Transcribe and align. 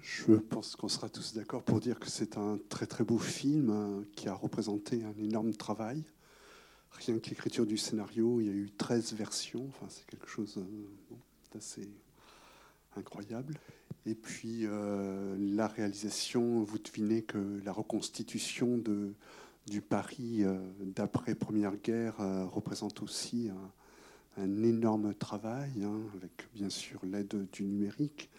Je 0.00 0.34
pense 0.34 0.76
qu'on 0.76 0.88
sera 0.88 1.08
tous 1.08 1.34
d'accord 1.34 1.62
pour 1.62 1.80
dire 1.80 1.98
que 1.98 2.08
c'est 2.08 2.36
un 2.36 2.58
très 2.68 2.86
très 2.86 3.04
beau 3.04 3.18
film 3.18 3.70
hein, 3.70 4.04
qui 4.14 4.28
a 4.28 4.34
représenté 4.34 5.02
un 5.04 5.22
énorme 5.22 5.52
travail. 5.54 6.04
Rien 6.92 7.18
que 7.18 7.28
l'écriture 7.30 7.66
du 7.66 7.76
scénario, 7.76 8.40
il 8.40 8.46
y 8.46 8.50
a 8.50 8.52
eu 8.52 8.70
13 8.70 9.14
versions. 9.14 9.66
Enfin, 9.68 9.86
c'est 9.88 10.06
quelque 10.06 10.28
chose 10.28 10.56
euh, 10.58 11.14
d'assez 11.52 11.88
incroyable. 12.96 13.58
Et 14.06 14.14
puis 14.14 14.62
euh, 14.64 15.36
la 15.38 15.66
réalisation, 15.66 16.62
vous 16.62 16.78
devinez 16.78 17.22
que 17.22 17.60
la 17.64 17.72
reconstitution 17.72 18.82
du 19.66 19.82
Paris 19.82 20.44
euh, 20.44 20.58
d'après 20.80 21.34
Première 21.34 21.76
Guerre 21.76 22.16
représente 22.50 23.02
aussi 23.02 23.50
un, 23.50 24.42
un 24.42 24.62
énorme 24.62 25.14
travail, 25.14 25.82
hein, 25.82 26.00
avec 26.16 26.48
bien 26.54 26.70
sûr 26.70 27.00
l'aide 27.04 27.46
du 27.52 27.64
numérique 27.64 28.30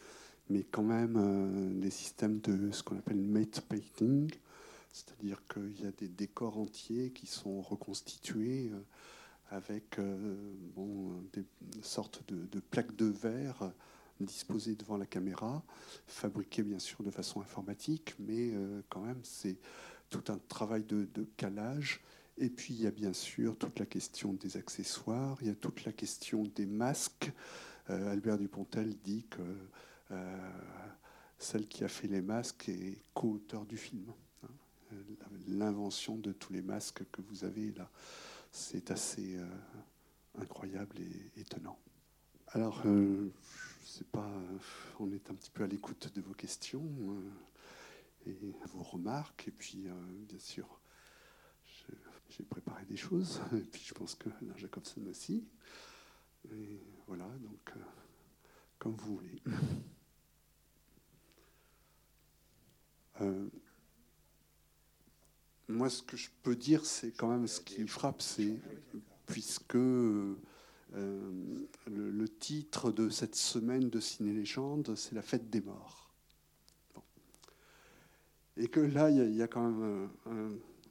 mais 0.50 0.63
quand 0.63 0.84
même 0.84 1.16
euh, 1.18 1.79
des 1.79 1.91
systèmes 1.91 2.39
de 2.41 2.71
ce 2.71 2.84
qu'on 2.84 2.98
appelle 2.98 3.21
mate 3.21 3.62
painting, 3.62 4.31
c'est-à-dire 4.91 5.41
qu'il 5.48 5.80
y 5.81 5.85
a 5.85 5.91
des 5.91 6.07
décors 6.07 6.57
entiers 6.57 7.12
qui 7.12 7.27
sont 7.27 7.62
reconstitués 7.62 8.71
euh, 8.73 8.80
avec 9.52 9.99
euh, 9.99 10.35
des 11.34 11.45
sortes 11.81 12.23
de, 12.27 12.59
plaques 12.59 12.95
de 12.95 13.05
verre 13.05 13.71
disposées 14.20 14.76
devant 14.76 14.98
la 14.98 15.05
caméra, 15.05 15.63
fabriquées 16.05 16.63
bien 16.63 16.79
sûr 16.79 17.04
de 17.04 17.09
façon 17.09 17.40
informatique, 17.40 18.16
mais 18.20 18.52
quand 18.90 18.99
même 18.99 19.21
c'est 19.23 19.57
tout 20.09 20.23
un 20.27 20.38
travail 20.49 20.84
de, 20.84 21.07
calage. 21.38 22.02
Et 22.38 22.49
puis 22.49 22.73
il 22.73 22.81
y 22.81 22.85
a 22.88 22.91
bien 22.91 23.13
sûr 23.13 23.57
toute 23.57 23.79
la 23.79 23.85
question 23.85 24.34
des 24.34 24.57
accessoires, 24.57 25.38
il 25.41 25.48
y 25.48 25.52
a 25.52 25.55
toute 25.55 25.85
la 25.85 25.93
question 25.93 26.43
des 26.54 26.66
masques. 26.66 27.31
Albert 27.88 28.38
Dupontel 28.38 28.93
dit 29.04 29.26
que 29.29 29.41
celle 31.38 31.68
qui 31.68 31.84
a 31.84 31.88
fait 31.88 32.08
les 32.08 32.22
masques 32.22 32.70
est 32.70 33.02
co-auteur 33.13 33.66
du 33.66 33.77
film. 33.77 34.12
Hein. 34.44 34.48
L'invention 35.48 36.18
de 36.18 36.32
tous 36.34 36.54
les 36.54 36.62
masques 36.62 37.04
que 37.12 37.21
vous 37.21 37.46
avez 37.46 37.71
là, 37.71 37.90
c'est 38.52 38.91
assez 38.91 39.37
euh, 39.37 39.46
incroyable 40.40 40.98
et 40.99 41.40
étonnant. 41.40 41.80
Alors, 42.48 42.82
euh, 42.85 43.32
je 43.82 43.87
sais 43.87 44.04
pas, 44.05 44.30
on 44.99 45.12
est 45.12 45.30
un 45.30 45.35
petit 45.35 45.52
peu 45.52 45.63
à 45.63 45.68
l'écoute 45.68 46.13
de 46.13 46.21
vos 46.21 46.34
questions 46.34 46.90
et 48.26 48.35
vos 48.74 48.84
remarques, 48.84 49.48
et 49.48 49.52
puis 49.52 49.87
bien 50.27 50.40
sûr, 50.40 50.80
j'ai 52.30 52.43
préparé 52.43 52.85
des 52.85 52.98
choses, 52.98 53.40
et 53.54 53.62
puis 53.62 53.82
je 53.85 53.93
pense 53.93 54.15
que 54.15 54.30
Jacobson 54.57 55.02
aussi. 55.07 55.48
Et 56.52 56.80
voilà, 57.07 57.27
donc 57.40 57.74
comme 58.80 58.96
vous 58.96 59.18
voulez. 59.18 59.41
Euh, 63.21 63.48
moi, 65.67 65.89
ce 65.89 66.01
que 66.01 66.17
je 66.17 66.29
peux 66.44 66.56
dire, 66.56 66.85
c'est 66.85 67.12
quand 67.12 67.29
même 67.29 67.47
ce 67.47 67.62
qui 67.62 67.85
frappe, 67.88 68.22
c'est 68.22 68.57
puisque 69.28 69.75
euh, 69.75 70.35
le, 70.95 72.28
titre 72.28 72.91
de 72.91 73.09
cette 73.09 73.35
semaine 73.35 73.90
de 73.90 74.00
Ciné-Légende, 74.00 74.95
c'est 74.95 75.13
la 75.13 75.22
fête 75.22 75.50
des 75.50 75.62
morts. 75.62 76.09
Et 78.57 78.67
que 78.67 78.79
là, 78.79 79.09
il 79.09 79.35
y, 79.35 79.41
a 79.41 79.47
quand 79.47 79.69
même 79.69 80.09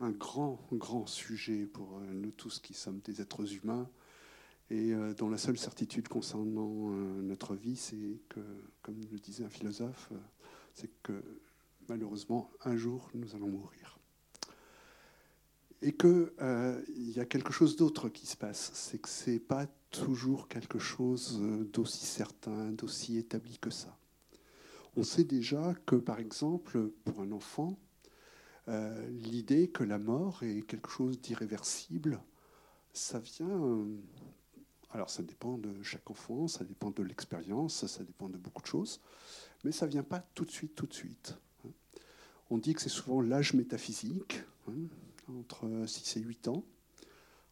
un, 0.01 0.11
grand, 0.11 0.61
grand 0.73 1.07
sujet 1.07 1.67
pour 1.67 1.99
euh, 1.99 2.13
nous 2.13 2.31
tous 2.31 2.61
qui 2.61 2.73
sommes 2.73 3.01
des 3.01 3.21
êtres 3.21 3.53
humains 3.55 3.89
et 4.71 4.93
dont 5.17 5.31
la 5.31 5.39
seule 5.39 5.57
certitude 5.57 6.09
concernant 6.09 6.91
notre 7.23 7.55
vie, 7.55 7.75
c'est 7.75 8.21
que, 8.29 8.41
comme 8.83 9.01
le 9.11 9.19
disait 9.19 9.45
un 9.45 9.49
philosophe, 9.49 10.13
c'est 10.75 10.91
que 11.03 11.23
malheureusement, 11.89 12.51
un 12.65 12.77
jour, 12.77 13.11
nous 13.15 13.35
allons 13.35 13.49
mourir. 13.49 13.99
Et 15.81 15.93
qu'il 15.93 16.33
euh, 16.41 16.83
y 16.89 17.21
a 17.21 17.25
quelque 17.25 17.53
chose 17.53 17.77
d'autre 17.77 18.09
qui 18.09 18.27
se 18.27 18.37
passe, 18.37 18.71
c'est 18.75 18.99
que 18.99 19.09
ce 19.09 19.31
n'est 19.31 19.39
pas 19.39 19.67
toujours 19.91 20.49
quelque 20.49 20.79
chose 20.79 21.41
d'aussi 21.73 22.05
certain, 22.05 22.73
d'aussi 22.73 23.17
établi 23.19 23.59
que 23.59 23.71
ça. 23.71 23.97
On 24.97 25.05
sait 25.05 25.25
déjà 25.25 25.75
que, 25.87 25.97
par 25.97 26.19
exemple, 26.19 26.91
pour 27.05 27.21
un 27.21 27.31
enfant, 27.31 27.79
euh, 28.67 29.09
l'idée 29.11 29.69
que 29.69 29.85
la 29.85 29.99
mort 29.99 30.43
est 30.43 30.63
quelque 30.63 30.91
chose 30.91 31.21
d'irréversible, 31.21 32.21
ça 32.93 33.19
vient... 33.19 33.49
Euh, 33.49 33.97
alors 34.91 35.11
ça 35.11 35.23
dépend 35.23 35.59
de 35.59 35.83
chaque 35.83 36.11
enfant, 36.11 36.49
ça 36.49 36.65
dépend 36.65 36.91
de 36.91 37.03
l'expérience, 37.03 37.87
ça 37.87 38.05
dépend 38.05 38.29
de 38.29 38.39
beaucoup 38.39 38.63
de 38.63 38.67
choses, 38.67 39.01
mais 39.63 39.71
ça 39.71 39.87
ne 39.87 39.91
vient 39.91 40.03
pas 40.03 40.21
tout 40.35 40.47
de 40.47 40.51
suite, 40.51 40.75
tout 40.75 40.87
de 40.87 40.95
suite. 40.95 41.37
On 42.51 42.59
dit 42.59 42.73
que 42.73 42.81
c'est 42.81 42.89
souvent 42.89 43.21
l'âge 43.21 43.53
métaphysique, 43.53 44.41
hein, 44.69 44.73
entre 45.39 45.69
6 45.87 46.17
et 46.17 46.21
8 46.21 46.49
ans. 46.49 46.65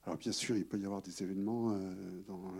Alors 0.07 0.19
bien 0.19 0.33
sûr, 0.33 0.57
il 0.57 0.65
peut 0.65 0.79
y 0.79 0.87
avoir 0.87 1.03
des 1.03 1.23
événements 1.23 1.73
euh, 1.73 2.23
dans 2.27 2.53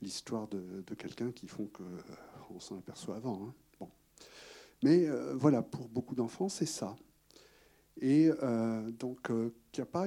l'histoire 0.00 0.48
de, 0.48 0.82
quelqu'un 0.94 1.32
qui 1.32 1.46
font 1.46 1.66
qu'on 1.66 1.84
euh, 1.84 2.60
s'en 2.60 2.78
aperçoit 2.78 3.16
avant. 3.16 3.52
Hein. 3.80 3.86
Mais 4.82 5.08
euh, 5.08 5.34
voilà, 5.34 5.60
pour 5.60 5.88
beaucoup 5.88 6.14
d'enfants, 6.14 6.48
c'est 6.48 6.66
ça. 6.66 6.96
Et 8.00 8.30
donc, 8.96 9.26
qu'il 9.26 9.52
n'y 9.76 9.82
a 9.82 9.86
pas 9.86 10.06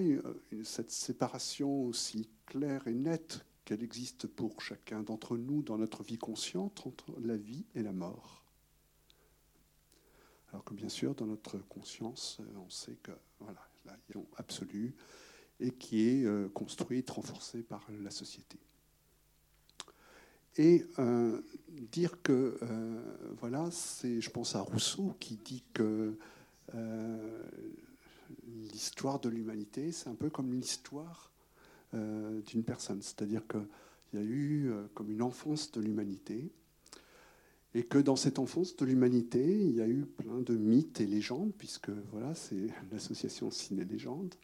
cette 0.63 0.91
séparation 0.91 1.83
aussi 1.83 2.29
claire 2.45 2.87
et 2.87 2.93
nette 2.93 3.45
qu'elle 3.65 3.83
existe 3.83 4.27
pour 4.27 4.61
chacun 4.61 5.03
d'entre 5.03 5.35
nous 5.35 5.61
dans 5.61 5.77
notre 5.77 6.01
vie 6.01 6.17
consciente 6.17 6.87
entre 6.87 7.13
la 7.21 7.35
vie 7.35 7.65
et 7.75 7.83
la 7.83 7.91
mort. 7.91 8.40
Alors 10.51 10.63
que 10.63 10.73
bien 10.73 10.89
sûr, 10.89 11.15
dans 11.15 11.25
notre 11.25 11.57
conscience, 11.69 12.37
euh, 12.41 12.59
on 12.65 12.69
sait 12.69 12.97
que 13.01 13.11
voilà, 13.39 13.61
là, 13.85 13.95
il 14.09 14.15
y 14.15 14.19
a 14.19 14.23
absolu 14.37 14.93
et 15.59 15.71
qui 15.71 16.07
est 16.07 16.25
euh, 16.25 16.49
construite, 16.49 17.09
renforcée 17.09 17.61
par 17.61 17.85
la 18.03 18.11
société. 18.11 18.57
Et 20.57 20.85
euh, 20.99 21.41
dire 21.69 22.21
que, 22.21 22.57
voilà, 23.39 23.71
c'est, 23.71 24.19
je 24.19 24.29
pense 24.29 24.53
à 24.55 24.59
Rousseau 24.59 25.15
qui 25.17 25.37
dit 25.37 25.63
que 25.73 26.17
l'histoire 28.45 29.21
de 29.21 29.29
l'humanité, 29.29 29.93
c'est 29.93 30.09
un 30.09 30.15
peu 30.15 30.29
comme 30.29 30.51
l'histoire 30.53 31.31
d'une 31.93 32.63
personne. 32.65 33.01
C'est-à-dire 33.01 33.43
qu'il 33.47 34.19
y 34.19 34.21
a 34.21 34.25
eu 34.25 34.73
comme 34.93 35.09
une 35.09 35.21
enfance 35.21 35.71
de 35.71 35.79
l'humanité, 35.79 36.51
et 37.73 37.83
que 37.83 37.97
dans 37.97 38.15
cette 38.15 38.39
enfance 38.39 38.75
de 38.75 38.85
l'humanité, 38.85 39.61
il 39.61 39.75
y 39.75 39.81
a 39.81 39.87
eu 39.87 40.05
plein 40.05 40.41
de 40.41 40.55
mythes 40.55 40.99
et 40.99 41.05
légendes, 41.05 41.51
puisque 41.57 41.89
voilà, 42.11 42.35
c'est 42.35 42.67
l'association 42.91 43.49
Ciné-Légende, 43.49 44.35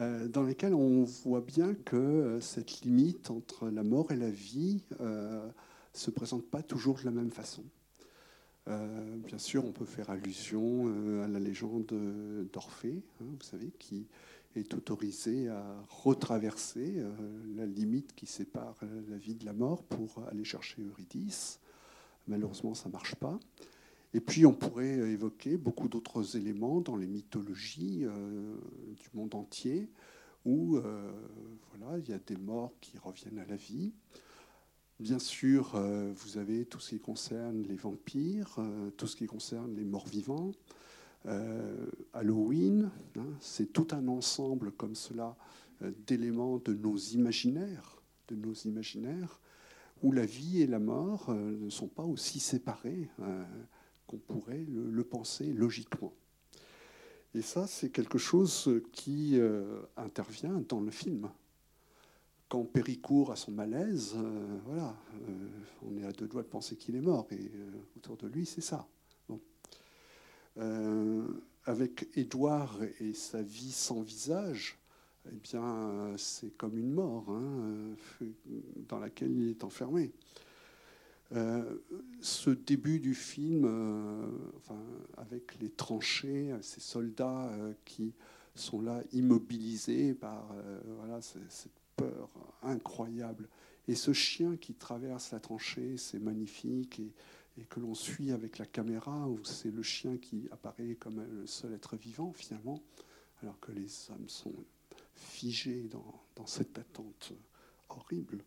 euh, 0.00 0.28
dans 0.28 0.42
lesquelles 0.42 0.74
on 0.74 1.04
voit 1.04 1.40
bien 1.40 1.74
que 1.74 1.96
euh, 1.96 2.40
cette 2.40 2.80
limite 2.82 3.30
entre 3.30 3.70
la 3.70 3.84
mort 3.84 4.10
et 4.10 4.16
la 4.16 4.30
vie 4.30 4.82
ne 4.90 5.06
euh, 5.06 5.48
se 5.92 6.10
présente 6.10 6.44
pas 6.44 6.62
toujours 6.62 6.98
de 6.98 7.04
la 7.04 7.12
même 7.12 7.30
façon. 7.30 7.62
bien 8.66 9.38
sûr, 9.38 9.64
on 9.64 9.72
peut 9.72 9.84
faire 9.84 10.10
allusion 10.10 10.88
à 11.22 11.28
la 11.28 11.38
légende 11.38 11.94
d'Orphée, 12.52 13.04
hein, 13.20 13.26
vous 13.38 13.44
savez, 13.44 13.70
qui 13.78 14.08
est 14.56 14.74
autorisé 14.74 15.48
à 15.48 15.64
retraverser 15.88 17.04
la 17.54 17.66
limite 17.66 18.12
qui 18.16 18.26
sépare 18.26 18.80
la 19.08 19.18
vie 19.18 19.36
de 19.36 19.44
la 19.44 19.52
mort 19.52 19.84
pour 19.84 20.24
aller 20.28 20.42
chercher 20.42 20.82
Eurydice. 20.82 21.60
Malheureusement, 22.26 22.74
ça 22.74 22.88
ne 22.88 22.92
marche 22.92 23.14
pas. 23.16 23.38
Et 24.14 24.20
puis, 24.20 24.46
on 24.46 24.52
pourrait 24.52 24.96
évoquer 25.10 25.56
beaucoup 25.56 25.88
d'autres 25.88 26.36
éléments 26.36 26.80
dans 26.80 26.96
les 26.96 27.08
mythologies 27.08 28.02
euh, 28.04 28.56
du 28.94 29.08
monde 29.12 29.34
entier, 29.34 29.90
où 30.44 30.76
euh, 30.76 31.10
voilà, 31.70 31.98
il 31.98 32.08
y 32.08 32.12
a 32.12 32.18
des 32.18 32.36
morts 32.36 32.72
qui 32.80 32.96
reviennent 32.96 33.40
à 33.40 33.44
la 33.44 33.56
vie. 33.56 33.92
Bien 35.00 35.18
sûr, 35.18 35.74
euh, 35.74 36.12
vous 36.14 36.38
avez 36.38 36.64
tout 36.64 36.78
ce 36.78 36.90
qui 36.90 37.00
concerne 37.00 37.64
les 37.64 37.74
vampires, 37.74 38.60
tout 38.96 39.08
ce 39.08 39.16
qui 39.16 39.26
concerne 39.26 39.74
les 39.74 39.84
morts 39.84 40.06
vivants. 40.06 40.52
Halloween, 42.12 42.90
hein, 43.16 43.26
c'est 43.40 43.72
tout 43.72 43.88
un 43.92 44.08
ensemble 44.08 44.70
comme 44.72 44.94
cela 44.94 45.34
d'éléments 46.06 46.58
de 46.58 46.74
nos 46.74 46.96
imaginaires, 46.96 48.02
de 48.28 48.36
nos 48.36 48.52
imaginaires 48.52 49.40
où 50.04 50.12
la 50.12 50.26
vie 50.26 50.60
et 50.60 50.66
la 50.66 50.78
mort 50.78 51.30
euh, 51.30 51.56
ne 51.58 51.70
sont 51.70 51.88
pas 51.88 52.02
aussi 52.02 52.38
séparées 52.38 53.08
euh, 53.20 53.42
qu'on 54.06 54.18
pourrait 54.18 54.66
le, 54.68 55.02
penser 55.02 55.46
logiquement. 55.46 56.12
Et 57.34 57.40
ça, 57.40 57.66
c'est 57.66 57.88
quelque 57.88 58.18
chose 58.18 58.82
qui 58.92 59.40
euh, 59.40 59.80
intervient 59.96 60.62
dans 60.68 60.80
le 60.80 60.90
film. 60.90 61.30
Quand 62.50 62.64
Péricourt 62.64 63.32
a 63.32 63.36
son 63.36 63.52
malaise, 63.52 64.14
voilà, 64.66 64.94
on 65.82 65.96
est 65.96 66.04
à 66.04 66.12
deux 66.12 66.28
doigts 66.28 66.42
de 66.42 66.48
penser 66.48 66.76
qu'il 66.76 66.94
est 66.94 67.00
mort, 67.00 67.26
et 67.32 67.50
autour 67.96 68.18
de 68.18 68.28
lui, 68.28 68.44
c'est 68.44 68.60
ça. 68.60 68.86
avec 71.64 72.06
Édouard 72.14 72.78
et 73.00 73.14
sa 73.14 73.42
vie 73.42 73.72
sans 73.72 74.02
visage, 74.02 74.78
eh 75.26 75.36
bien, 75.42 76.14
c'est 76.16 76.56
comme 76.56 76.76
une 76.78 76.92
mort 76.92 77.26
hein, 77.30 77.94
dans 78.88 78.98
laquelle 78.98 79.32
il 79.32 79.48
est 79.48 79.64
enfermé. 79.64 80.12
ce 82.20 82.50
début 82.50 83.00
du 83.00 83.14
film, 83.14 83.64
enfin, 84.56 84.80
avec 85.16 85.58
les 85.60 85.70
tranchées, 85.70 86.54
ces 86.60 86.80
soldats 86.80 87.50
qui 87.84 88.12
sont 88.54 88.80
là 88.80 89.02
immobilisés 89.12 90.14
par 90.14 90.54
voilà, 90.98 91.20
cette 91.20 91.72
peur 91.96 92.28
incroyable. 92.62 93.48
Et 93.88 93.94
ce 93.94 94.12
chien 94.12 94.56
qui 94.56 94.74
traverse 94.74 95.32
la 95.32 95.40
tranchée, 95.40 95.96
c'est 95.96 96.18
magnifique. 96.18 97.00
Et 97.56 97.64
que 97.64 97.78
l'on 97.78 97.94
suit 97.94 98.32
avec 98.32 98.58
la 98.58 98.66
caméra, 98.66 99.28
où 99.28 99.38
c'est 99.44 99.70
le 99.70 99.82
chien 99.82 100.16
qui 100.16 100.48
apparaît 100.50 100.96
comme 100.96 101.24
le 101.24 101.46
seul 101.46 101.72
être 101.72 101.96
vivant 101.96 102.32
finalement, 102.32 102.82
alors 103.42 103.60
que 103.60 103.70
les 103.70 104.10
hommes 104.10 104.28
sont 104.28 104.54
figés 105.14 105.88
dans, 105.90 106.46
cette 106.46 106.78
attente 106.78 107.32
horrible. 107.88 108.44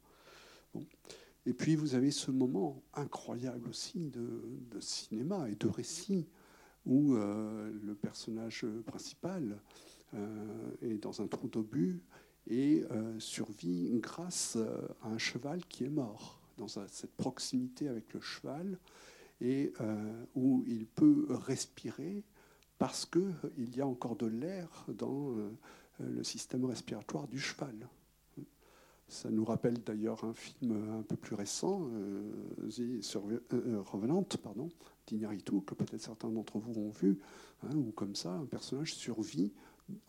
Et 1.46 1.54
puis 1.54 1.76
vous 1.76 1.96
avez 1.96 2.12
ce 2.12 2.30
moment 2.30 2.84
incroyable 2.94 3.70
aussi 3.70 4.10
de, 4.10 4.80
cinéma 4.82 5.50
et 5.50 5.56
de 5.56 5.68
récit, 5.68 6.28
où 6.86 7.16
euh, 7.16 7.72
le 7.84 7.96
personnage 7.96 8.66
principal 8.86 9.60
euh, 10.14 10.72
est 10.82 10.98
dans 10.98 11.22
un 11.22 11.28
trou 11.28 11.48
d'obus 11.48 12.02
et 12.48 12.84
euh, 12.92 13.20
survit 13.20 13.90
grâce 14.00 14.58
à 15.02 15.08
un 15.08 15.18
cheval 15.18 15.66
qui 15.66 15.86
est 15.86 15.90
mort 15.90 16.42
dans 16.58 16.68
cette 16.68 17.12
proximité 17.18 17.88
avec 17.88 18.14
le 18.14 18.20
cheval 18.20 18.78
et 19.40 19.72
où 20.34 20.64
il 20.66 20.88
peut 20.88 21.28
respirer 21.30 22.24
parce 22.80 23.06
qu'il 23.06 23.76
y 23.76 23.80
a 23.80 23.86
encore 23.86 24.16
de 24.16 24.26
l'air 24.26 24.86
dans 24.88 25.36
le 26.00 26.24
système 26.24 26.66
respiratoire 26.66 27.28
du 27.28 27.40
cheval. 27.40 27.88
Ça 29.08 29.30
nous 29.30 29.46
rappelle 29.46 29.82
d'ailleurs 29.84 30.24
un 30.26 30.34
film 30.34 31.00
un 31.00 31.02
peu 31.02 31.16
plus 31.16 31.36
récent, 31.36 31.90
The 32.70 33.18
Revenant, 33.86 34.24
pardon, 34.44 34.70
que 35.06 35.74
peut-être 35.74 36.02
certains 36.02 36.30
d'entre 36.30 36.60
vous 36.60 36.80
ont 36.80 36.90
vu, 36.90 37.20
hein, 37.64 37.76
où 37.76 37.92
comme 37.92 38.16
ça, 38.16 38.34
un 38.34 38.46
personnage 38.46 38.94
survit 38.94 39.54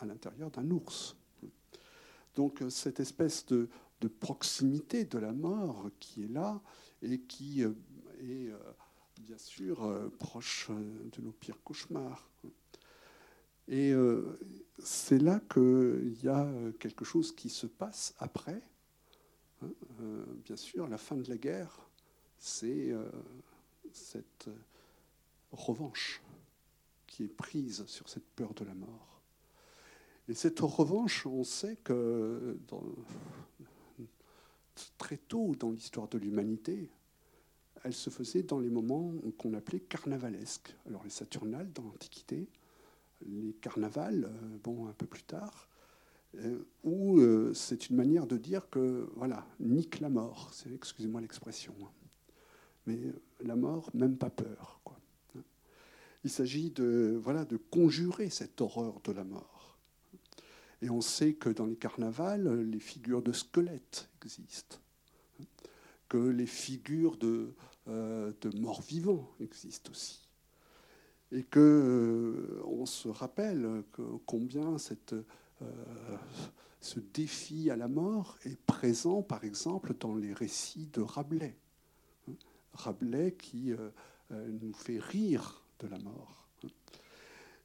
à 0.00 0.06
l'intérieur 0.06 0.50
d'un 0.50 0.68
ours. 0.70 1.16
Donc 2.34 2.62
cette 2.70 3.00
espèce 3.00 3.46
de, 3.46 3.68
de 4.00 4.08
proximité 4.08 5.04
de 5.04 5.18
la 5.18 5.32
mort 5.32 5.90
qui 5.98 6.24
est 6.24 6.28
là 6.28 6.60
et 7.02 7.20
qui 7.20 7.64
euh, 7.64 7.72
est 8.20 8.50
euh, 8.50 8.58
bien 9.20 9.38
sûr 9.38 9.84
euh, 9.84 10.08
proche 10.18 10.70
de 10.70 11.22
nos 11.22 11.32
pires 11.32 11.62
cauchemars. 11.62 12.28
Et 13.70 13.92
c'est 14.82 15.18
là 15.18 15.40
qu'il 15.52 16.18
y 16.22 16.28
a 16.28 16.48
quelque 16.78 17.04
chose 17.04 17.32
qui 17.32 17.48
se 17.48 17.66
passe 17.66 18.14
après. 18.18 18.62
Hein, 19.62 19.70
bien 20.44 20.56
sûr, 20.56 20.88
la 20.88 20.98
fin 20.98 21.16
de 21.16 21.28
la 21.28 21.36
guerre, 21.36 21.80
c'est 22.38 22.94
cette 23.92 24.48
revanche 25.52 26.22
qui 27.06 27.24
est 27.24 27.28
prise 27.28 27.84
sur 27.86 28.08
cette 28.08 28.26
peur 28.36 28.54
de 28.54 28.64
la 28.64 28.74
mort. 28.74 29.22
Et 30.28 30.34
cette 30.34 30.60
revanche, 30.60 31.26
on 31.26 31.42
sait 31.42 31.76
que 31.76 32.58
très 34.98 35.16
tôt 35.16 35.54
dans 35.58 35.70
l'histoire 35.70 36.08
de 36.08 36.18
l'humanité, 36.18 36.90
elle 37.84 37.94
se 37.94 38.10
faisait 38.10 38.42
dans 38.42 38.60
les 38.60 38.68
moments 38.68 39.12
qu'on 39.38 39.54
appelait 39.54 39.80
carnavalesques. 39.80 40.74
Alors 40.86 41.02
les 41.04 41.10
Saturnales 41.10 41.72
dans 41.72 41.84
l'Antiquité, 41.84 42.46
les 43.26 43.54
carnavals, 43.54 44.24
euh, 44.24 44.58
bon, 44.62 44.86
un 44.86 44.92
peu 44.92 45.06
plus 45.06 45.22
tard, 45.22 45.68
euh, 46.36 46.58
où 46.84 47.18
euh, 47.18 47.52
c'est 47.54 47.88
une 47.88 47.96
manière 47.96 48.26
de 48.26 48.36
dire 48.36 48.68
que, 48.70 49.10
voilà, 49.16 49.46
nique 49.60 50.00
la 50.00 50.08
mort, 50.08 50.52
excusez-moi 50.72 51.20
l'expression, 51.20 51.74
hein. 51.82 51.90
mais 52.86 52.98
la 53.40 53.56
mort, 53.56 53.90
même 53.94 54.16
pas 54.16 54.30
peur. 54.30 54.80
Quoi. 54.84 54.98
Il 56.24 56.30
s'agit 56.30 56.70
de, 56.70 57.18
voilà, 57.22 57.44
de 57.44 57.56
conjurer 57.56 58.30
cette 58.30 58.60
horreur 58.60 59.00
de 59.04 59.12
la 59.12 59.24
mort. 59.24 59.78
Et 60.82 60.90
on 60.90 61.00
sait 61.00 61.34
que 61.34 61.48
dans 61.48 61.66
les 61.66 61.76
carnavals, 61.76 62.62
les 62.62 62.78
figures 62.78 63.22
de 63.22 63.32
squelettes 63.32 64.08
existent, 64.24 64.78
que 66.08 66.18
les 66.18 66.46
figures 66.46 67.16
de, 67.16 67.52
de 67.86 68.58
morts-vivants 68.60 69.28
existent 69.40 69.90
aussi. 69.90 70.27
Et 71.30 71.42
que 71.42 71.60
euh, 71.60 72.62
on 72.64 72.86
se 72.86 73.08
rappelle 73.08 73.82
combien 74.26 74.76
euh, 74.76 75.22
ce 76.80 77.00
défi 77.00 77.70
à 77.70 77.76
la 77.76 77.88
mort 77.88 78.38
est 78.44 78.58
présent, 78.62 79.22
par 79.22 79.44
exemple, 79.44 79.94
dans 80.00 80.14
les 80.14 80.32
récits 80.32 80.88
de 80.92 81.00
Rabelais. 81.00 81.56
Rabelais 82.72 83.32
qui 83.32 83.72
nous 84.30 84.72
fait 84.72 84.98
rire 84.98 85.62
de 85.80 85.88
la 85.88 85.98
mort. 85.98 86.38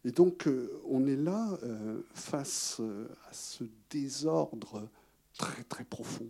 Et 0.05 0.11
donc, 0.11 0.47
euh, 0.47 0.81
on 0.85 1.05
est 1.07 1.15
là 1.15 1.57
euh, 1.63 2.01
face 2.13 2.77
euh, 2.81 3.07
à 3.29 3.33
ce 3.33 3.63
désordre 3.89 4.89
très, 5.37 5.63
très 5.63 5.85
profond. 5.85 6.29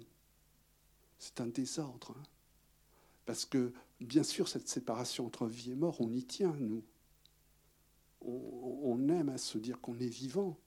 C'est 1.17 1.41
un 1.41 1.47
désordre. 1.47 2.15
Hein. 2.17 2.23
Parce 3.25 3.45
que, 3.45 3.71
bien 3.99 4.23
sûr, 4.23 4.47
cette 4.47 4.67
séparation 4.67 5.25
entre 5.25 5.47
vie 5.47 5.71
et 5.71 5.75
mort, 5.75 6.01
on 6.01 6.11
y 6.11 6.23
tient, 6.23 6.55
nous. 6.59 6.83
On, 8.25 9.09
aime 9.09 9.29
à 9.29 9.37
se 9.37 9.57
dire 9.57 9.81
qu'on 9.81 9.97
est 9.99 10.07
vivant. 10.07 10.57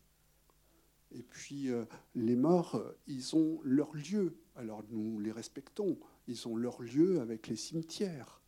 Et 1.13 1.23
puis, 1.23 1.69
les 2.15 2.37
morts, 2.37 2.83
ils 3.07 3.35
ont 3.35 3.61
leur 3.63 3.95
lieu. 3.95 4.37
Alors, 4.57 4.83
nous 4.91 5.19
les 5.21 5.33
respectons. 5.33 5.99
Ils 6.29 6.47
ont 6.49 6.57
leur 6.57 6.83
lieu 6.83 7.21
avec 7.21 7.49
les 7.49 7.57
cimetières. 7.57 8.41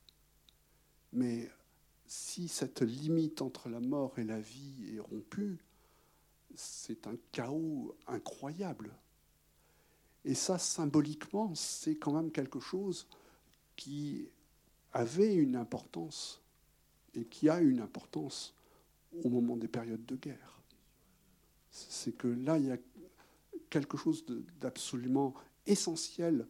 Mais 1.13 1.49
si 2.07 2.49
cette 2.49 2.83
limite 2.83 3.43
entre 3.43 3.69
la 3.69 3.81
mort 3.81 4.19
et 4.19 4.25
la 4.25 4.41
vie 4.41 4.95
est 4.95 5.01
rompue, 5.01 5.59
c'est 6.55 7.07
un 7.07 7.17
chaos 7.33 7.95
incroyable. 8.07 8.93
Et 10.25 10.35
ça, 10.35 10.59
symboliquement, 10.59 11.55
c'est 11.55 11.97
quand 11.97 12.13
même 12.13 12.31
quelque 12.31 12.61
chose 12.61 13.07
qui 13.77 14.29
avait 14.93 15.35
une 15.35 15.57
importance 15.57 16.43
et 17.15 17.25
qui 17.25 17.49
a 17.49 17.61
une 17.61 17.81
importance 17.81 18.55
au 19.25 19.29
moment 19.29 19.57
des 19.57 19.69
périodes 19.69 20.05
de 20.07 20.17
guerre. 20.17 20.63
C'est 21.71 22.17
que 22.17 22.29
là, 22.29 22.59
il 22.59 22.67
y 22.67 22.73
a 22.73 22.79
quelque 23.71 23.97
chose 23.97 24.25
d'absolument 24.61 25.35
essentiel 25.67 26.47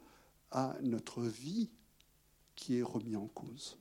à 0.51 0.77
notre 0.83 1.23
vie 1.23 1.69
qui 2.55 2.79
est 2.79 2.83
remis 2.83 3.17
en 3.17 3.27
cause. 3.29 3.79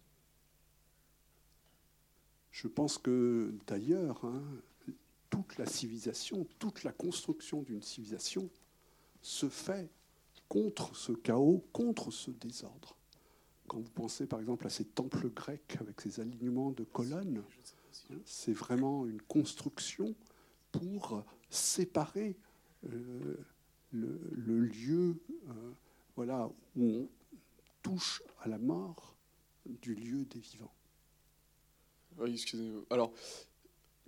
Je 2.51 2.67
pense 2.67 2.97
que 2.97 3.53
d'ailleurs, 3.67 4.25
hein, 4.25 4.43
toute 5.29 5.57
la 5.57 5.65
civilisation, 5.65 6.47
toute 6.59 6.83
la 6.83 6.91
construction 6.91 7.61
d'une 7.61 7.83
civilisation 7.83 8.49
se 9.21 9.49
fait 9.49 9.89
contre 10.49 10.95
ce 10.95 11.11
chaos, 11.11 11.63
contre 11.71 12.11
ce 12.11 12.31
désordre. 12.31 12.95
Quand 13.67 13.79
vous 13.79 13.91
pensez 13.91 14.25
par 14.25 14.39
exemple 14.39 14.65
à 14.65 14.69
ces 14.69 14.85
temples 14.85 15.29
grecs 15.29 15.77
avec 15.79 15.99
ces 16.01 16.19
alignements 16.19 16.71
de 16.71 16.83
colonnes, 16.83 17.43
c'est 18.25 18.53
vraiment 18.53 19.05
une 19.05 19.21
construction 19.21 20.15
pour 20.71 21.23
séparer 21.49 22.37
euh, 22.85 23.37
le, 23.91 24.59
lieu 24.59 25.15
euh, 25.49 25.71
voilà, 26.15 26.49
où 26.75 26.83
on 26.83 27.09
touche 27.81 28.21
à 28.41 28.47
la 28.47 28.57
mort 28.57 29.15
du 29.65 29.95
lieu 29.95 30.25
des 30.25 30.39
vivants. 30.39 30.73
Oui, 32.17 32.33
excusez-moi. 32.33 32.83
Alors, 32.89 33.13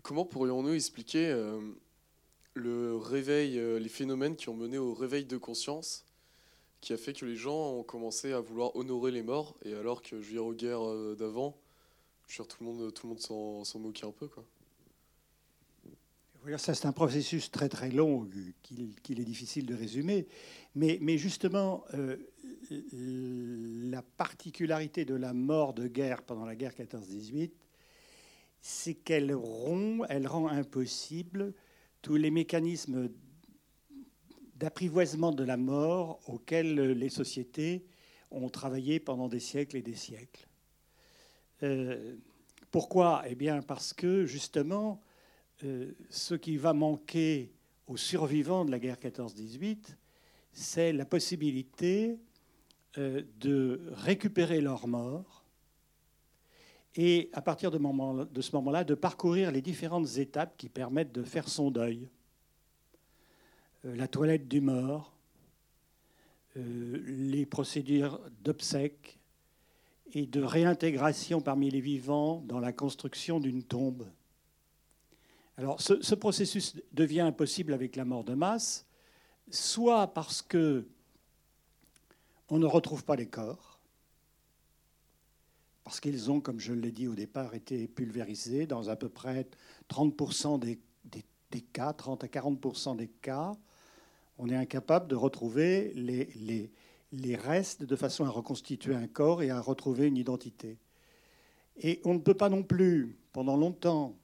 comment 0.02 0.26
pourrions-nous 0.26 0.74
expliquer 0.74 1.30
euh, 1.30 1.62
le 2.54 2.96
réveil, 2.96 3.60
euh, 3.60 3.80
les 3.80 3.90
phénomènes 3.90 4.36
qui 4.36 4.50
ont 4.50 4.56
mené 4.56 4.78
au 4.78 4.94
réveil 4.94 5.26
de 5.26 5.38
conscience 5.38 6.06
qui 6.82 6.94
a 6.94 6.98
fait 6.98 7.12
que 7.12 7.26
les 7.26 7.36
gens 7.36 7.74
ont 7.74 7.84
commencé 7.84 8.32
à 8.32 8.40
vouloir 8.40 8.74
honorer 8.78 9.12
les 9.12 9.22
morts 9.22 9.58
et 9.66 9.74
alors 9.74 10.02
que 10.02 10.22
je 10.22 10.30
dire 10.30 10.46
aux 10.46 10.54
guerres 10.54 11.16
d'avant, 11.18 11.58
je 12.30 12.42
veux 12.42 12.48
tout 12.48 12.64
le 12.64 12.66
monde, 12.68 12.94
tout 12.94 13.08
le 13.08 13.10
monde 13.10 13.66
s'en 13.66 13.80
moquait 13.80 14.06
un 14.06 14.12
peu 14.12 14.30
c'est 16.58 16.86
un 16.86 16.94
processus 16.94 17.52
très 17.52 17.70
très 17.70 17.92
long 17.92 18.28
qu'il 18.64 19.20
est 19.20 19.26
difficile 19.26 19.66
de 19.66 19.76
résumer. 19.76 20.28
Mais, 20.74 21.18
justement, 21.18 21.84
la 22.72 24.02
particularité 24.02 25.06
de 25.06 25.16
la 25.16 25.34
mort 25.34 25.74
de 25.74 25.88
guerre 25.88 26.24
pendant 26.24 26.46
la 26.46 26.56
guerre 26.56 26.74
14-18, 26.74 27.52
c'est 28.62 28.94
qu'elle 28.94 29.34
rend 29.34 30.48
impossible 30.48 31.54
tous 32.02 32.16
les 32.16 32.32
mécanismes 32.32 33.10
d'apprivoisement 34.56 35.32
de 35.32 35.44
la 35.44 35.58
mort 35.58 36.20
auxquels 36.28 36.74
les 36.74 37.10
sociétés 37.10 37.86
ont 38.32 38.50
travaillé 38.50 39.00
pendant 39.00 39.28
des 39.28 39.40
siècles 39.40 39.78
et 39.78 39.82
des 39.82 39.96
siècles. 39.96 40.49
Euh, 41.64 42.16
pourquoi? 42.72 43.24
Eh 43.28 43.36
bien 43.36 43.62
parce 43.62 43.94
que 43.94 44.26
justement, 44.26 45.02
euh, 45.64 45.92
ce 46.10 46.36
qui 46.36 46.58
va 46.58 46.74
manquer 46.74 47.52
aux 47.88 47.98
survivants 47.98 48.66
de 48.66 48.72
la 48.72 48.80
guerre 48.80 48.98
14-18, 48.98 49.98
c'est 50.54 50.94
la 50.94 51.06
possibilité 51.06 52.20
euh, 52.98 53.24
de 53.40 53.82
récupérer 53.92 54.62
leurs 54.62 54.88
morts 54.88 55.44
et 56.96 57.30
à 57.34 57.42
partir 57.42 57.72
de, 57.72 57.78
ce 58.42 58.56
moment-là, 58.56 58.84
de 58.84 58.96
parcourir 58.96 59.52
les 59.52 59.62
différentes 59.62 60.18
étapes 60.18 60.58
qui 60.58 60.70
permettent 60.70 61.12
de 61.12 61.24
faire 61.24 61.48
son 61.48 61.72
deuil. 61.72 62.10
La 63.84 64.08
toilette 64.08 64.48
du 64.48 64.60
mort, 64.60 65.14
les 66.56 67.46
procédures 67.46 68.20
d'obsèques 68.42 69.19
et 70.14 70.26
de 70.26 70.42
réintégration 70.42 71.42
parmi 71.42 71.70
les 71.70 71.82
vivants 71.82 72.44
dans 72.48 72.60
la 72.60 72.74
construction 72.74 73.40
d'une 73.40 73.64
tombe. 73.64 74.08
Alors 75.58 75.82
ce, 75.82 76.02
ce, 76.02 76.16
processus 76.16 76.76
devient 76.94 77.22
impossible 77.22 77.74
avec 77.74 77.96
la 77.96 78.06
mort 78.06 78.24
de 78.24 78.34
masse, 78.34 78.86
soit 79.50 80.08
parce 80.14 80.42
que 80.42 80.88
on 82.50 82.60
ne 82.60 82.66
retrouve 82.66 83.04
pas 83.04 83.16
les 83.16 83.28
corps, 83.28 83.80
parce 85.84 86.00
qu'ils 86.00 86.30
ont, 86.32 86.40
comme 86.40 86.60
je 86.60 86.72
l'ai 86.72 86.92
dit 86.92 87.08
au 87.08 87.16
départ, 87.16 87.56
été 87.56 87.88
pulvérisés 87.88 88.68
dans 88.68 88.90
à 88.90 88.96
peu 88.96 89.10
près 89.10 89.48
30% 89.90 90.60
des, 90.60 90.80
cas, 91.74 91.94
30 91.94 92.24
à 92.24 92.28
40% 92.28 92.96
des 92.96 93.08
cas. 93.08 93.54
On 94.38 94.50
est 94.50 94.56
incapable 94.56 95.08
de 95.08 95.16
retrouver 95.16 95.92
les 95.96 96.72
restes 97.36 97.84
de 97.84 97.96
façon 97.96 98.26
à 98.26 98.30
reconstituer 98.30 98.96
un 98.96 99.08
corps 99.08 99.42
et 99.42 99.50
à 99.50 99.60
retrouver 99.60 100.08
une 100.08 100.18
identité. 100.18 100.78
Et 101.78 102.02
on 102.04 102.14
ne 102.14 102.20
peut 102.20 102.34
pas 102.34 102.50
non 102.50 102.64
plus, 102.64 103.18
pendant 103.32 103.56
longtemps, 103.56 104.16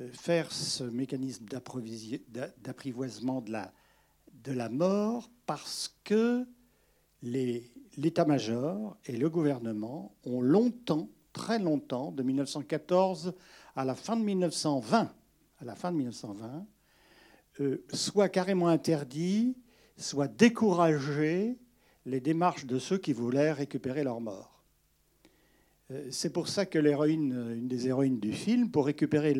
euh, 0.00 0.10
faire 0.12 0.52
ce 0.52 0.84
mécanisme 0.84 1.46
d'apprivoisement 1.46 3.40
de 3.40 3.50
la, 3.50 3.72
de 4.44 4.52
la 4.52 4.68
mort 4.68 5.30
parce 5.46 5.94
que 6.04 6.46
l'état-major 7.22 8.96
et 9.06 9.16
le 9.16 9.28
gouvernement 9.28 10.14
ont 10.24 10.40
longtemps, 10.40 11.08
très 11.32 11.58
longtemps, 11.58 12.12
de 12.12 12.22
1914 12.22 13.34
à 13.74 13.84
la 13.84 13.94
fin 13.94 14.16
de 14.16 14.22
1920, 14.22 15.12
à 15.58 15.64
la 15.64 15.74
fin 15.74 15.90
de 15.90 15.96
1920, 15.96 16.66
euh, 17.60 17.84
soit 17.92 18.28
carrément 18.28 18.68
interdit, 18.68 19.56
soit 19.96 20.28
découragé 20.28 21.58
les 22.06 22.20
démarches 22.20 22.64
de 22.64 22.78
ceux 22.78 22.98
qui 22.98 23.12
voulaient 23.12 23.52
récupérer 23.52 24.04
leur 24.04 24.20
mort. 24.20 24.64
Euh, 25.90 26.08
c'est 26.10 26.30
pour 26.30 26.48
ça 26.48 26.64
que 26.64 26.78
l'héroïne, 26.78 27.32
une 27.56 27.68
des 27.68 27.88
héroïnes 27.88 28.20
du 28.20 28.32
film, 28.32 28.70
pour 28.70 28.86
récupérer 28.86 29.34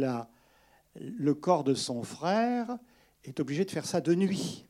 le 0.95 1.35
corps 1.35 1.65
de 1.65 1.75
son 1.75 2.03
frère, 2.03 2.77
est 3.25 3.41
obligée 3.41 3.65
de 3.65 3.71
faire 3.71 3.87
ça 3.87 4.01
de 4.01 4.15
nuit. 4.15 4.67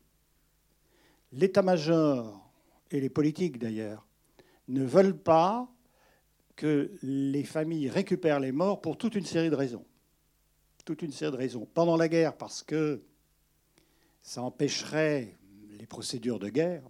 L'état-major 1.33 2.47
et 2.91 3.01
les 3.01 3.09
politiques 3.09 3.59
d'ailleurs, 3.59 4.07
ne 4.69 4.85
veulent 4.85 5.19
pas 5.19 5.69
que 6.55 6.93
les 7.03 7.45
familles 7.45 7.89
récupèrent 7.89 8.41
les 8.41 8.53
morts 8.53 8.81
pour 8.81 8.97
toute 8.97 9.15
une 9.15 9.27
série 9.27 9.51
de 9.51 9.55
raisons. 9.55 9.85
Toute 10.85 11.03
une 11.03 11.13
série 11.13 11.33
de 11.33 11.37
raisons. 11.37 11.67
Pendant 11.75 11.97
la 11.97 12.09
guerre, 12.09 12.37
parce 12.37 12.63
que 12.63 13.03
ça 14.23 14.43
empêcherait 14.43 15.37
les 15.79 15.87
procédures 15.87 16.39
de 16.39 16.49
guerre. 16.49 16.83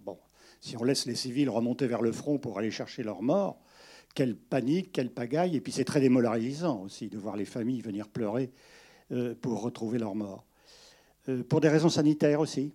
Si 0.59 0.77
on 0.77 0.83
laisse 0.83 1.05
les 1.05 1.15
civils 1.15 1.49
remonter 1.49 1.87
vers 1.87 2.01
le 2.01 2.11
front 2.11 2.37
pour 2.37 2.57
aller 2.57 2.71
chercher 2.71 3.03
leurs 3.03 3.21
morts, 3.21 3.59
quelle 4.17 4.35
panique, 4.35 4.91
quelle 4.91 5.11
pagaille. 5.11 5.55
Et 5.55 5.61
puis 5.61 5.71
c'est 5.71 5.83
très 5.83 5.99
démoralisant 5.99 6.81
aussi 6.81 7.07
de 7.07 7.19
voir 7.19 7.37
les 7.37 7.45
familles 7.45 7.81
venir 7.81 8.07
pleurer 8.07 8.51
euh, 9.11 9.35
pour 9.39 9.61
retrouver 9.61 9.99
leurs 9.99 10.15
morts. 10.15 10.43
Euh, 11.29 11.43
pour 11.43 11.61
des 11.61 11.69
raisons 11.69 11.89
sanitaires 11.89 12.39
aussi 12.39 12.73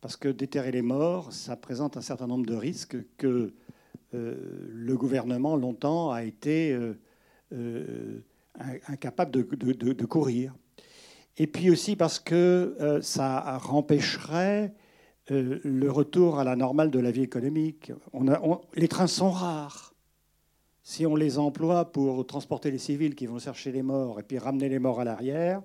parce 0.00 0.16
que 0.16 0.28
déterrer 0.28 0.70
les 0.70 0.80
morts, 0.80 1.34
ça 1.34 1.54
présente 1.54 1.98
un 1.98 2.00
certain 2.00 2.26
nombre 2.26 2.46
de 2.46 2.54
risques 2.54 2.96
que 3.18 3.52
euh, 4.14 4.36
le 4.72 4.96
gouvernement 4.96 5.54
longtemps 5.54 6.12
a 6.12 6.24
été 6.24 6.74
incapable 8.86 9.32
de, 9.32 10.04
courir. 10.06 10.54
Et 11.36 11.46
puis 11.46 11.68
aussi 11.68 11.94
parce 11.94 12.18
que 12.18 13.00
ça 13.02 13.60
empêcherait 13.68 14.72
le 15.30 15.88
retour 15.90 16.38
à 16.38 16.44
la 16.44 16.56
normale 16.56 16.90
de 16.90 16.98
la 16.98 17.10
vie 17.10 17.22
économique. 17.22 17.92
les 18.74 18.88
trains 18.88 19.06
sont 19.06 19.30
rares. 19.30 19.94
Si 20.82 21.04
on 21.04 21.16
les 21.16 21.38
emploie 21.38 21.92
pour 21.92 22.26
transporter 22.26 22.70
les 22.70 22.78
civils 22.78 23.14
qui 23.14 23.26
vont 23.26 23.38
chercher 23.38 23.72
les 23.72 23.82
morts 23.82 24.20
et 24.20 24.22
puis 24.22 24.38
ramener 24.38 24.70
les 24.70 24.78
morts 24.78 25.00
à 25.00 25.04
l'arrière, 25.04 25.62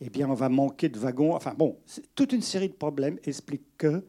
eh 0.00 0.10
bien, 0.10 0.28
on 0.28 0.34
va 0.34 0.48
manquer 0.48 0.88
de 0.88 0.98
wagons. 0.98 1.34
Enfin 1.34 1.54
bon, 1.54 1.76
toute 2.14 2.32
une 2.32 2.42
série 2.42 2.68
de 2.68 2.74
problèmes 2.74 3.18
expliquent 3.24 3.76
que 3.76 4.04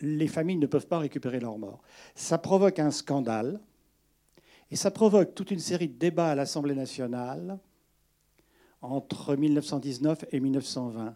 les 0.00 0.28
familles 0.28 0.56
ne 0.56 0.66
peuvent 0.66 0.88
pas 0.88 0.98
récupérer 0.98 1.40
leurs 1.40 1.58
morts. 1.58 1.82
Ça 2.14 2.38
provoque 2.38 2.78
un 2.78 2.90
scandale 2.90 3.60
et 4.70 4.76
ça 4.76 4.90
provoque 4.90 5.34
toute 5.34 5.50
une 5.50 5.60
série 5.60 5.88
de 5.88 5.98
débats 5.98 6.30
à 6.30 6.34
l'Assemblée 6.34 6.74
nationale 6.74 7.58
entre 8.82 9.36
1919 9.36 10.24
et 10.32 10.40
1920. 10.40 11.14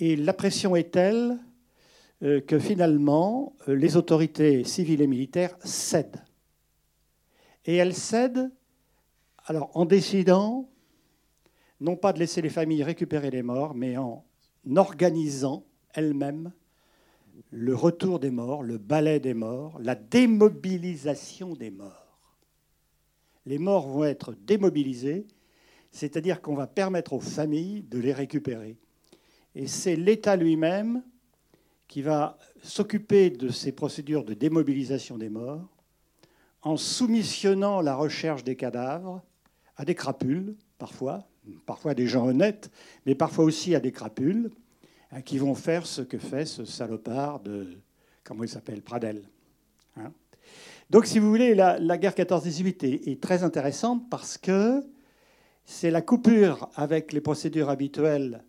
Et 0.00 0.16
la 0.16 0.32
pression 0.32 0.76
est 0.76 0.90
telle 0.90 1.30
euh, 1.30 1.47
que 2.20 2.58
finalement, 2.58 3.54
euh, 3.68 3.74
les 3.74 3.96
autorités 3.96 4.64
civiles 4.64 5.02
et 5.02 5.06
militaires 5.06 5.56
cèdent. 5.62 6.24
Et 7.64 7.76
elles 7.76 7.94
cèdent 7.94 8.50
alors, 9.48 9.70
en 9.74 9.86
décidant 9.86 10.68
non 11.80 11.96
pas 11.96 12.12
de 12.12 12.18
laisser 12.18 12.42
les 12.42 12.50
familles 12.50 12.82
récupérer 12.82 13.30
les 13.30 13.42
morts, 13.42 13.74
mais 13.74 13.96
en 13.96 14.24
organisant 14.76 15.64
elles-mêmes 15.94 16.52
le 17.50 17.74
retour 17.74 18.18
des 18.18 18.30
morts, 18.30 18.62
le 18.62 18.76
balai 18.76 19.20
des 19.20 19.32
morts, 19.32 19.78
la 19.80 19.94
démobilisation 19.94 21.54
des 21.54 21.70
morts. 21.70 22.36
Les 23.46 23.58
morts 23.58 23.88
vont 23.88 24.04
être 24.04 24.34
démobilisés, 24.34 25.26
c'est-à-dire 25.92 26.42
qu'on 26.42 26.54
va 26.54 26.66
permettre 26.66 27.14
aux 27.14 27.20
familles 27.20 27.82
de 27.84 27.98
les 27.98 28.12
récupérer. 28.12 28.76
Et 29.54 29.66
c'est 29.66 29.96
l'État 29.96 30.36
lui-même 30.36 31.02
qui 31.88 32.02
va 32.02 32.38
s'occuper 32.62 33.30
de 33.30 33.48
ces 33.48 33.72
procédures 33.72 34.24
de 34.24 34.34
démobilisation 34.34 35.18
des 35.18 35.30
morts 35.30 35.66
en 36.62 36.76
soumissionnant 36.76 37.80
la 37.80 37.96
recherche 37.96 38.44
des 38.44 38.56
cadavres 38.56 39.22
à 39.76 39.84
des 39.84 39.94
crapules, 39.94 40.54
parfois, 40.76 41.26
parfois 41.66 41.94
des 41.94 42.06
gens 42.06 42.26
honnêtes, 42.26 42.70
mais 43.06 43.14
parfois 43.14 43.44
aussi 43.44 43.74
à 43.74 43.80
des 43.80 43.92
crapules, 43.92 44.50
hein, 45.12 45.22
qui 45.22 45.38
vont 45.38 45.54
faire 45.54 45.86
ce 45.86 46.02
que 46.02 46.18
fait 46.18 46.44
ce 46.44 46.64
salopard 46.64 47.40
de, 47.40 47.78
comment 48.22 48.44
il 48.44 48.48
s'appelle, 48.48 48.82
Pradel. 48.82 49.22
Hein. 49.96 50.12
Donc, 50.90 51.06
si 51.06 51.18
vous 51.18 51.28
voulez, 51.28 51.54
la, 51.54 51.98
guerre 51.98 52.14
14-18 52.14 53.10
est, 53.10 53.20
très 53.20 53.44
intéressante 53.44 54.08
parce 54.10 54.36
que 54.36 54.82
c'est 55.64 55.90
la 55.90 56.02
coupure 56.02 56.70
avec 56.74 57.12
les 57.12 57.20
procédures 57.20 57.68
habituelles 57.68 58.42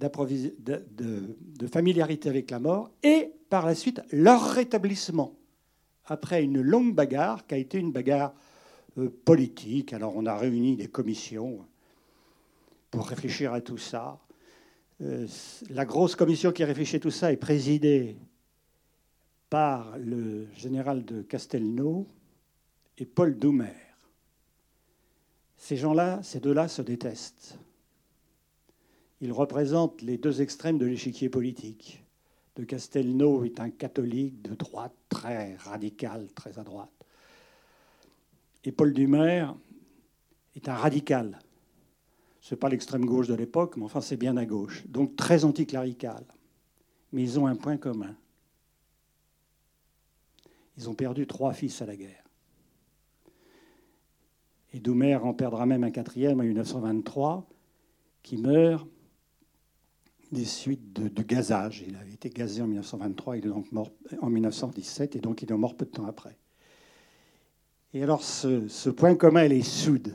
de, 0.00 1.66
familiarité 1.66 2.28
avec 2.28 2.50
la 2.50 2.58
mort 2.58 2.90
et 3.02 3.32
par 3.48 3.66
la 3.66 3.74
suite 3.74 4.02
leur 4.12 4.42
rétablissement 4.42 5.36
après 6.06 6.42
une 6.42 6.60
longue 6.60 6.94
bagarre 6.94 7.46
qui 7.46 7.54
a 7.54 7.58
été 7.58 7.78
une 7.78 7.92
bagarre 7.92 8.34
euh, 8.98 9.08
politique. 9.24 9.92
Alors 9.92 10.14
on 10.16 10.26
a 10.26 10.36
réuni 10.36 10.76
des 10.76 10.88
commissions 10.88 11.64
pour 12.90 13.06
réfléchir 13.06 13.52
à 13.52 13.60
tout 13.60 13.78
ça. 13.78 14.20
Euh, 15.00 15.26
la 15.70 15.84
grosse 15.84 16.14
commission 16.14 16.52
qui 16.52 16.64
réfléchit 16.64 16.96
à 16.96 17.00
tout 17.00 17.10
ça 17.10 17.32
est 17.32 17.36
présidée 17.36 18.16
par 19.48 19.96
le 19.98 20.46
général 20.56 21.04
de 21.04 21.22
Castelnau 21.22 22.06
et 22.98 23.06
Paul 23.06 23.38
Doumer. 23.38 23.72
Ces 25.56 25.76
gens-là, 25.76 26.22
ces 26.22 26.40
deux-là 26.40 26.68
se 26.68 26.82
détestent. 26.82 27.58
Ils 29.24 29.32
représentent 29.32 30.02
les 30.02 30.18
deux 30.18 30.42
extrêmes 30.42 30.78
de 30.78 30.86
l'échiquier 30.86 31.28
politique. 31.28 32.04
De 32.54 32.64
Castelnau 32.64 33.44
est 33.44 33.58
un 33.58 33.70
catholique 33.70 34.42
de 34.42 34.54
droite 34.54 34.94
très 35.08 35.56
radical, 35.56 36.28
très 36.34 36.58
à 36.58 36.62
droite. 36.62 36.92
Et 38.64 38.70
Paul 38.70 38.92
Doumer 38.92 39.46
est 40.54 40.68
un 40.68 40.74
radical 40.74 41.38
ce 42.44 42.54
n'est 42.54 42.58
pas 42.58 42.68
l'extrême 42.68 43.06
gauche 43.06 43.26
de 43.26 43.32
l'époque, 43.32 43.78
mais 43.78 43.84
enfin 43.84 44.02
c'est 44.02 44.18
bien 44.18 44.36
à 44.36 44.44
gauche. 44.44 44.86
Donc 44.86 45.16
très 45.16 45.46
anticlérical. 45.46 46.22
Mais 47.10 47.22
ils 47.22 47.40
ont 47.40 47.46
un 47.46 47.56
point 47.56 47.78
commun. 47.78 48.14
Ils 50.76 50.90
ont 50.90 50.94
perdu 50.94 51.26
trois 51.26 51.54
fils 51.54 51.80
à 51.80 51.86
la 51.86 51.96
guerre. 51.96 52.22
Et 54.74 54.78
Doumer 54.78 55.14
en 55.14 55.32
perdra 55.32 55.64
même 55.64 55.84
un 55.84 55.90
quatrième 55.90 56.38
en 56.38 56.42
1923, 56.42 57.48
qui 58.22 58.36
meurt 58.36 58.86
des 60.34 60.44
suites 60.44 60.92
de, 60.92 61.22
gazage. 61.22 61.82
Il 61.86 61.96
avait 61.96 62.12
été 62.12 62.28
gazé 62.28 62.60
en 62.60 62.66
1923, 62.66 63.38
il 63.38 63.46
est 63.46 63.48
donc 63.48 63.72
mort 63.72 63.90
en 64.20 64.28
1917, 64.28 65.16
et 65.16 65.20
donc 65.20 65.40
il 65.40 65.50
est 65.50 65.56
mort 65.56 65.74
peu 65.74 65.86
de 65.86 65.90
temps 65.90 66.04
après. 66.04 66.36
Et 67.94 68.02
alors 68.02 68.22
ce, 68.22 68.90
point 68.90 69.14
commun, 69.14 69.44
est 69.44 69.62
soude. 69.62 70.12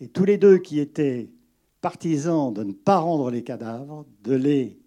Et 0.00 0.08
tous 0.08 0.24
les 0.24 0.38
deux 0.38 0.58
qui 0.58 0.78
étaient 0.78 1.28
partisans 1.80 2.54
de 2.54 2.62
ne 2.62 2.72
pas 2.72 2.98
rendre 2.98 3.30
les 3.30 3.42
cadavres, 3.42 4.06
de 4.22 4.34
les 4.34 4.78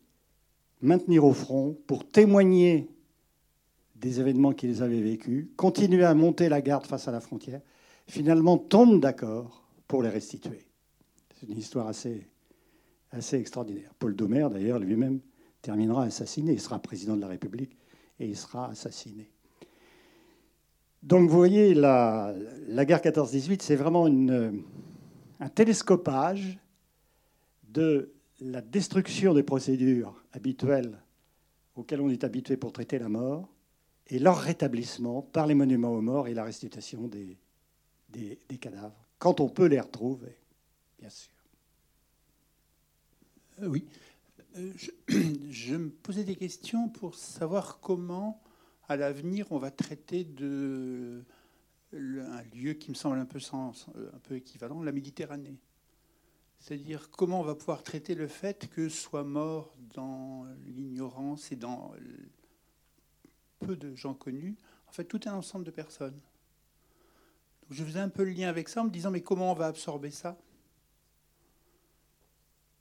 maintenir 0.82 1.25
au 1.25 1.34
front, 1.34 1.78
pour 1.86 2.08
témoigner 2.08 2.89
des 3.96 4.20
événements 4.22 4.54
qu'ils 4.54 4.82
avaient 4.82 5.01
vécus, 5.01 5.48
continuer 5.58 6.06
à 6.06 6.13
monter 6.13 6.48
la 6.48 6.62
garde 6.62 6.86
face 6.86 7.08
à 7.08 7.12
la 7.12 7.20
frontière, 7.20 7.62
finalement 8.08 8.58
tombent 8.58 9.01
d'accord 9.01 9.68
pour 9.88 10.01
les 10.01 10.10
restituer. 10.10 10.66
C'est 11.39 11.48
une 11.48 11.58
histoire 11.58 11.88
assez, 11.88 12.28
assez 13.12 13.38
extraordinaire. 13.38 13.94
Paul 13.98 14.16
Doumer, 14.16 14.48
d'ailleurs, 14.51 14.80
lui-même, 14.80 15.20
terminera 15.62 16.04
assassiné. 16.04 16.54
Il 16.54 16.62
sera 16.62 16.80
président 16.80 17.16
de 17.16 17.22
la 17.22 17.28
République 17.28 17.78
et 18.20 18.28
il 18.28 18.38
sera 18.38 18.70
assassiné. 18.70 19.32
Donc 21.01 21.30
vous 21.30 21.38
voyez, 21.38 21.74
la, 21.74 22.36
guerre 22.86 23.01
14-18, 23.01 23.62
c'est 23.62 23.75
vraiment 23.75 24.06
un 24.06 25.50
télescopage 25.50 26.60
de 27.70 28.13
la 28.42 28.62
destruction 28.62 29.34
des 29.34 29.44
procédures 29.44 30.24
habituelles 30.34 30.98
auxquelles 31.75 32.01
on 32.01 32.10
est 32.10 32.24
habitué 32.24 32.58
pour 32.58 32.74
traiter 32.74 33.00
la 33.00 33.08
mort 33.08 33.48
et 34.08 34.20
leur 34.20 34.38
rétablissement 34.38 35.22
par 35.22 35.48
les 35.48 35.56
monuments 35.56 35.94
aux 35.94 36.01
morts 36.01 36.28
et 36.28 36.34
la 36.34 36.44
restitution 36.44 37.08
des 37.08 37.38
cadavres, 38.60 39.06
quand 39.20 39.39
on 39.39 39.48
peut 39.48 39.68
les 39.68 39.80
retrouver, 39.80 40.36
bien 41.00 41.10
sûr. 41.10 41.38
Euh, 43.62 43.68
oui. 43.68 43.88
Euh, 44.58 44.74
je, 45.50 45.75
me 45.75 45.89
posais 45.89 46.24
des 46.24 46.36
questions 46.36 46.89
pour 46.89 47.16
savoir 47.16 47.80
comment 47.80 48.42
à 48.88 48.96
l'avenir, 48.96 49.51
on 49.51 49.60
va 49.60 49.70
traiter 49.72 50.24
de 50.24 51.24
un 51.94 52.44
lieu 52.54 52.74
qui 52.74 52.92
me 52.92 52.96
semble 52.96 53.18
un 53.18 53.25
peu, 53.25 53.39
sans, 53.39 53.88
un 54.13 54.20
peu 54.20 54.36
équivalent, 54.36 54.84
la 54.84 54.92
Méditerranée. 54.92 55.58
C'est-à-dire 56.60 57.10
comment 57.10 57.39
on 57.39 57.44
va 57.44 57.56
pouvoir 57.56 57.84
traiter 57.84 58.13
le 58.13 58.28
fait 58.28 58.68
que 58.70 58.89
soit 58.89 59.24
mort 59.24 59.75
dans 59.96 60.46
l'ignorance 60.68 61.51
et 61.51 61.56
dans 61.56 61.94
peu 63.60 63.75
de 63.75 63.96
gens 63.96 64.13
connus, 64.13 64.56
en 64.88 64.92
fait 64.92 65.06
tout 65.06 65.20
un 65.25 65.34
ensemble 65.34 65.66
de 65.66 65.72
personnes. 65.72 66.20
Je 67.72 67.84
faisais 67.84 68.00
un 68.00 68.10
peu 68.10 68.24
le 68.24 68.32
lien 68.32 68.50
avec 68.50 68.70
ça 68.70 68.82
en 68.82 68.86
me 68.86 68.92
disant 68.92 69.10
mais 69.10 69.22
comment 69.22 69.51
on 69.51 69.56
va 69.56 69.68
absorber 69.68 70.12
ça? 70.12 70.38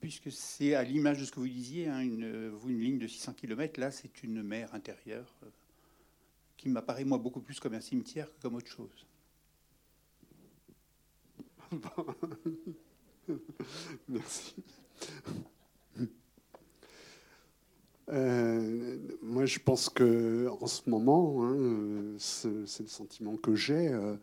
Puisque 0.00 0.30
c'est 0.30 0.74
à 0.74 0.82
l'image 0.84 1.18
de 1.18 1.24
ce 1.24 1.32
que 1.32 1.40
vous 1.40 1.48
disiez, 1.48 1.88
hein, 1.88 2.00
une, 2.00 2.48
vous 2.50 2.70
une 2.70 2.80
ligne 2.80 2.98
de 2.98 3.06
600 3.06 3.32
km, 3.34 3.80
là 3.80 3.90
c'est 3.90 4.22
une 4.22 4.42
mer 4.42 4.72
intérieure 4.74 5.34
qui 6.56 6.68
m'apparaît 6.68 7.04
moi 7.04 7.18
beaucoup 7.18 7.40
plus 7.40 7.58
comme 7.60 7.74
un 7.74 7.80
cimetière 7.80 8.26
que 8.32 8.42
comme 8.42 8.56
autre 8.56 8.70
chose. 8.70 9.06
Merci. 14.08 14.54
Euh, 18.10 18.96
moi, 19.22 19.44
je 19.44 19.58
pense 19.58 19.90
que 19.90 20.48
en 20.60 20.66
ce 20.66 20.88
moment, 20.88 21.44
hein, 21.44 22.16
c'est 22.18 22.48
le 22.48 22.88
sentiment 22.88 23.36
que 23.36 23.54
j'ai, 23.54 23.88
euh, 23.88 24.16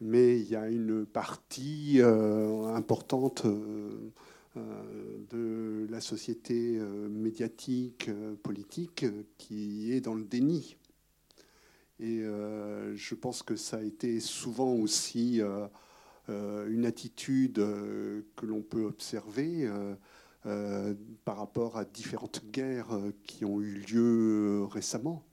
mais 0.00 0.40
il 0.40 0.48
y 0.48 0.56
a 0.56 0.68
une 0.68 1.04
partie 1.04 2.00
euh, 2.00 2.74
importante 2.74 3.44
euh, 3.44 4.10
de 4.56 5.86
la 5.90 6.00
société 6.00 6.78
médiatique, 7.10 8.10
politique, 8.42 9.06
qui 9.36 9.92
est 9.92 10.00
dans 10.00 10.14
le 10.14 10.24
déni. 10.24 10.76
Et 12.00 12.20
euh, 12.20 12.94
je 12.94 13.14
pense 13.14 13.42
que 13.42 13.56
ça 13.56 13.78
a 13.78 13.82
été 13.82 14.20
souvent 14.20 14.72
aussi 14.74 15.40
euh, 15.40 15.66
euh, 16.28 16.68
une 16.70 16.86
attitude 16.86 17.56
que 17.56 18.46
l'on 18.46 18.62
peut 18.62 18.84
observer 18.84 19.68
par 21.24 21.36
rapport 21.36 21.76
à 21.76 21.84
différentes 21.84 22.42
guerres 22.50 22.98
qui 23.24 23.44
ont 23.44 23.60
eu 23.60 23.74
lieu 23.74 24.64
récemment 24.64 25.24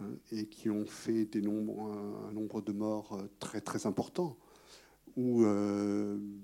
hein, 0.00 0.10
et 0.30 0.46
qui 0.46 0.68
ont 0.68 0.84
fait 0.84 1.28
un 1.36 2.32
nombre 2.32 2.60
de 2.60 2.72
morts 2.72 3.18
très 3.38 3.60
très 3.60 3.86
importants. 3.86 4.36
Où, 5.16 5.44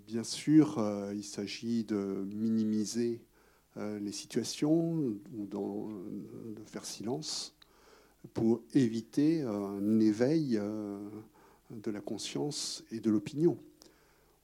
bien 0.06 0.24
sûr, 0.24 0.78
il 1.14 1.24
s'agit 1.24 1.84
de 1.84 2.26
minimiser 2.34 3.22
les 3.76 4.12
situations 4.12 5.16
ou 5.34 5.46
de 5.46 6.64
faire 6.66 6.84
silence 6.84 7.58
pour 8.34 8.62
éviter 8.74 9.42
un 9.42 10.00
éveil 10.00 10.58
euh, 10.58 10.98
de 11.70 11.90
la 11.90 12.00
conscience 12.00 12.84
et 12.90 13.00
de 13.00 13.10
l'opinion. 13.10 13.58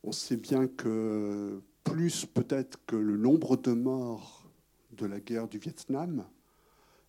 On 0.02 0.12
sait 0.12 0.36
bien 0.36 0.66
que 0.66 1.60
plus 1.82 2.26
peut-être 2.26 2.78
que 2.86 2.96
le 2.96 3.16
nombre 3.16 3.56
de 3.56 3.72
morts 3.72 4.44
de 4.92 5.06
la 5.06 5.20
guerre 5.20 5.48
du 5.48 5.58
Vietnam, 5.58 6.24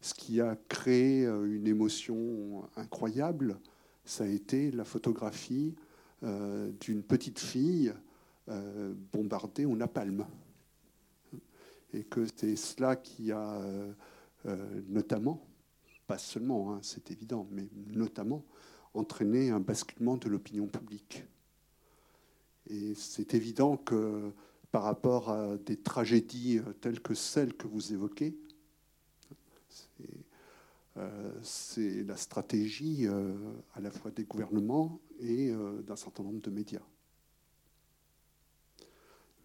ce 0.02 0.14
qui 0.14 0.42
a 0.42 0.58
créé 0.70 1.26
euh, 1.26 1.46
une 1.46 1.68
émotion 1.68 2.64
incroyable, 2.76 3.60
ça 4.04 4.24
a 4.24 4.28
été 4.28 4.72
la 4.72 4.86
photographie 4.86 5.76
euh, 6.26 6.72
d'une 6.80 7.04
petite 7.04 7.40
fille 7.40 7.94
bombardée 9.12 9.66
au 9.66 9.76
napalm. 9.76 10.26
Et 11.94 12.04
que 12.04 12.28
c'est 12.36 12.56
cela 12.56 12.96
qui 12.96 13.32
a 13.32 13.60
notamment 14.88 15.42
pas 16.06 16.18
seulement, 16.20 16.74
hein, 16.74 16.80
c'est 16.84 17.10
évident, 17.10 17.48
mais 17.52 17.68
notamment 17.88 18.44
entraîner 18.94 19.50
un 19.50 19.60
basculement 19.60 20.18
de 20.18 20.30
l'opinion 20.30 20.68
publique. 20.68 21.26
Et 22.68 22.94
c'est 22.96 23.34
évident 23.34 23.78
que 23.78 24.32
par 24.72 24.84
rapport 24.84 25.30
à 25.30 25.58
des 25.58 25.78
tragédies 25.78 26.60
telles 26.82 27.00
que 27.00 27.14
celles 27.14 27.56
que 27.56 27.68
vous 27.68 27.94
évoquez, 27.94 28.38
c'est 31.42 32.00
euh, 32.00 32.04
la 32.06 32.18
stratégie 32.18 33.08
euh, 33.08 33.34
à 33.74 33.82
la 33.82 33.92
fois 33.92 34.12
des 34.12 34.24
gouvernements 34.24 35.00
et 35.20 35.50
euh, 35.50 35.82
d'un 35.82 35.96
certain 35.96 36.24
nombre 36.24 36.42
de 36.42 36.50
médias. 36.50 36.86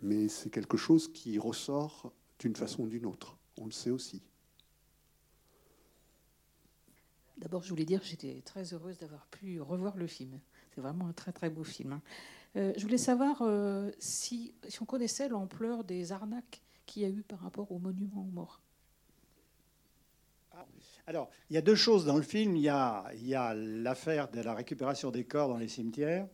Mais 0.03 0.29
c'est 0.29 0.51
quelque 0.51 0.77
chose 0.77 1.13
qui 1.13 1.39
ressort 1.39 2.13
d'une 2.39 2.57
façon 2.57 2.85
ou 2.85 2.89
d'une 2.89 3.07
autre. 3.07 3.37
On 3.59 3.67
le 3.67 3.73
sait 3.73 3.91
aussi. 3.91 4.23
D'abord, 7.37 7.63
je 7.63 7.71
voulais 7.71 7.85
dire 7.85 8.01
que 8.01 8.07
j'étais 8.07 8.41
très 8.43 8.73
heureuse 8.73 8.99
d'avoir 8.99 9.27
pu 9.27 9.61
revoir 9.61 9.97
le 9.97 10.07
film. 10.07 10.39
C'est 10.75 10.81
vraiment 10.81 11.09
un 11.09 11.13
très 11.13 11.33
très 11.33 11.51
beau 11.51 11.65
film. 11.65 11.93
Hein. 11.93 12.03
Je 12.55 12.83
voulais 12.83 12.99
savoir 12.99 13.43
si, 13.99 14.55
si, 14.69 14.83
on 14.83 14.85
connaissait 14.85 15.29
l'ampleur 15.29 15.85
des 15.85 16.13
arnaques 16.13 16.61
qu'il 16.87 17.03
y 17.03 17.05
a 17.05 17.09
eu 17.09 17.23
par 17.23 17.41
rapport 17.41 17.71
au 17.73 17.79
monument 17.79 18.23
aux 18.23 18.33
morts. 18.33 18.61
Alors, 21.07 21.29
il 21.51 21.55
y 21.55 21.57
a 21.57 21.63
deux 21.63 21.75
choses 21.75 22.05
dans 22.05 22.17
le 22.17 22.23
film. 22.23 22.57
Il 22.57 22.63
y 22.63 22.69
a, 22.69 23.55
l'affaire 23.55 24.31
de 24.31 24.41
la 24.41 24.55
récupération 24.55 25.11
des 25.11 25.25
corps 25.25 25.49
dans 25.49 25.57
les 25.57 25.69
cimetières 25.69 26.27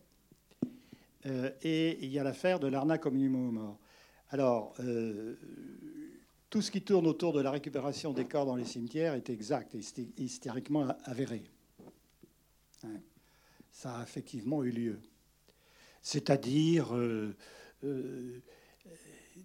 euh, 1.25 1.49
et 1.61 1.97
il 2.03 2.11
y 2.11 2.19
a 2.19 2.23
l'affaire 2.23 2.59
de 2.59 2.67
l'arnaque 2.67 3.05
au 3.05 3.11
monument 3.11 3.47
aux 3.47 3.51
morts. 3.51 3.79
Alors, 4.29 4.73
euh, 4.79 5.35
tout 6.49 6.61
ce 6.61 6.71
qui 6.71 6.81
tourne 6.81 7.07
autour 7.07 7.33
de 7.33 7.41
la 7.41 7.51
récupération 7.51 8.13
des 8.13 8.25
corps 8.25 8.45
dans 8.45 8.55
les 8.55 8.65
cimetières 8.65 9.13
est 9.15 9.29
exact 9.29 9.75
et 9.75 9.81
hystériquement 10.17 10.87
avéré. 11.05 11.43
Hein. 12.83 12.99
Ça 13.71 13.97
a 13.97 14.03
effectivement 14.03 14.63
eu 14.63 14.71
lieu. 14.71 14.99
C'est-à-dire 16.01 16.95
euh, 16.95 17.35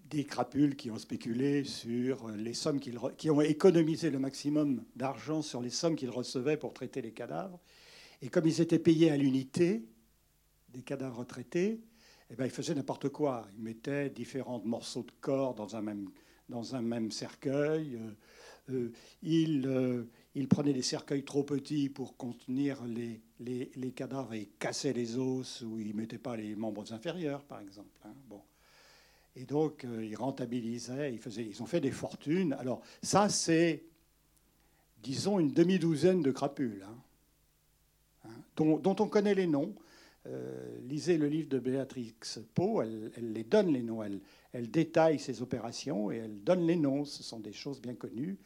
des 0.09 0.25
crapules 0.25 0.77
qui 0.77 0.91
ont 0.91 0.99
spéculé 0.99 1.65
sur 1.65 2.29
les 2.29 2.55
sommes 2.55 2.81
qu'ils 2.81 2.99
qui 3.17 3.31
ont 3.31 3.41
économisé 3.41 4.11
le 4.11 4.19
maximum 4.19 4.85
d'argent 4.97 5.43
sur 5.43 5.61
les 5.61 5.71
sommes 5.71 5.97
qu'ils 5.97 6.11
recevaient 6.11 6.57
pour 6.57 6.75
traiter 6.75 7.03
les 7.03 7.13
cadavres. 7.13 7.61
Et 8.21 8.29
comme 8.29 8.47
ils 8.47 8.61
étaient 8.61 8.79
payés 8.79 9.11
à 9.11 9.17
l'unité 9.17 9.85
des 10.71 10.83
cadavres 10.83 11.19
retraités, 11.19 11.81
eh 12.31 12.35
ben, 12.35 12.45
ils 12.45 12.51
faisaient 12.51 12.75
n'importe 12.75 13.09
quoi. 13.09 13.47
Ils 13.57 13.63
mettaient 13.63 14.11
différents 14.11 14.63
morceaux 14.65 15.03
de 15.03 15.13
corps 15.21 15.55
dans 15.55 15.77
un 15.77 15.83
même 15.83 16.09
dans 16.49 16.75
un 16.75 16.83
même 16.83 17.11
cercueil. 17.11 17.97
Euh, 17.97 18.11
euh, 18.71 18.93
il, 19.23 19.67
euh, 19.67 20.05
il, 20.35 20.49
prenait 20.49 20.73
des 20.73 20.83
cercueils 20.83 21.25
trop 21.25 21.43
petits 21.43 21.89
pour 21.89 22.17
contenir 22.17 22.85
les, 22.85 23.21
les, 23.41 23.73
les, 23.75 23.91
cadavres 23.91 24.35
et 24.35 24.47
casser 24.59 24.93
les 24.93 25.17
os, 25.19 25.63
ou 25.63 25.79
il 25.81 25.89
ne 25.89 25.95
mettait 25.95 26.19
pas 26.19 26.37
les 26.37 26.55
membres 26.55 26.93
inférieurs, 26.93 27.43
par 27.45 27.61
exemple. 27.61 27.91
Hein. 28.05 28.15
Bon. 28.29 28.41
Et 29.37 29.45
donc, 29.45 29.87
ils 30.03 30.15
rentabilisaient, 30.15 31.13
ils, 31.13 31.19
faisaient, 31.19 31.45
ils 31.45 31.63
ont 31.63 31.67
fait 31.67 31.81
des 31.81 31.91
fortunes. 31.91 32.53
Alors, 32.55 32.83
ça, 33.03 33.29
c'est, 33.29 33.83
disons, 35.03 35.39
une 35.39 35.53
demi-douzaine 35.53 36.23
de 36.23 36.31
crapules, 36.31 36.85
hein, 36.87 36.97
hein, 38.27 38.43
dont, 38.57 38.97
on 38.99 39.09
connaît 39.09 39.35
les 39.35 39.47
noms. 39.47 39.75
Euh, 40.27 40.79
lisez 40.83 41.17
le 41.17 41.29
livre 41.29 41.49
de 41.49 41.59
Béatrix 41.59 42.15
Pau, 42.55 42.81
elle, 42.83 43.11
les 43.33 43.43
donne 43.43 43.73
les 43.73 43.83
noms, 43.83 44.05
elle, 44.05 44.21
elle 44.53 44.71
détaille 44.71 45.19
ses 45.19 45.43
opérations 45.43 46.13
et 46.13 46.19
elle 46.19 46.45
donne 46.45 46.67
les 46.67 46.77
noms. 46.77 47.05
Ce 47.05 47.23
sont 47.23 47.41
des 47.41 47.53
choses 47.53 47.81
bien 47.81 47.95
connues. 47.95 48.37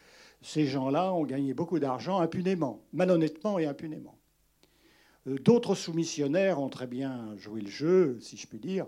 Ces 0.40 0.66
gens-là 0.66 1.12
ont 1.12 1.24
gagné 1.24 1.52
beaucoup 1.52 1.78
d'argent 1.78 2.20
impunément, 2.20 2.80
malhonnêtement 2.92 3.58
et 3.58 3.66
impunément. 3.66 4.16
Euh, 5.26 5.38
d'autres 5.38 5.74
soumissionnaires 5.74 6.60
ont 6.60 6.68
très 6.68 6.86
bien 6.86 7.36
joué 7.36 7.60
le 7.60 7.70
jeu, 7.70 8.18
si 8.20 8.36
je 8.36 8.46
puis 8.46 8.58
dire. 8.58 8.86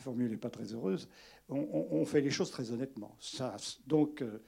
Formule 0.00 0.30
n'est 0.30 0.36
pas 0.36 0.50
très 0.50 0.72
heureuse. 0.72 1.08
On, 1.48 2.04
fait 2.04 2.20
les 2.20 2.30
choses 2.30 2.50
très 2.50 2.70
honnêtement. 2.70 3.16
Ça, 3.18 3.56
donc, 3.86 4.22
euh, 4.22 4.40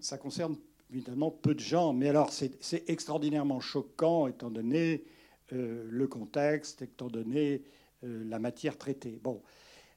ça 0.00 0.18
concerne 0.18 0.56
évidemment 0.90 1.30
peu 1.30 1.54
de 1.54 1.60
gens. 1.60 1.92
Mais 1.92 2.08
alors, 2.08 2.30
c'est 2.32 2.88
extraordinairement 2.88 3.60
choquant 3.60 4.26
étant 4.26 4.50
donné 4.50 5.04
euh, 5.52 5.86
le 5.88 6.06
contexte, 6.06 6.82
étant 6.82 7.08
donné 7.08 7.62
euh, 8.04 8.24
la 8.28 8.38
matière 8.38 8.76
traitée. 8.76 9.20
Bon. 9.22 9.42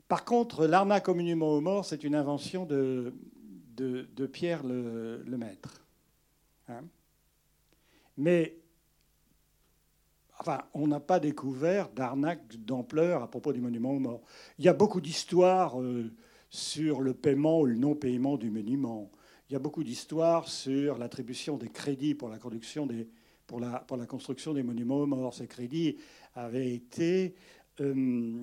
Par 0.07 0.23
contre, 0.23 0.67
l'arnaque 0.67 1.09
au 1.09 1.15
monument 1.15 1.53
aux 1.53 1.61
morts, 1.61 1.85
c'est 1.85 2.03
une 2.03 2.13
invention 2.13 2.65
de, 2.65 3.13
de, 3.75 4.25
Pierre 4.27 4.63
le, 4.63 5.23
Maître. 5.25 5.83
Hein. 6.67 6.83
Mais 8.17 8.57
enfin, 10.39 10.61
on 10.73 10.87
n'a 10.87 10.99
pas 10.99 11.19
découvert 11.19 11.89
d'arnaque 11.89 12.57
d'ampleur 12.57 13.23
à 13.23 13.29
propos 13.29 13.53
du 13.53 13.61
monument 13.61 13.91
aux 13.91 13.99
morts. 13.99 14.21
Il 14.59 14.65
y 14.65 14.69
a 14.69 14.73
beaucoup 14.73 15.01
d'histoires 15.01 15.81
euh, 15.81 16.11
sur 16.49 17.01
le 17.01 17.13
paiement 17.13 17.61
ou 17.61 17.65
le 17.65 17.75
non-paiement 17.75 18.37
du 18.37 18.49
monument. 18.49 19.11
Il 19.49 19.53
y 19.53 19.55
a 19.55 19.59
beaucoup 19.59 19.83
d'histoires 19.83 20.47
sur 20.47 20.97
l'attribution 20.97 21.57
des 21.57 21.69
crédits 21.69 22.15
pour 22.15 22.29
la, 22.29 22.39
construction 24.07 24.53
des 24.53 24.63
monuments 24.63 25.01
aux 25.01 25.05
morts. 25.05 25.33
Ces 25.33 25.47
crédits 25.47 25.97
avaient 26.33 26.73
été 26.73 27.35
euh, 27.81 28.33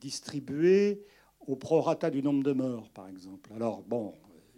distribués 0.00 1.02
au 1.46 1.56
prorata 1.56 2.10
du 2.10 2.22
nombre 2.22 2.42
de 2.42 2.52
morts, 2.52 2.90
par 2.90 3.08
exemple. 3.08 3.50
Alors, 3.54 3.82
bon, 3.82 4.12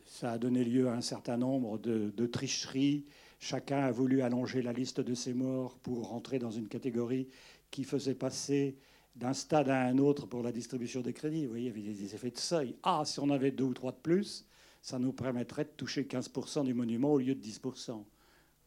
ça 0.05 0.33
a 0.33 0.38
donné 0.38 0.64
lieu 0.64 0.88
à 0.88 0.94
un 0.94 1.00
certain 1.00 1.37
nombre 1.37 1.78
de 1.78 2.26
tricheries. 2.26 3.05
Chacun 3.42 3.81
a 3.81 3.90
voulu 3.90 4.22
allonger 4.22 4.62
la 4.62 4.72
liste 4.72 5.00
de 5.00 5.14
ses 5.14 5.35
morts 5.35 5.76
pour 5.78 6.11
rentrer 6.11 6.38
dans 6.38 6.52
une 6.52 6.68
catégorie 6.68 7.26
qui 7.72 7.83
faisait 7.83 8.14
passer 8.14 8.76
d'un 9.16 9.33
stade 9.33 9.68
à 9.68 9.83
un 9.83 9.98
autre 9.98 10.26
pour 10.26 10.44
la 10.44 10.52
distribution 10.52 11.00
des 11.00 11.12
crédits. 11.12 11.46
Vous 11.46 11.50
voyez, 11.50 11.72
il 11.74 11.85
y 11.85 11.88
avait 11.88 11.98
des 11.98 12.14
effets 12.14 12.31
de 12.31 12.38
seuil. 12.38 12.76
Ah, 12.85 13.02
si 13.05 13.18
on 13.18 13.31
avait 13.31 13.50
deux 13.50 13.64
ou 13.64 13.74
trois 13.74 13.90
de 13.90 13.96
plus, 13.96 14.46
ça 14.81 15.00
nous 15.00 15.12
permettrait 15.12 15.64
de 15.64 15.70
toucher 15.76 16.05
15% 16.05 16.64
du 16.64 16.72
monument 16.72 17.14
au 17.14 17.18
lieu 17.18 17.35
de 17.35 17.42
10%. 17.44 17.90
Vous 17.90 18.05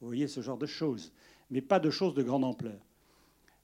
voyez 0.02 0.28
ce 0.28 0.42
genre 0.42 0.58
de 0.58 0.66
choses. 0.66 1.14
Mais 1.52 1.62
pas 1.62 1.80
de 1.80 1.90
choses 1.90 2.14
de 2.14 2.24
grande 2.24 2.44
ampleur. 2.44 2.82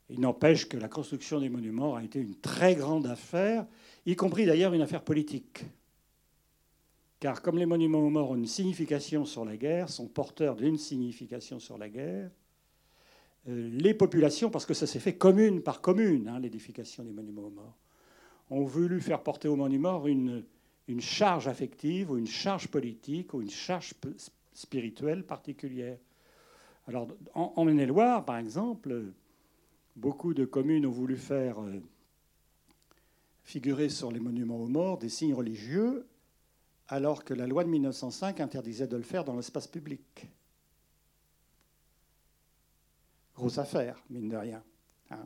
Il 0.10 0.22
n'empêche 0.22 0.70
que 0.70 0.78
la 0.78 0.88
construction 0.88 1.42
des 1.42 1.50
monuments 1.50 1.96
a 1.96 2.06
été 2.06 2.20
une 2.20 2.36
très 2.36 2.74
grande 2.74 3.06
affaire, 3.06 3.68
y 4.06 4.16
compris 4.16 4.46
d'ailleurs 4.46 4.74
une 4.74 4.82
affaire 4.82 5.04
politique. 5.04 5.66
Car 7.22 7.44
comme 7.44 7.60
les 7.60 7.68
monuments 7.68 8.00
aux 8.00 8.10
morts 8.10 8.32
ont 8.32 8.36
une 8.36 8.48
signification 8.48 9.26
sur 9.26 9.46
la 9.46 9.56
guerre, 9.56 9.90
sont 9.90 10.08
porteurs 10.08 10.56
d'une 10.56 10.80
signification 10.80 11.60
sur 11.60 11.78
la 11.78 11.88
guerre, 11.88 12.32
euh, 13.48 13.70
les 13.72 13.94
populations, 13.94 14.50
parce 14.50 14.66
que 14.66 14.74
ça 14.74 14.88
s'est 14.88 15.00
fait 15.00 15.16
commune 15.16 15.62
par 15.62 15.82
commune, 15.82 16.28
hein, 16.28 16.40
l'édification 16.40 17.04
des 17.04 17.12
monuments 17.12 17.44
aux 17.44 17.52
morts, 17.52 17.78
ont 18.50 18.64
voulu 18.64 19.00
faire 19.00 19.22
porter 19.22 19.48
aux 19.48 19.56
monuments 19.56 20.08
une, 20.08 20.44
une 20.88 21.00
charge 21.00 21.48
affective 21.48 22.10
ou 22.10 22.18
une 22.18 22.26
charge 22.26 22.68
politique 22.68 23.36
ou 23.36 23.44
une 23.44 23.52
charge 23.52 23.94
spirituelle 24.56 25.24
particulière. 25.24 26.00
Alors, 26.88 27.08
en, 27.36 27.64
Maine-et-Loire, 27.64 28.26
par 28.26 28.38
exemple, 28.38 29.14
beaucoup 29.96 30.34
de 30.34 30.46
communes 30.46 30.88
ont 30.88 30.92
voulu 30.92 31.18
faire 31.18 31.62
euh, 31.62 31.80
figurer 33.44 33.90
sur 33.90 34.12
les 34.12 34.20
monuments 34.20 34.58
aux 34.58 34.68
morts 34.68 34.98
des 34.98 35.10
signes 35.10 35.36
religieux, 35.36 36.08
alors 36.92 37.24
que 37.24 37.34
la 37.34 37.48
loi 37.48 37.64
de 37.64 37.70
1905 37.70 38.42
interdisait 38.42 38.86
de 38.86 38.98
le 38.98 39.04
faire 39.04 39.24
dans 39.24 39.36
l'espace 39.36 39.66
public. 39.66 40.28
Grosse 43.34 43.58
affaire, 43.58 44.04
mine 44.10 44.28
de 44.28 44.36
rien. 44.36 44.62
Hein. 45.10 45.26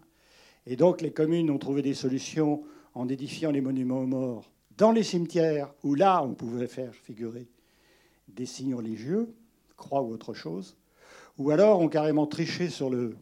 Et 0.67 0.75
donc 0.75 1.01
les 1.01 1.11
communes 1.11 1.49
ont 1.49 1.57
trouvé 1.57 1.81
des 1.81 1.95
solutions 1.95 2.63
en 2.93 3.09
édifiant 3.09 3.49
les 3.51 3.61
monuments 3.61 3.99
aux 3.99 4.05
morts 4.05 4.51
dans 4.77 4.91
les 4.91 5.03
cimetières, 5.03 5.73
où 5.83 5.95
là, 5.95 6.21
on 6.23 6.33
pouvait 6.33 6.67
faire 6.67 6.93
figurer 6.93 7.47
des 8.27 8.45
signes 8.45 8.75
religieux, 8.75 9.33
croix 9.75 10.01
ou 10.01 10.11
autre 10.11 10.33
chose, 10.33 10.77
ou 11.37 11.49
alors 11.49 11.79
ont 11.79 11.87
carrément 11.87 12.27
triché 12.27 12.69
sur 12.69 12.89
le, 12.89 13.15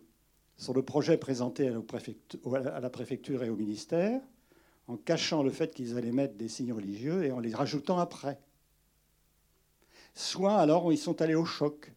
sur 0.58 0.74
le 0.74 0.82
projet 0.82 1.18
présenté 1.18 1.70
à 1.70 2.80
la 2.80 2.90
préfecture 2.90 3.44
et 3.44 3.50
au 3.50 3.56
ministère, 3.56 4.20
en 4.88 4.98
cachant 4.98 5.43
le 5.43 5.50
fait 5.50 5.74
qu'ils 5.74 5.98
allaient 5.98 6.12
mettre 6.12 6.36
des 6.36 6.48
signes 6.48 6.74
religieux 6.74 7.24
et 7.24 7.32
en 7.32 7.39
les 7.39 7.54
rajoutant 7.54 8.00
après. 8.00 8.39
Soit 10.13 10.56
alors 10.56 10.91
ils 10.91 10.98
sont 10.98 11.22
allés 11.22 11.36
au 11.36 11.46
choc. 11.46 11.93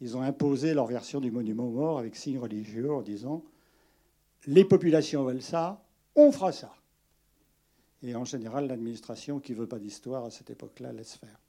Ils 0.00 0.16
ont 0.16 0.22
imposé 0.22 0.74
leur 0.74 0.86
version 0.86 1.20
du 1.20 1.30
monument 1.30 1.68
mort 1.68 1.98
avec 1.98 2.16
signes 2.16 2.38
religieux 2.38 2.92
en 2.92 3.02
disant 3.02 3.44
les 4.46 4.64
populations 4.64 5.24
veulent 5.24 5.42
ça, 5.42 5.84
on 6.14 6.30
fera 6.30 6.52
ça. 6.52 6.72
Et 8.02 8.14
en 8.14 8.24
général, 8.24 8.68
l'administration 8.68 9.40
qui 9.40 9.52
ne 9.52 9.58
veut 9.58 9.66
pas 9.66 9.78
d'histoire 9.78 10.24
à 10.24 10.30
cette 10.30 10.50
époque-là 10.50 10.92
laisse 10.92 11.14
faire. 11.14 11.40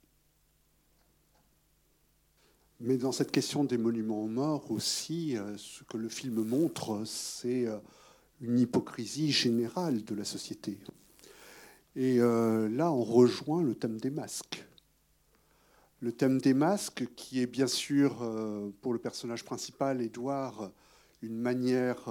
Mais 2.80 2.96
dans 2.96 3.12
cette 3.12 3.30
question 3.32 3.64
des 3.64 3.78
monuments 3.78 4.22
aux 4.22 4.28
morts 4.28 4.70
aussi, 4.70 5.36
euh, 5.36 5.56
ce 5.56 5.82
que 5.84 5.96
le 5.96 6.08
film 6.08 6.44
montre, 6.44 7.02
c'est 7.04 7.66
euh, 7.66 7.78
une 8.40 8.58
hypocrisie 8.58 9.32
générale 9.32 10.04
de 10.04 10.14
la 10.14 10.24
société. 10.24 10.78
Et 11.96 12.20
euh, 12.20 12.68
là, 12.68 12.92
on 12.92 13.02
rejoint 13.02 13.62
le 13.62 13.74
thème 13.74 13.98
des 13.98 14.10
masques. 14.10 14.64
Le 16.00 16.12
thème 16.12 16.40
des 16.40 16.54
masques, 16.54 17.06
qui 17.16 17.40
est 17.40 17.46
bien 17.46 17.66
sûr, 17.66 18.18
pour 18.80 18.92
le 18.92 19.00
personnage 19.00 19.44
principal, 19.44 20.00
Édouard, 20.00 20.70
une 21.22 21.36
manière 21.36 22.08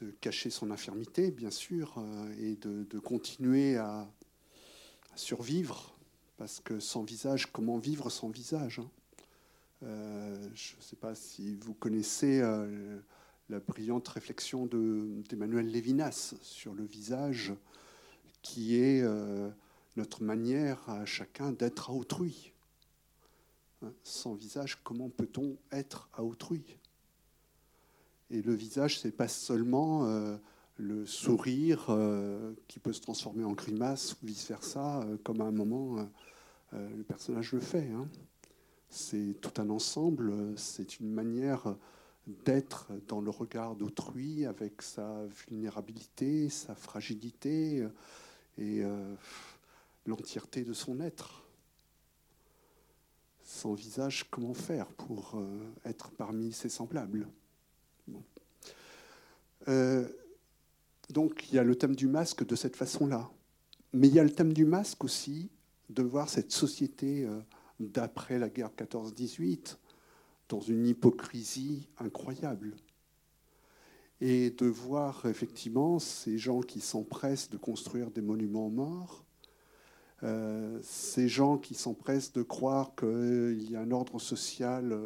de 0.00 0.10
cacher 0.20 0.50
son 0.50 0.70
infirmité, 0.70 1.30
bien 1.30 1.50
sûr, 1.50 1.94
euh, 1.98 2.34
et 2.38 2.56
de, 2.56 2.98
continuer 2.98 3.76
à, 3.76 4.08
survivre, 5.16 5.96
parce 6.36 6.60
que 6.60 6.78
sans 6.78 7.02
visage, 7.02 7.50
comment 7.50 7.78
vivre 7.78 8.08
sans 8.10 8.28
visage 8.28 8.78
hein? 8.78 8.90
Euh, 9.84 10.48
Je 10.54 10.76
ne 10.76 10.82
sais 10.82 10.96
pas 10.96 11.14
si 11.14 11.56
vous 11.56 11.74
connaissez 11.74 12.40
euh, 12.40 12.98
la 13.48 13.60
brillante 13.60 14.08
réflexion 14.08 14.66
d'Emmanuel 14.66 15.66
Lévinas 15.66 16.34
sur 16.42 16.74
le 16.74 16.84
visage, 16.84 17.52
qui 18.42 18.76
est 18.76 19.02
notre 19.96 20.22
manière 20.22 20.88
à 20.88 21.04
chacun 21.04 21.52
d'être 21.52 21.90
à 21.90 21.92
autrui. 21.92 22.52
Hein, 23.82 23.92
sans 24.02 24.34
visage, 24.34 24.78
comment 24.82 25.08
peut-on 25.08 25.56
être 25.70 26.08
à 26.12 26.22
autrui? 26.24 26.78
Et 28.30 28.42
le 28.42 28.54
visage, 28.54 28.98
c'est 28.98 29.12
pas 29.12 29.28
seulement 29.28 30.06
euh, 30.06 30.36
le 30.76 31.06
sourire 31.06 31.86
euh, 31.88 32.52
qui 32.66 32.78
peut 32.78 32.92
se 32.92 33.00
transformer 33.00 33.44
en 33.44 33.52
grimace 33.52 34.16
ou 34.22 34.26
vice-versa, 34.26 35.00
euh, 35.02 35.16
comme 35.22 35.40
à 35.40 35.44
un 35.44 35.52
moment 35.52 36.08
le 36.72 37.02
personnage 37.02 37.52
le 37.52 37.60
fait. 37.60 37.90
Hein. 37.90 38.06
C'est 38.90 39.36
tout 39.40 39.60
un 39.60 39.70
ensemble, 39.70 40.52
c'est 40.56 41.00
une 41.00 41.10
manière 41.10 41.74
d'être 42.44 42.88
dans 43.08 43.20
le 43.20 43.30
regard 43.30 43.74
d'autrui 43.74 44.44
avec 44.46 44.82
sa 44.82 45.24
vulnérabilité, 45.26 46.48
sa 46.48 46.74
fragilité 46.74 47.86
et 48.58 48.82
l'entièreté 50.06 50.62
de 50.62 50.74
son 50.74 51.00
être. 51.00 51.42
Sans 53.42 53.72
visage, 53.72 54.26
comment 54.30 54.52
faire 54.52 54.86
pour 54.88 55.40
être 55.84 56.10
parmi 56.10 56.52
ses 56.52 56.68
semblables? 56.68 57.28
Euh, 59.68 60.08
donc 61.10 61.48
il 61.48 61.56
y 61.56 61.58
a 61.58 61.64
le 61.64 61.74
thème 61.74 61.96
du 61.96 62.06
masque 62.06 62.46
de 62.46 62.56
cette 62.56 62.76
façon-là. 62.76 63.30
Mais 63.92 64.08
il 64.08 64.14
y 64.14 64.20
a 64.20 64.24
le 64.24 64.30
thème 64.30 64.52
du 64.52 64.64
masque 64.64 65.04
aussi 65.04 65.50
de 65.88 66.02
voir 66.02 66.28
cette 66.28 66.52
société 66.52 67.24
euh, 67.24 67.40
d'après 67.80 68.38
la 68.38 68.48
guerre 68.48 68.70
14-18 68.76 69.76
dans 70.48 70.60
une 70.60 70.86
hypocrisie 70.86 71.88
incroyable. 71.98 72.74
Et 74.20 74.50
de 74.50 74.66
voir 74.66 75.26
effectivement 75.26 75.98
ces 75.98 76.38
gens 76.38 76.60
qui 76.60 76.80
s'empressent 76.80 77.50
de 77.50 77.56
construire 77.56 78.10
des 78.10 78.20
monuments 78.20 78.68
morts, 78.68 79.24
euh, 80.24 80.80
ces 80.82 81.28
gens 81.28 81.58
qui 81.58 81.74
s'empressent 81.74 82.32
de 82.32 82.42
croire 82.42 82.96
qu'il 82.96 83.70
y 83.70 83.76
a 83.76 83.80
un 83.80 83.92
ordre 83.92 84.18
social 84.18 84.98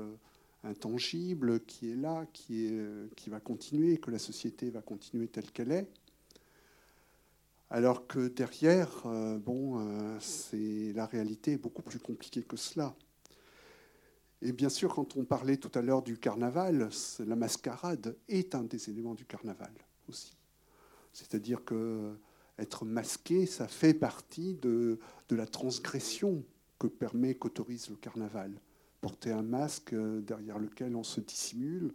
intangible 0.64 1.61
qui 1.61 1.90
est 1.90 1.96
là, 1.96 2.24
qui, 2.33 2.64
est, 2.66 3.14
qui 3.16 3.28
va 3.28 3.40
continuer, 3.40 3.98
que 3.98 4.11
la 4.11 4.18
société 4.18 4.70
va 4.70 4.81
continuer 4.81 5.28
telle 5.28 5.50
qu'elle 5.50 5.72
est. 5.72 5.88
Alors 7.72 8.07
que 8.07 8.28
derrière, 8.28 9.07
euh, 9.07 9.38
bon, 9.38 9.78
euh, 9.78 10.18
c'est 10.20 10.92
la 10.94 11.07
réalité 11.07 11.52
est 11.52 11.57
beaucoup 11.57 11.81
plus 11.81 11.98
compliquée 11.98 12.42
que 12.42 12.59
cela. 12.59 12.94
Et 14.42 14.52
bien 14.52 14.68
sûr, 14.68 14.94
quand 14.94 15.16
on 15.16 15.24
parlait 15.24 15.57
tout 15.57 15.70
à 15.74 15.83
l'heure 15.83 16.02
du 16.02 16.18
carnaval, 16.18 16.90
la 17.20 17.37
mascarade 17.37 18.16
est 18.28 18.55
un 18.55 18.64
des 18.64 18.90
éléments 18.90 19.14
du 19.14 19.24
carnaval 19.24 19.72
aussi. 20.09 20.37
C'est-à-dire 21.12 21.64
que 21.64 22.12
être 22.59 22.85
masqué, 22.85 23.46
ça 23.46 23.68
fait 23.68 23.94
partie 23.94 24.55
de, 24.55 24.98
la 25.31 25.46
transgression 25.46 26.44
que 26.78 26.87
permet, 26.87 27.35
qu'autorise 27.35 27.88
le 27.88 27.96
carnaval 27.96 28.52
porter 29.00 29.33
un 29.33 29.42
masque 29.42 29.92
euh, 29.92 30.20
derrière 30.20 30.59
lequel 30.59 30.94
on 30.96 31.02
se 31.02 31.20
dissimule. 31.20 31.92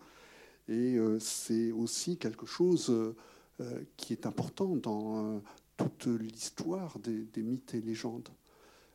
Et 0.68 0.98
euh, 0.98 1.20
c'est 1.20 1.72
aussi 1.72 2.18
quelque 2.18 2.46
chose 2.46 2.90
euh, 2.90 3.84
qui 3.96 4.14
est 4.14 4.26
important 4.26 4.76
dans 4.76 5.42
toute 5.78 6.08
l'histoire 6.08 7.00
des, 7.00 7.44
mythes 7.44 7.74
et 7.74 7.82
légendes. 7.82 8.28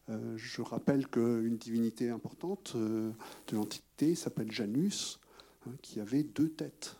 Je 0.08 0.62
rappelle 0.62 1.06
qu'une 1.08 1.56
divinité 1.56 2.10
importante 2.10 2.76
de 2.76 3.12
l'Antiquité 3.52 4.14
s'appelle 4.14 4.50
Janus, 4.50 5.20
hein, 5.66 5.72
qui 5.80 6.00
avait 6.00 6.22
deux 6.22 6.48
têtes. 6.48 6.96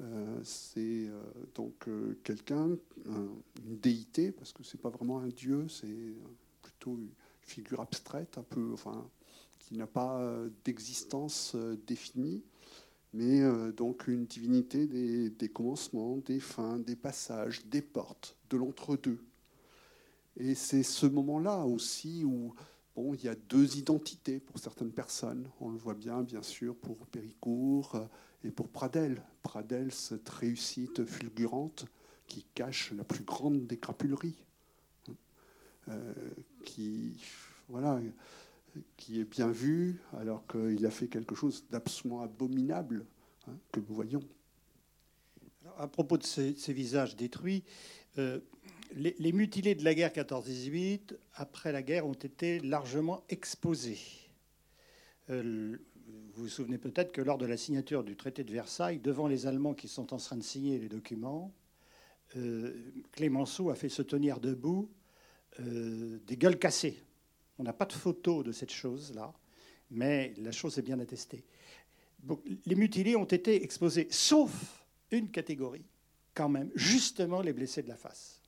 Euh, 0.00 0.40
c'est 0.42 0.80
euh, 0.80 1.22
donc 1.54 1.86
euh, 1.88 2.18
quelqu'un, 2.24 2.70
une 3.06 3.78
déité, 3.78 4.32
parce 4.32 4.52
que 4.52 4.62
c'est 4.64 4.80
pas 4.80 4.90
vraiment 4.90 5.20
un 5.20 5.28
dieu, 5.28 5.68
c'est 5.68 6.14
plutôt 6.62 6.96
une 6.96 7.10
figure 7.42 7.80
abstraite, 7.80 8.38
un 8.38 8.42
peu, 8.42 8.74
qui 9.58 9.76
n'a 9.76 9.86
pas 9.86 10.20
d'existence 10.64 11.54
définie, 11.86 12.42
mais 13.12 13.42
donc 13.72 14.08
une 14.08 14.24
divinité 14.24 14.86
des, 14.86 15.48
commencements, 15.50 16.16
des 16.16 16.40
fins, 16.40 16.78
des 16.78 16.96
passages, 16.96 17.66
des 17.66 17.82
portes, 17.82 18.36
de 18.48 18.56
l'entre-deux. 18.56 19.18
Et 20.36 20.54
c'est 20.54 20.82
ce 20.82 21.06
moment-là 21.06 21.64
aussi 21.64 22.24
où 22.24 22.54
bon, 22.96 23.14
il 23.14 23.24
y 23.24 23.28
a 23.28 23.34
deux 23.34 23.76
identités 23.76 24.40
pour 24.40 24.58
certaines 24.58 24.92
personnes. 24.92 25.48
On 25.60 25.70
le 25.70 25.78
voit 25.78 25.94
bien, 25.94 26.22
bien 26.22 26.42
sûr, 26.42 26.76
pour 26.76 27.06
Péricourt 27.06 28.08
et 28.42 28.50
pour 28.50 28.68
Pradel. 28.68 29.22
Pradel, 29.42 29.92
cette 29.92 30.28
réussite 30.28 31.04
fulgurante 31.04 31.86
qui 32.26 32.44
cache 32.54 32.92
la 32.92 33.04
plus 33.04 33.24
grande 33.24 33.66
des 33.66 33.76
crapuleries, 33.76 34.42
euh, 35.88 36.14
qui, 36.64 37.22
voilà, 37.68 38.00
qui 38.96 39.20
est 39.20 39.24
bien 39.24 39.48
vue 39.48 40.00
alors 40.14 40.46
qu'il 40.46 40.84
a 40.86 40.90
fait 40.90 41.08
quelque 41.08 41.34
chose 41.34 41.64
d'absolument 41.70 42.22
abominable 42.22 43.06
hein, 43.46 43.52
que 43.72 43.80
nous 43.80 43.94
voyons. 43.94 44.22
à 45.78 45.86
propos 45.86 46.18
de 46.18 46.24
ces, 46.24 46.54
visages 46.68 47.16
détruits, 47.16 47.62
euh, 48.18 48.40
les, 48.94 49.32
mutilés 49.32 49.74
de 49.74 49.84
la 49.84 49.94
guerre 49.94 50.12
14-18, 50.12 51.16
après 51.34 51.72
la 51.72 51.82
guerre, 51.82 52.06
ont 52.06 52.12
été 52.12 52.60
largement 52.60 53.24
exposés. 53.28 53.98
Euh, 55.30 55.76
vous 56.34 56.42
vous 56.44 56.48
souvenez 56.48 56.78
peut-être 56.78 57.12
que 57.12 57.20
lors 57.20 57.38
de 57.38 57.46
la 57.46 57.56
signature 57.56 58.04
du 58.04 58.16
traité 58.16 58.44
de 58.44 58.52
Versailles, 58.52 58.98
devant 58.98 59.26
les 59.26 59.46
Allemands 59.46 59.74
qui 59.74 59.88
sont 59.88 60.12
en 60.12 60.18
train 60.18 60.36
de 60.36 60.42
signer 60.42 60.78
les 60.78 60.88
documents, 60.88 61.52
euh, 62.36 62.92
Clémenceau 63.12 63.70
a 63.70 63.74
fait 63.74 63.88
se 63.88 64.02
tenir 64.02 64.40
debout 64.40 64.90
euh, 65.60 66.18
des 66.26 66.36
gueules 66.36 66.58
cassées. 66.58 67.02
On 67.58 67.62
n'a 67.62 67.72
pas 67.72 67.86
de 67.86 67.92
photo 67.92 68.42
de 68.42 68.52
cette 68.52 68.72
chose-là, 68.72 69.32
mais 69.90 70.34
la 70.38 70.52
chose 70.52 70.78
est 70.78 70.82
bien 70.82 70.98
attestée. 70.98 71.44
les 72.66 72.74
mutilés 72.74 73.16
ont 73.16 73.24
été 73.24 73.62
exposés, 73.62 74.08
sauf 74.10 74.86
une 75.10 75.30
catégorie, 75.30 75.86
quand 76.32 76.48
même, 76.48 76.70
justement 76.74 77.40
les 77.40 77.52
blessés 77.52 77.82
de 77.82 77.88
la 77.88 77.96
face. 77.96 78.43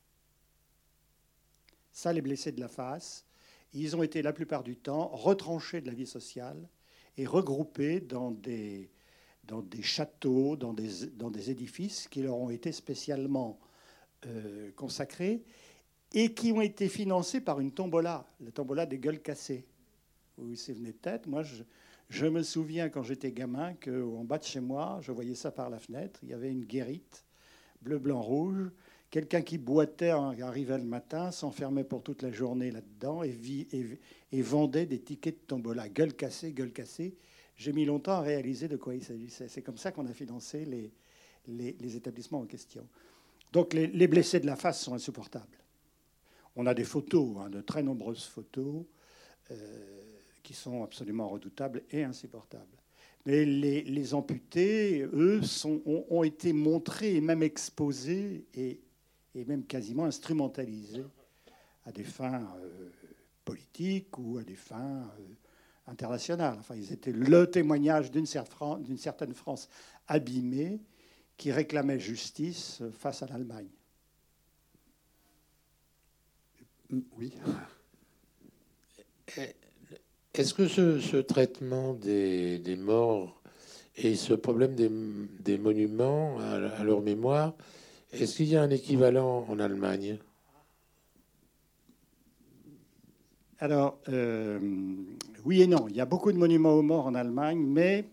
Ça, 1.96 2.12
les 2.12 2.20
blessés 2.20 2.52
de 2.52 2.60
la 2.60 2.68
face, 2.68 3.24
ils 3.72 3.96
ont 3.96 4.02
été 4.02 4.20
la 4.20 4.34
plupart 4.34 4.62
du 4.62 4.76
temps 4.76 5.08
retranchés 5.08 5.80
de 5.80 5.86
la 5.86 5.94
vie 5.94 6.06
sociale 6.06 6.68
et 7.16 7.24
regroupés 7.24 8.00
dans 8.00 8.32
des, 8.32 8.90
dans 9.44 9.62
des 9.62 9.80
châteaux, 9.80 10.56
dans 10.56 10.74
des, 10.74 11.06
dans 11.14 11.30
des 11.30 11.50
édifices 11.50 12.06
qui 12.08 12.20
leur 12.20 12.36
ont 12.36 12.50
été 12.50 12.70
spécialement 12.70 13.58
euh, 14.26 14.70
consacrés 14.72 15.42
et 16.12 16.34
qui 16.34 16.52
ont 16.52 16.60
été 16.60 16.90
financés 16.90 17.40
par 17.40 17.60
une 17.60 17.72
tombola, 17.72 18.26
la 18.40 18.50
tombola 18.50 18.84
des 18.84 18.98
gueules 18.98 19.22
cassées. 19.22 19.64
Vous 20.36 20.48
vous 20.48 20.56
souvenez 20.56 20.92
peut-être, 20.92 21.26
moi 21.26 21.44
je, 21.44 21.62
je, 22.10 22.26
me 22.26 22.42
souviens 22.42 22.90
quand 22.90 23.04
j'étais 23.04 23.32
gamin 23.32 23.72
qu'en 23.72 24.22
bas 24.22 24.36
de 24.36 24.44
chez 24.44 24.60
moi, 24.60 24.98
je 25.00 25.12
voyais 25.12 25.34
ça 25.34 25.50
par 25.50 25.70
la 25.70 25.78
fenêtre, 25.78 26.20
il 26.22 26.28
y 26.28 26.34
avait 26.34 26.52
une 26.52 26.66
guérite 26.66 27.24
bleu, 27.80 27.98
blanc, 27.98 28.20
rouge, 28.20 28.70
quelqu'un 29.16 29.40
qui 29.40 29.56
boitait 29.56 30.10
arrivait 30.10 30.76
le 30.76 30.84
matin, 30.84 31.30
s'enfermait 31.30 31.84
pour 31.84 32.02
toute 32.02 32.20
la 32.20 32.30
journée 32.30 32.70
là-dedans 32.70 33.22
et, 33.22 34.42
vendait 34.42 34.84
des 34.84 34.98
tickets 34.98 35.36
de 35.36 35.46
tombola. 35.46 35.88
Gueule 35.88 36.12
cassée, 36.12 36.52
gueule 36.52 36.70
cassée. 36.70 37.16
J'ai 37.56 37.72
mis 37.72 37.86
longtemps 37.86 38.12
à 38.12 38.20
réaliser 38.20 38.68
de 38.68 38.76
quoi 38.76 38.94
il 38.94 39.02
s'agissait. 39.02 39.48
C'est 39.48 39.62
comme 39.62 39.78
ça 39.78 39.90
qu'on 39.90 40.04
a 40.04 40.12
financé 40.12 40.66
les, 41.46 41.96
établissements 41.96 42.40
en 42.40 42.44
question. 42.44 42.86
Donc 43.54 43.72
les, 43.72 44.06
blessés 44.06 44.38
de 44.38 44.44
la 44.44 44.54
face 44.54 44.82
sont 44.82 44.92
insupportables. 44.92 45.56
On 46.54 46.66
a 46.66 46.74
des 46.74 46.84
photos, 46.84 47.38
hein, 47.40 47.48
de 47.48 47.62
très 47.62 47.82
nombreuses 47.82 48.24
photos, 48.24 48.84
euh, 49.50 49.56
qui 50.42 50.52
sont 50.52 50.84
absolument 50.84 51.30
redoutables 51.30 51.84
et 51.90 52.04
insupportables. 52.04 52.76
Mais 53.24 53.46
les, 53.46 54.12
amputés, 54.12 55.06
eux, 55.14 55.40
sont, 55.40 55.80
ont, 55.86 56.22
été 56.22 56.52
montrés 56.52 57.16
et 57.16 57.20
même 57.22 57.42
exposés 57.42 58.44
et 58.54 58.82
et 59.36 59.44
même 59.44 59.64
quasiment 59.64 60.04
instrumentalisé 60.04 61.04
à 61.84 61.92
des 61.92 62.04
fins 62.04 62.48
euh, 62.62 62.88
politiques 63.44 64.18
ou 64.18 64.38
à 64.38 64.42
des 64.42 64.56
fins 64.56 65.02
euh, 65.18 65.34
internationales. 65.86 66.56
Enfin, 66.58 66.74
ils 66.74 66.92
étaient 66.92 67.12
le 67.12 67.48
témoignage 67.48 68.10
d'une 68.10 68.26
certaine 68.26 69.34
France 69.34 69.68
abîmée 70.08 70.80
qui 71.36 71.52
réclamait 71.52 72.00
justice 72.00 72.82
face 72.98 73.22
à 73.22 73.26
l'Allemagne. 73.26 73.68
Oui. 76.90 77.32
Est-ce 80.34 80.54
que 80.54 80.68
ce, 80.68 81.16
traitement 81.18 81.94
des, 81.94 82.76
morts 82.78 83.42
et 83.96 84.14
ce 84.14 84.34
problème 84.34 84.74
des, 84.74 85.58
monuments 85.58 86.38
à, 86.40 86.84
leur 86.84 87.00
mémoire 87.02 87.54
est-ce 88.20 88.36
qu'il 88.36 88.48
y 88.48 88.56
a 88.56 88.62
un 88.62 88.70
équivalent 88.70 89.46
en 89.48 89.58
Allemagne? 89.58 90.18
Alors, 93.58 93.98
euh, 94.08 94.58
oui 95.44 95.62
et 95.62 95.66
non. 95.66 95.86
Il 95.88 95.96
y 95.96 96.00
a 96.00 96.06
beaucoup 96.06 96.32
de 96.32 96.38
monuments 96.38 96.74
aux 96.74 96.82
morts 96.82 97.06
en 97.06 97.14
Allemagne, 97.14 97.58
mais 97.58 98.04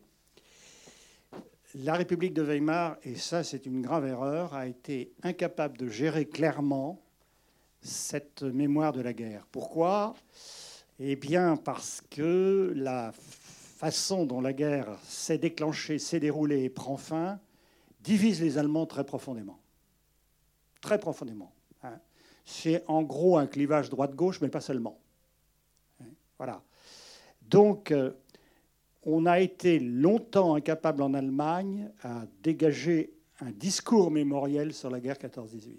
la 1.75 1.95
République 1.95 2.33
de 2.33 2.41
Weimar, 2.41 2.97
et 3.03 3.15
ça 3.15 3.43
c'est 3.43 3.65
une 3.65 3.81
grave 3.81 4.05
erreur, 4.05 4.53
a 4.53 4.67
été 4.67 5.11
incapable 5.23 5.77
de 5.77 5.87
gérer 5.87 6.25
clairement 6.25 7.01
cette 7.81 8.43
mémoire 8.43 8.93
de 8.93 9.01
la 9.01 9.13
guerre. 9.13 9.45
Pourquoi? 9.51 10.13
Eh 10.99 11.15
bien 11.15 11.57
parce 11.57 12.01
que 12.09 12.71
la 12.75 13.11
façon 13.13 14.25
dont 14.25 14.39
la 14.39 14.53
guerre 14.53 14.97
s'est 15.03 15.39
déclenchée, 15.39 15.99
s'est 15.99 16.19
déroulée 16.19 16.63
et 16.63 16.69
prend 16.69 16.97
fin 16.97 17.39
divise 18.01 18.41
les 18.41 18.57
Allemands 18.57 18.85
très 18.85 19.05
profondément 19.05 19.62
très 20.83 20.99
profondément. 20.99 21.51
Hein. 21.81 21.97
C'est 22.45 22.83
en 22.87 23.01
gros 23.01 23.37
un 23.37 23.47
clivage 23.47 23.89
droite-gauche, 23.89 24.41
mais 24.41 24.49
pas 24.49 24.61
seulement. 24.61 24.99
Hein. 26.01 26.05
Voilà. 26.37 26.61
Donc, 27.41 27.89
euh, 27.91 28.11
on 29.03 29.25
a 29.25 29.39
été 29.39 29.79
longtemps 29.79 30.53
incapable 30.53 31.01
en 31.01 31.13
Allemagne 31.13 31.89
à 32.03 32.25
dégager 32.43 33.13
un 33.39 33.51
discours 33.51 34.11
mémoriel 34.11 34.73
sur 34.73 34.89
la 34.89 34.99
guerre 34.99 35.17
14-18. 35.17 35.77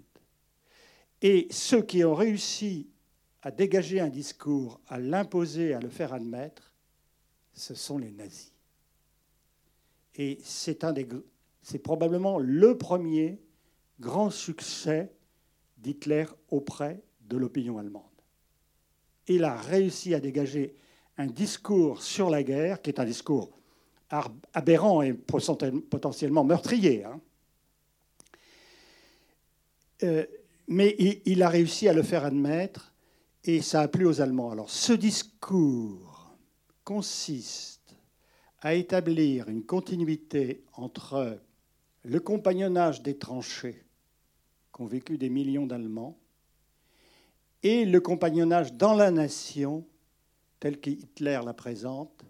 Et 1.21 1.47
ceux 1.49 1.81
qui 1.81 2.03
ont 2.03 2.13
réussi 2.13 2.89
à 3.41 3.51
dégager 3.51 3.99
un 3.99 4.09
discours, 4.09 4.81
à 4.87 4.99
l'imposer, 4.99 5.73
à 5.73 5.79
le 5.79 5.89
faire 5.89 6.13
admettre, 6.13 6.73
ce 7.53 7.73
sont 7.73 7.97
les 7.97 8.11
nazis. 8.11 8.51
Et 10.15 10.39
c'est 10.43 10.83
un 10.83 10.93
des, 10.93 11.07
c'est 11.61 11.79
probablement 11.79 12.39
le 12.39 12.77
premier 12.77 13.39
grand 13.99 14.29
succès 14.29 15.11
d'Hitler 15.77 16.25
auprès 16.49 17.03
de 17.21 17.37
l'opinion 17.37 17.77
allemande. 17.77 18.03
Il 19.27 19.43
a 19.43 19.55
réussi 19.55 20.13
à 20.13 20.19
dégager 20.19 20.75
un 21.17 21.27
discours 21.27 22.01
sur 22.01 22.29
la 22.29 22.43
guerre, 22.43 22.81
qui 22.81 22.89
est 22.89 22.99
un 22.99 23.05
discours 23.05 23.57
aberrant 24.53 25.01
et 25.01 25.13
potentiellement 25.13 26.43
meurtrier. 26.43 27.03
Hein. 27.03 27.19
Euh, 30.03 30.25
mais 30.67 30.95
il, 31.25 31.43
a 31.43 31.49
réussi 31.49 31.87
à 31.87 31.93
le 31.93 32.03
faire 32.03 32.25
admettre 32.25 32.93
et 33.43 33.61
ça 33.61 33.81
a 33.81 33.87
plu 33.87 34.05
aux 34.05 34.21
Allemands. 34.21 34.51
Alors 34.51 34.69
ce 34.69 34.93
discours 34.93 36.35
consiste 36.83 37.95
à 38.61 38.73
établir 38.73 39.47
une 39.47 39.63
continuité 39.63 40.63
entre 40.73 41.39
le 42.03 42.19
compagnonnage 42.19 43.03
des 43.03 43.17
tranchées 43.17 43.84
qu'ont 44.75 44.87
vécu 44.87 45.17
des 45.17 45.29
millions 45.29 45.65
d'Allemands, 45.65 46.17
et 47.63 47.85
le 47.85 48.01
compagnonnage 48.01 48.73
dans 48.73 48.93
la 48.93 49.09
nation, 49.09 49.85
tel 50.59 50.81
que 50.81 50.89
Hitler 50.89 51.39
la 51.45 51.53
présente, 51.53 52.25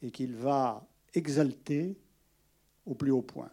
et 0.00 0.10
qu'il 0.10 0.34
va 0.34 0.88
exalter 1.12 1.98
au 2.86 2.94
plus 2.94 3.10
haut 3.10 3.20
point. 3.20 3.50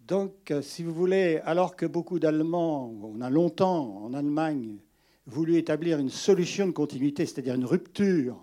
Donc, 0.00 0.54
si 0.62 0.82
vous 0.82 0.94
voulez, 0.94 1.42
alors 1.44 1.76
que 1.76 1.84
beaucoup 1.84 2.18
d'Allemands, 2.18 2.90
on 3.02 3.20
a 3.20 3.28
longtemps 3.28 4.02
en 4.02 4.14
Allemagne 4.14 4.78
voulu 5.26 5.56
établir 5.56 5.98
une 5.98 6.08
solution 6.08 6.66
de 6.66 6.72
continuité, 6.72 7.26
c'est-à-dire 7.26 7.56
une 7.56 7.66
rupture 7.66 8.42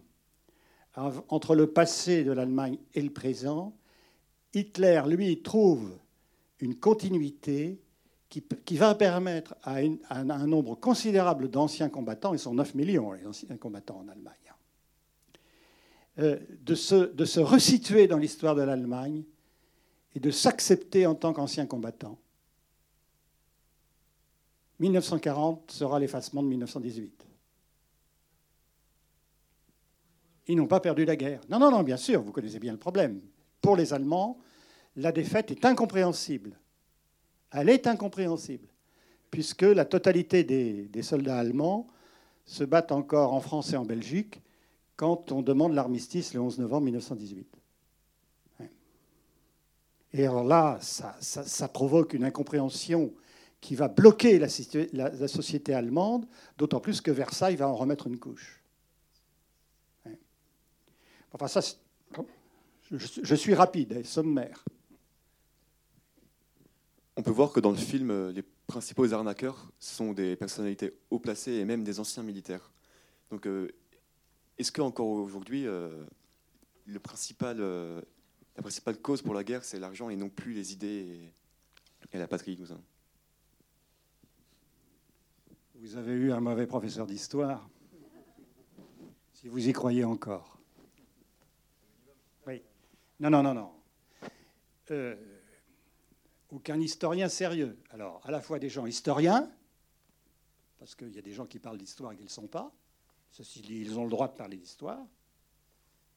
entre 0.93 1.56
le 1.56 1.65
passé 1.65 2.23
de 2.23 2.34
l'Allemagne 2.34 2.78
et 2.93 3.02
le 3.02 3.12
présent, 3.12 3.76
Hitler, 4.54 5.02
lui, 5.08 5.41
trouve 5.41 5.97
une 6.60 6.76
continuité 6.76 7.82
qui, 8.29 8.77
va 8.77 8.93
permettre 8.95 9.55
à, 9.63 9.77
un 10.09 10.47
nombre 10.47 10.75
considérable 10.75 11.49
d'anciens 11.49 11.89
combattants, 11.89 12.33
ils 12.33 12.39
sont 12.39 12.53
9 12.53 12.75
millions 12.75 13.13
les 13.13 13.25
anciens 13.25 13.57
combattants 13.57 13.99
en 13.99 14.07
Allemagne, 14.09 14.35
euh, 16.19 16.37
de 16.61 16.75
se 16.75 17.39
resituer 17.39 18.07
dans 18.07 18.17
l'histoire 18.17 18.55
de 18.55 18.63
l'Allemagne 18.63 19.23
et 20.15 20.19
de 20.19 20.31
s'accepter 20.31 21.05
en 21.05 21.15
tant 21.15 21.31
qu'anciens 21.31 21.65
combattants. 21.65 22.17
1940 24.79 25.71
sera 25.71 25.99
l'effacement 25.99 26.43
de 26.43 26.49
1918. 26.49 27.25
Ils 30.47 30.55
n'ont 30.55 30.67
pas 30.67 30.79
perdu 30.79 31.05
la 31.05 31.15
guerre. 31.15 31.41
Non, 31.49 31.59
non, 31.59 31.71
non, 31.71 31.83
bien 31.83 31.97
sûr, 31.97 32.21
vous 32.21 32.31
connaissez 32.31 32.59
bien 32.59 32.71
le 32.71 32.77
problème. 32.77 33.21
Pour 33.61 33.75
les 33.75 33.93
Allemands, 33.93 34.37
la 34.95 35.11
défaite 35.11 35.51
est 35.51 35.65
incompréhensible. 35.65 36.57
Elle 37.51 37.69
est 37.69 37.88
incompréhensible, 37.88 38.67
puisque 39.31 39.62
la 39.62 39.86
totalité 39.86 40.43
des, 40.43 41.03
soldats 41.03 41.38
allemands 41.38 41.88
se 42.45 42.63
battent 42.63 42.91
encore 42.91 43.33
en 43.33 43.39
France 43.39 43.73
et 43.73 43.77
en 43.77 43.86
Belgique 43.86 44.41
quand 44.95 45.31
on 45.31 45.41
demande 45.41 45.73
l'armistice 45.73 46.33
le 46.33 46.41
11 46.41 46.60
novembre 46.60 46.86
1918. 46.86 47.47
Ouais. 48.60 48.71
Et 50.13 50.25
alors 50.25 50.43
là, 50.43 50.79
ça, 50.81 51.67
provoque 51.67 52.13
une 52.13 52.23
incompréhension 52.23 53.13
qui 53.62 53.75
va 53.75 53.88
bloquer 53.88 54.39
la, 54.39 54.47
société 55.27 55.73
allemande, 55.73 56.25
d'autant 56.57 56.79
plus 56.79 57.01
que 57.01 57.12
Versailles 57.12 57.55
va 57.55 57.67
en 57.67 57.75
remettre 57.75 58.07
une 58.07 58.19
couche. 58.19 58.62
Enfin, 61.33 61.47
ça, 61.47 61.62
je, 62.89 62.97
je 63.21 63.36
suis 63.36 63.53
rapide 63.53 63.93
et 63.93 64.03
sommaire. 64.03 64.63
On 67.19 67.23
peut 67.23 67.32
voir 67.32 67.51
que 67.51 67.60
dans 67.60 67.71
le 67.71 67.77
film, 67.77 68.12
euh, 68.12 68.32
les 68.32 68.43
principaux 68.43 69.12
arnaqueurs 69.12 69.71
sont 69.80 70.13
des 70.13 70.36
personnalités 70.36 70.93
haut 71.10 71.17
placées 71.17 71.53
et 71.53 71.65
même 71.65 71.84
des 71.84 71.99
anciens 71.99 72.21
militaires. 72.21 72.71
Donc, 73.32 73.47
euh, 73.47 73.71
est-ce 74.60 74.71
qu'encore 74.71 75.08
aujourd'hui, 75.08 75.65
euh, 75.65 76.06
la 76.86 76.99
principale 76.99 77.58
cause 79.01 79.23
pour 79.23 79.34
la 79.34 79.43
guerre, 79.43 79.65
c'est 79.65 79.80
l'argent 79.80 80.12
et 80.12 80.15
non 80.15 80.30
plus 80.30 80.53
les 80.53 80.73
idées 80.73 81.34
et, 82.13 82.17
la 82.19 82.27
patrie 82.27 82.56
nous 82.60 82.71
a- 82.71 82.80
Vous 85.75 85.97
avez 85.97 86.13
eu 86.13 86.32
un 86.32 86.39
mauvais 86.39 86.67
professeur 86.67 87.08
d'histoire, 87.08 87.67
si 89.34 89.47
vous 89.47 89.67
y 89.67 89.73
croyez 89.73 90.03
encore. 90.03 90.60
Oui. 92.45 92.62
Non, 93.19 93.32
non, 93.32 93.41
non, 93.41 93.56
non. 93.56 93.71
Aucun 96.49 96.79
historien 96.79 97.29
sérieux. 97.29 97.77
Alors, 97.89 98.21
à 98.23 98.31
la 98.31 98.41
fois 98.41 98.60
des 98.60 98.69
gens 98.69 98.86
historiens, 98.86 99.51
parce 100.77 100.95
qu'il 100.95 101.13
y 101.13 101.19
a 101.19 101.21
des 101.21 101.33
gens 101.33 101.45
qui 101.45 101.60
parlent 101.60 101.77
d'histoire 101.77 102.12
et 102.12 102.15
qui 102.15 102.23
ne 102.23 102.27
le 102.27 102.31
sont 102.31 102.47
pas. 102.47 102.71
Ceci 103.31 103.62
dit, 103.62 103.81
ils 103.81 103.97
ont 103.99 104.03
le 104.03 104.10
droit 104.10 104.27
de 104.27 104.36
parler 104.36 104.57
d'histoire. 104.57 105.05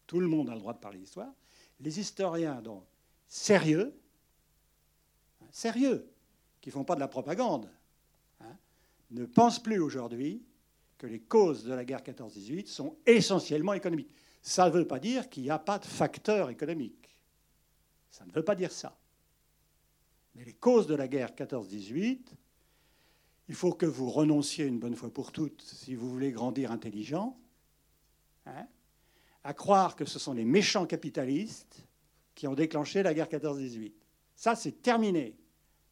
Tout 0.07 0.21
le 0.21 0.29
monde 0.29 0.49
a 0.51 0.55
le 0.55 0.61
droit 0.61 0.75
de 0.75 0.79
parler 0.79 0.99
d'histoire. 0.99 1.33
Les 1.81 1.99
historiens, 1.99 2.61
donc, 2.61 2.85
sérieux, 3.27 3.99
hein, 5.41 5.47
sérieux, 5.51 6.09
qui 6.61 6.69
ne 6.69 6.73
font 6.73 6.85
pas 6.85 6.95
de 6.95 7.01
la 7.01 7.09
propagande, 7.09 7.71
hein, 8.41 8.57
ne 9.11 9.25
pensent 9.25 9.63
plus 9.63 9.81
aujourd'hui 9.81 10.45
que 10.99 11.07
les 11.07 11.21
causes 11.21 11.65
de 11.65 11.73
la 11.73 11.85
guerre 11.85 12.03
14-18 12.03 12.67
sont 12.67 12.97
essentiellement 13.07 13.73
économiques. 13.73 14.15
Ça 14.43 14.67
ne 14.67 14.71
veut 14.71 14.87
pas 14.87 14.99
dire 14.99 15.31
qu'il 15.31 15.43
n'y 15.43 15.51
a 15.51 15.59
pas 15.59 15.79
de 15.79 15.87
facteur 15.87 16.51
économique. 16.51 17.17
Ça 18.11 18.27
ne 18.27 18.33
veut 18.33 18.45
pas 18.45 18.55
dire 18.55 18.73
ça. 18.73 19.00
Les 20.47 20.55
causes 20.55 20.87
de 20.87 20.95
la 20.95 21.07
guerre 21.07 21.33
14-18, 21.33 22.19
il 23.49 23.55
faut 23.55 23.73
que 23.73 23.85
vous 23.85 24.09
renonciez 24.09 24.65
une 24.65 24.79
bonne 24.79 24.97
fois 24.97 25.13
pour 25.13 25.33
toutes, 25.33 25.61
si 25.61 25.95
vous 25.95 26.09
voulez 26.09 26.33
grandir 26.33 26.73
intelligent, 26.73 27.39
hein, 28.47 28.67
à 29.45 29.53
croire 29.53 29.97
que 29.97 30.07
ce 30.07 30.19
sont 30.19 30.33
les 30.33 30.47
méchants 30.47 30.87
capitalistes 30.87 31.87
qui 32.35 32.47
ont 32.47 32.55
déclenché 32.55 33.03
la 33.03 33.13
guerre 33.13 33.29
14-18. 33.29 33.93
Ça, 34.35 34.57
c'est 34.57 34.81
terminé. 34.81 35.37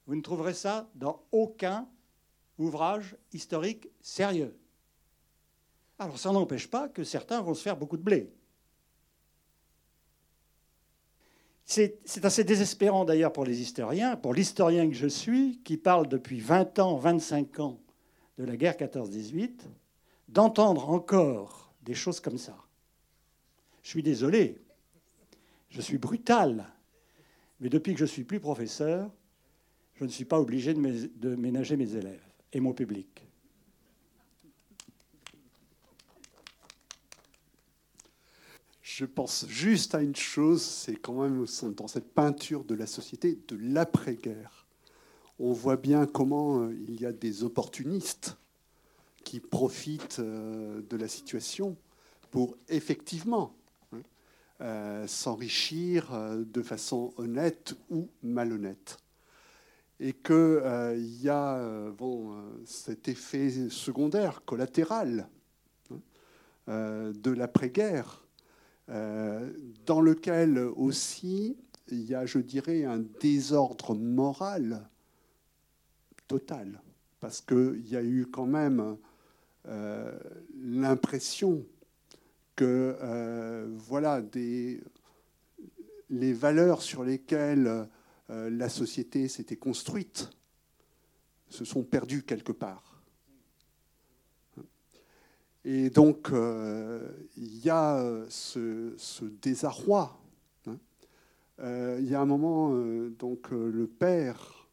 Vous 0.06 0.16
ne 0.16 0.22
trouverez 0.22 0.54
ça 0.54 0.88
dans 0.94 1.22
aucun 1.30 1.87
ouvrage 2.56 3.16
historique 3.34 3.90
sérieux. 4.00 4.58
Alors 5.98 6.18
ça 6.18 6.32
n'empêche 6.32 6.70
pas 6.70 6.88
que 6.88 7.04
certains 7.04 7.42
vont 7.42 7.52
se 7.52 7.62
faire 7.62 7.76
beaucoup 7.76 7.98
de 7.98 8.02
blé. 8.02 8.32
C'est 11.70 12.24
assez 12.24 12.44
désespérant 12.44 13.04
d'ailleurs 13.04 13.31
pour 13.31 13.44
les 13.44 13.61
historiens, 13.61 14.16
pour 14.16 14.33
l'historien 14.33 14.88
que 14.88 14.94
je 14.94 15.07
suis, 15.07 15.61
qui 15.64 15.76
parle 15.76 16.09
depuis 16.09 16.40
20 16.40 16.78
ans, 16.78 16.96
25 16.96 17.61
ans 17.61 17.78
de 18.38 18.44
la 18.44 18.57
guerre 18.57 18.76
14-18, 18.78 19.50
d'entendre 20.31 20.88
encore 20.88 21.70
des 21.83 21.92
choses 21.92 22.20
comme 22.20 22.38
ça. 22.38 22.57
Je 23.83 23.90
suis 23.90 24.02
désolé, 24.02 24.62
je 25.68 25.83
suis 25.83 25.98
brutal, 25.98 26.64
mais 27.61 27.68
depuis 27.68 27.92
que 27.92 28.00
je 28.00 28.07
suis 28.07 28.24
plus 28.24 28.40
professeur, 28.40 29.11
je 29.96 30.04
ne 30.04 30.09
suis 30.09 30.24
pas 30.24 30.40
obligé 30.40 30.72
de 30.72 31.37
ménager 31.37 31.76
mes 31.76 31.96
élèves 31.96 32.24
et 32.50 32.61
mon 32.61 32.72
public. 32.72 33.28
Je 38.98 39.04
pense 39.04 39.46
juste 39.48 39.94
à 39.94 40.02
une 40.02 40.16
chose, 40.16 40.61
c'est 40.61 40.96
quand 40.96 41.22
même 41.22 41.46
dans 41.76 41.87
cette 41.87 42.12
peinture 42.12 42.64
de 42.64 42.74
la 42.74 42.88
société 42.88 43.38
de 43.46 43.56
l'après-guerre. 43.56 44.66
On 45.38 45.52
voit 45.52 45.76
bien 45.76 46.04
comment 46.04 46.62
euh, 46.62 46.74
il 46.88 47.00
y 47.00 47.06
a 47.06 47.12
des 47.12 47.44
opportunistes 47.44 48.37
qui 49.22 49.38
profitent 49.38 50.18
euh, 50.18 50.82
de 50.90 50.96
la 50.96 51.06
situation 51.06 51.76
pour 52.32 52.56
effectivement 52.68 53.54
hein, 53.92 54.02
euh, 54.62 55.06
s'enrichir 55.06 56.11
de 56.34 56.62
façon 56.62 57.14
honnête 57.18 57.76
ou 57.90 58.08
malhonnête. 58.24 58.96
Et 60.00 60.12
qu'il 60.12 61.20
y 61.22 61.28
a 61.28 61.90
bon, 61.96 62.37
cet 62.64 63.06
effet 63.06 63.70
secondaire, 63.70 64.42
collatéral 64.44 65.28
hein, 66.66 67.12
de 67.14 67.30
l'après-guerre, 67.30 68.24
dans 68.88 70.01
lequel 70.01 70.59
aussi 70.59 71.57
il 71.90 72.05
y 72.05 72.14
a, 72.14 72.27
je 72.27 72.38
dirais, 72.38 72.85
un 72.85 72.98
désordre 73.20 73.94
moral 73.94 74.88
total, 76.27 76.81
parce 77.20 77.40
qu'il 77.40 77.87
y 77.87 77.96
a 77.96 78.03
eu 78.03 78.27
quand 78.27 78.46
même 78.46 78.96
euh, 79.66 80.18
l'impression 80.62 81.64
que 82.57 82.96
euh, 83.01 83.66
voilà, 83.70 84.22
les 86.11 86.33
valeurs 86.33 86.83
sur 86.83 87.05
lesquelles 87.05 87.88
euh, 88.31 88.51
la 88.51 88.68
société 88.68 89.29
s'était 89.29 89.57
construite 89.57 90.31
se 91.48 91.64
sont 91.64 91.83
perdues 91.83 92.22
quelque 92.22 92.53
part. 92.53 92.88
Et 95.70 95.90
donc, 95.90 96.31
euh, 96.33 97.07
il 97.37 97.59
y 97.59 97.68
a 97.68 97.98
euh, 97.98 98.24
ce, 98.31 99.24
désarroi. 99.26 100.18
hein. 100.66 100.78
Euh, 101.59 101.98
il 102.00 102.09
y 102.09 102.14
a 102.14 102.22
un 102.22 102.24
moment, 102.24 102.74
donc, 103.18 103.50
le 103.50 103.87
père, 103.87 104.66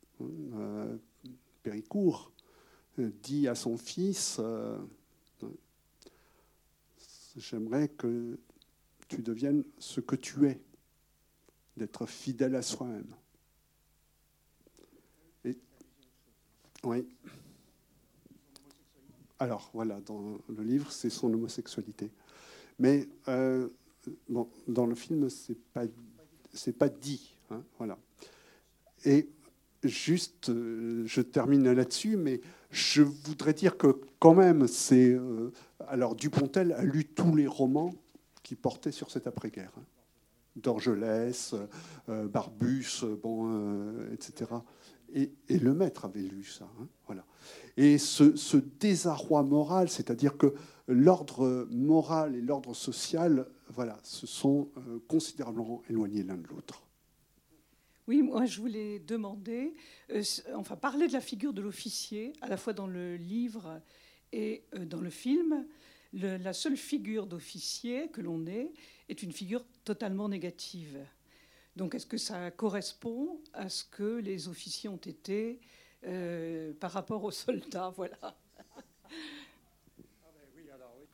Péricourt, 1.64 2.32
dit 2.98 3.50
à 3.50 3.56
son 3.56 3.76
fils 3.76 4.40
J'aimerais 7.36 7.90
que 7.90 8.40
tu 9.10 9.22
deviennes 9.22 9.66
ce 9.78 10.00
que 10.00 10.16
tu 10.16 10.48
es, 10.48 10.62
d'être 11.76 12.06
fidèle 12.06 12.56
à 12.56 12.62
soi-même. 12.62 13.14
Oui. 16.86 17.06
Alors, 19.40 19.70
voilà, 19.74 20.00
dans 20.02 20.38
le 20.48 20.64
livre, 20.64 20.92
c'est 20.92 21.10
son 21.10 21.34
homosexualité. 21.34 22.12
Mais 22.80 23.08
euh, 23.28 23.68
dans 24.68 24.86
le 24.86 24.96
film, 24.96 25.30
c'est 25.30 25.58
pas, 25.74 25.84
c'est 26.54 26.78
pas 26.78 26.90
dit. 26.90 27.36
hein, 27.52 27.62
voilà. 27.78 27.98
Et 29.04 29.30
juste, 29.84 30.50
euh, 30.50 31.04
je 31.06 31.22
termine 31.22 31.70
là-dessus, 31.72 32.16
mais 32.18 32.42
je 32.72 33.02
voudrais 33.02 33.54
dire 33.54 33.78
que 33.78 34.00
quand 34.20 34.34
même, 34.36 34.68
c'est. 34.68 35.12
euh, 35.12 35.52
alors, 35.88 36.16
Dupontel 36.16 36.72
a 36.74 36.84
lu 36.84 37.06
tous 37.06 37.36
les 37.36 37.48
romans 37.48 37.94
qui 38.42 38.56
portaient 38.56 38.92
sur 38.92 39.12
cette 39.12 39.28
après-guerre. 39.28 39.72
hein. 39.78 39.84
Dorgelès, 40.56 41.54
Barbus, 42.08 43.04
bon, 43.22 43.92
etc. 44.14 44.50
Et, 45.16 45.32
le 45.50 45.74
maître 45.74 46.06
avait 46.06 46.20
lu 46.20 46.44
ça. 46.44 46.70
hein, 46.80 46.88
voilà. 47.08 47.26
Et 47.78 47.98
ce, 47.98 48.36
ce 48.36 48.58
désarroi 48.58 49.44
moral, 49.44 49.90
c'est-à-dire 49.90 50.38
que 50.38 50.54
l'ordre 50.88 51.68
moral 51.72 52.36
et 52.36 52.42
l'ordre 52.42 52.74
social, 52.74 53.48
voilà, 53.70 53.98
se 54.04 54.28
sont 54.28 54.70
euh, 54.78 55.00
considérablement 55.08 55.82
éloignés 55.90 56.24
l'un 56.24 56.38
de 56.38 56.48
l'autre. 56.48 56.84
Oui, 58.08 58.22
moi 58.22 58.46
je 58.46 58.62
voulais 58.62 59.00
demander, 59.00 59.74
euh, 60.12 60.22
enfin 60.56 60.76
parler 60.76 61.08
de 61.08 61.14
la 61.14 61.22
figure 61.22 61.54
de 61.54 61.62
l'officier, 61.62 62.34
à 62.42 62.48
la 62.48 62.58
fois 62.58 62.74
dans 62.74 62.88
le 62.88 63.18
livre 63.18 63.82
et 64.32 64.64
euh, 64.76 64.86
dans 64.86 65.02
le 65.02 65.10
film. 65.10 65.66
la 66.14 66.54
seule 66.54 66.78
figure 66.78 67.26
d'officier 67.26 68.10
que 68.10 68.22
l'on 68.22 68.46
ait 68.46 68.72
est 69.10 69.24
une 69.24 69.32
figure 69.32 69.66
totalement 69.84 70.30
négative. 70.30 71.00
Donc 71.76 71.96
est-ce 71.96 72.06
que 72.06 72.18
ça 72.18 72.52
correspond 72.52 73.42
à 73.54 73.70
ce 73.70 73.84
que 73.84 74.18
les 74.20 74.48
officiers 74.48 74.90
ont 74.90 74.98
été 74.98 75.60
euh, 76.06 76.74
par 76.80 76.92
rapport 76.92 77.24
aux 77.24 77.32
soldats 77.32 77.90
Voilà. 77.96 78.38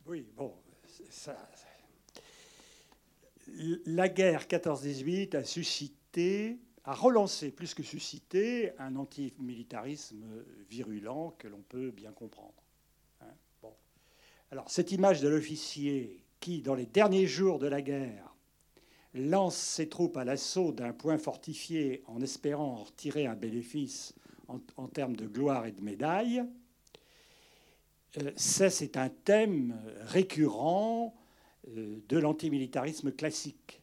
Oui, 0.05 0.25
bon, 0.35 0.53
la 3.85 4.09
guerre 4.09 4.45
14-18 4.45 5.37
a 5.37 5.43
suscité 5.43 6.59
a 6.83 6.93
relancé, 6.93 7.51
plus 7.51 7.73
que 7.73 7.83
suscité, 7.83 8.71
un 8.79 8.95
antimilitarisme 8.95 10.23
virulent 10.69 11.35
que 11.37 11.47
l'on 11.47 11.61
peut 11.61 11.91
bien 11.91 12.11
comprendre. 12.11 12.63
Hein. 13.21 13.69
Alors, 14.51 14.69
cette 14.69 14.91
image 14.91 15.21
de 15.21 15.27
l'officier 15.27 16.23
qui, 16.39 16.61
dans 16.61 16.73
les 16.73 16.87
derniers 16.87 17.27
jours 17.27 17.59
de 17.59 17.67
la 17.67 17.81
guerre, 17.81 18.30
lance 19.13 19.57
ses 19.57 19.89
troupes 19.89 20.17
à 20.17 20.23
l'assaut 20.23 20.71
d'un 20.71 20.93
point 20.93 21.17
fortifié 21.17 22.03
en 22.07 22.21
espérant 22.21 22.73
en 22.73 22.83
retirer 22.83 23.25
un 23.25 23.35
bénéfice 23.35 24.13
en, 24.47 24.87
termes 24.87 25.15
de 25.15 25.27
gloire 25.27 25.65
et 25.65 25.71
de 25.71 25.81
médaille, 25.81 26.43
euh, 28.17 28.31
c'est 28.35 28.97
un 28.97 29.09
thème 29.09 29.79
récurrent 30.01 31.15
euh, 31.69 31.99
de 32.09 32.17
l'antimilitarisme 32.17 33.11
classique. 33.11 33.81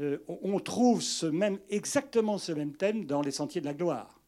Euh, 0.00 0.18
on 0.28 0.60
trouve 0.60 1.02
ce 1.02 1.26
même, 1.26 1.58
exactement 1.68 2.38
ce 2.38 2.52
même 2.52 2.74
thème 2.74 3.04
dans 3.04 3.20
Les 3.20 3.32
Sentiers 3.32 3.60
de 3.60 3.66
la 3.66 3.74
Gloire, 3.74 4.20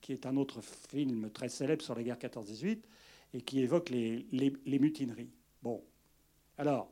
qui 0.00 0.12
est 0.12 0.24
un 0.24 0.36
autre 0.36 0.62
film 0.62 1.30
très 1.30 1.50
célèbre 1.50 1.82
sur 1.82 1.94
la 1.94 2.02
guerre 2.02 2.18
14-18 2.18 2.78
et 3.34 3.42
qui 3.42 3.60
évoque 3.60 3.90
les, 3.90 4.26
mutineries. 4.64 5.30
Bon, 5.62 5.84
alors, 6.56 6.90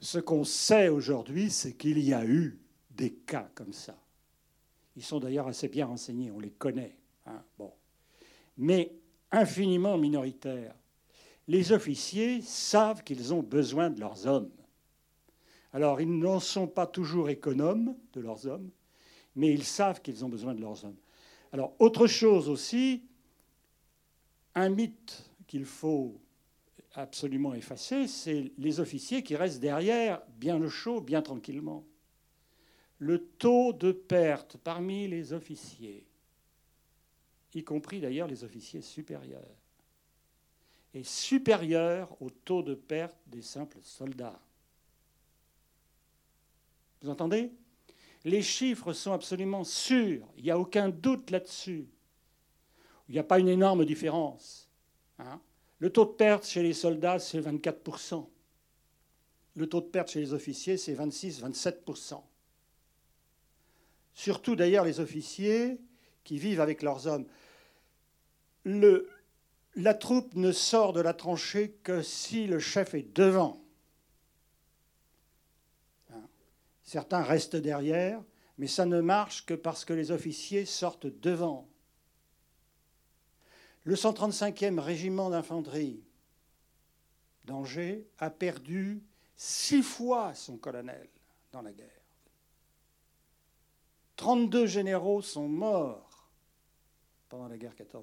ce 0.00 0.18
qu'on 0.18 0.44
sait 0.44 0.88
aujourd'hui, 0.88 1.50
c'est 1.50 1.74
qu'il 1.74 1.98
y 1.98 2.12
a 2.12 2.24
eu 2.24 2.58
des 2.90 3.12
cas 3.12 3.48
comme 3.54 3.72
ça. 3.72 3.96
Ils 4.96 5.04
sont 5.04 5.20
d'ailleurs 5.20 5.46
assez 5.46 5.68
bien 5.68 5.86
renseignés, 5.86 6.30
on 6.30 6.40
les 6.40 6.50
connaît. 6.50 6.96
Hein, 7.26 7.42
bon. 7.58 7.72
Mais 8.56 8.92
infiniment 9.30 9.96
minoritaires. 9.96 10.74
Les 11.46 11.72
officiers 11.72 12.42
savent 12.42 13.04
qu'ils 13.04 13.32
ont 13.32 13.42
besoin 13.42 13.90
de 13.90 14.00
leurs 14.00 14.26
hommes. 14.26 14.50
Alors, 15.72 16.00
ils 16.00 16.18
n'en 16.18 16.40
sont 16.40 16.66
pas 16.66 16.86
toujours 16.86 17.28
économes 17.28 17.94
de 18.12 18.20
leurs 18.20 18.46
hommes, 18.46 18.70
mais 19.36 19.52
ils 19.52 19.64
savent 19.64 20.02
qu'ils 20.02 20.24
ont 20.24 20.28
besoin 20.28 20.54
de 20.54 20.60
leurs 20.60 20.84
hommes. 20.84 20.96
Alors, 21.52 21.74
autre 21.78 22.06
chose 22.06 22.48
aussi, 22.48 23.04
un 24.54 24.68
mythe 24.68 25.30
qu'il 25.46 25.64
faut 25.64 26.20
absolument 26.98 27.54
effacer, 27.54 28.08
c'est 28.08 28.52
les 28.58 28.80
officiers 28.80 29.22
qui 29.22 29.36
restent 29.36 29.60
derrière, 29.60 30.20
bien 30.36 30.58
le 30.58 30.68
chaud, 30.68 31.00
bien 31.00 31.22
tranquillement. 31.22 31.84
Le 32.98 33.24
taux 33.24 33.72
de 33.72 33.92
perte 33.92 34.56
parmi 34.56 35.06
les 35.06 35.32
officiers, 35.32 36.04
y 37.54 37.62
compris 37.62 38.00
d'ailleurs 38.00 38.26
les 38.26 38.42
officiers 38.42 38.82
supérieurs, 38.82 39.56
est 40.92 41.04
supérieur 41.04 42.20
au 42.20 42.30
taux 42.30 42.62
de 42.62 42.74
perte 42.74 43.16
des 43.26 43.42
simples 43.42 43.78
soldats. 43.82 44.40
Vous 47.02 47.10
entendez? 47.10 47.52
Les 48.24 48.42
chiffres 48.42 48.92
sont 48.92 49.12
absolument 49.12 49.62
sûrs. 49.62 50.26
Il 50.36 50.42
n'y 50.42 50.50
a 50.50 50.58
aucun 50.58 50.88
doute 50.88 51.30
là-dessus. 51.30 51.86
Il 53.08 53.12
n'y 53.12 53.20
a 53.20 53.24
pas 53.24 53.38
une 53.38 53.48
énorme 53.48 53.84
différence. 53.84 54.68
Hein. 55.20 55.40
Le 55.78 55.90
taux 55.90 56.04
de 56.04 56.10
perte 56.10 56.46
chez 56.46 56.62
les 56.62 56.72
soldats, 56.72 57.18
c'est 57.18 57.40
24%. 57.40 58.26
Le 59.54 59.66
taux 59.68 59.80
de 59.80 59.86
perte 59.86 60.10
chez 60.10 60.20
les 60.20 60.32
officiers, 60.32 60.76
c'est 60.76 60.94
26-27%. 60.94 62.20
Surtout 64.14 64.56
d'ailleurs 64.56 64.84
les 64.84 65.00
officiers 65.00 65.80
qui 66.24 66.38
vivent 66.38 66.60
avec 66.60 66.82
leurs 66.82 67.06
hommes. 67.06 67.26
La 68.64 69.94
troupe 69.94 70.34
ne 70.34 70.50
sort 70.50 70.92
de 70.92 71.00
la 71.00 71.14
tranchée 71.14 71.76
que 71.84 72.02
si 72.02 72.46
le 72.46 72.58
chef 72.58 72.94
est 72.94 73.14
devant. 73.14 73.62
Certains 76.82 77.22
restent 77.22 77.56
derrière, 77.56 78.20
mais 78.56 78.66
ça 78.66 78.86
ne 78.86 79.00
marche 79.00 79.46
que 79.46 79.54
parce 79.54 79.84
que 79.84 79.92
les 79.92 80.10
officiers 80.10 80.64
sortent 80.64 81.06
devant. 81.06 81.68
Le 83.84 83.94
135e 83.94 84.78
régiment 84.78 85.30
d'infanterie 85.30 86.02
d'Angers 87.44 88.06
a 88.18 88.30
perdu 88.30 89.02
six 89.36 89.82
fois 89.82 90.34
son 90.34 90.56
colonel 90.56 91.08
dans 91.52 91.62
la 91.62 91.72
guerre. 91.72 91.88
32 94.16 94.66
généraux 94.66 95.22
sont 95.22 95.48
morts 95.48 96.28
pendant 97.28 97.48
la 97.48 97.56
guerre 97.56 97.74
14-18. 97.74 98.02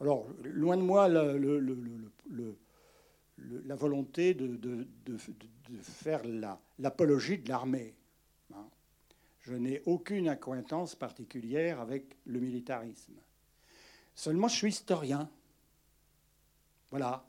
Alors, 0.00 0.26
loin 0.42 0.76
de 0.76 0.82
moi 0.82 1.08
la 1.08 1.34
volonté 3.76 4.34
de, 4.34 4.56
de, 4.56 4.86
faire 5.82 6.22
l'apologie 6.78 7.38
de 7.38 7.48
l'armée. 7.48 7.94
Hein. 8.54 8.68
Je 9.40 9.54
n'ai 9.54 9.82
aucune 9.86 10.28
acquaintance 10.28 10.94
particulière 10.94 11.80
avec 11.80 12.16
le 12.26 12.40
militarisme. 12.40 13.14
Seulement, 14.20 14.48
je 14.48 14.56
suis 14.56 14.68
historien. 14.68 15.30
Voilà. 16.90 17.26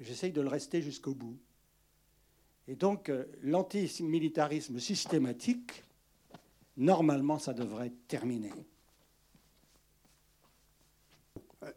J'essaye 0.00 0.32
de 0.32 0.40
le 0.40 0.48
rester 0.48 0.82
jusqu'au 0.82 1.14
bout. 1.14 1.38
Et 2.66 2.74
donc, 2.74 3.08
euh, 3.08 3.26
l'antimilitarisme 3.42 4.80
systématique, 4.80 5.84
normalement, 6.76 7.38
ça 7.38 7.54
devrait 7.54 7.92
terminer. 8.08 8.50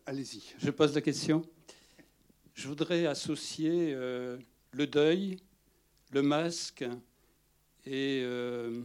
Allez-y. 0.07 0.41
Je 0.57 0.71
pose 0.71 0.95
la 0.95 1.01
question. 1.01 1.43
Je 2.55 2.67
voudrais 2.67 3.05
associer 3.05 3.93
euh, 3.93 4.39
le 4.71 4.87
deuil, 4.87 5.37
le 6.09 6.23
masque 6.23 6.83
et, 7.85 8.23
euh, 8.23 8.81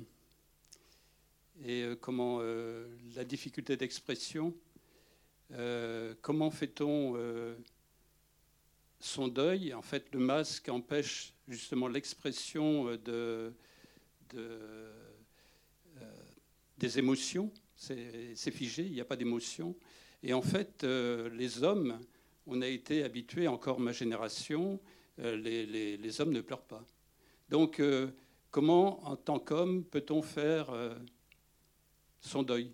euh, 1.64 1.96
comment 1.98 2.42
la 3.16 3.24
difficulté 3.24 3.78
d'expression. 3.78 4.54
Comment 6.22 6.50
fait-on 6.50 7.16
son 9.00 9.28
deuil? 9.28 9.74
En 9.74 9.82
fait, 9.82 10.06
le 10.12 10.18
masque 10.18 10.68
empêche 10.68 11.34
justement 11.48 11.88
l'expression 11.88 12.96
de, 12.96 13.52
des 16.78 16.98
émotions. 16.98 17.50
C'est 17.76 18.50
figé, 18.50 18.84
il 18.84 18.92
n'y 18.92 19.00
a 19.00 19.04
pas 19.04 19.16
d'émotion. 19.16 19.74
Et 20.22 20.32
en 20.32 20.42
fait, 20.42 20.84
les 20.84 21.62
hommes 21.62 21.98
on 22.46 22.62
a 22.62 22.66
été 22.66 23.04
habitué, 23.04 23.48
encore 23.48 23.80
ma 23.80 23.92
génération, 23.92 24.80
euh, 25.20 25.36
les, 25.36 26.20
hommes 26.20 26.32
ne 26.32 26.40
pleurent 26.40 26.62
pas. 26.62 26.84
Donc, 27.48 27.80
euh, 27.80 28.10
comment, 28.50 29.06
en 29.06 29.16
tant 29.16 29.38
qu'homme, 29.38 29.84
peut-on 29.84 30.22
faire 30.22 30.70
euh, 30.70 30.94
son 32.20 32.42
deuil? 32.42 32.72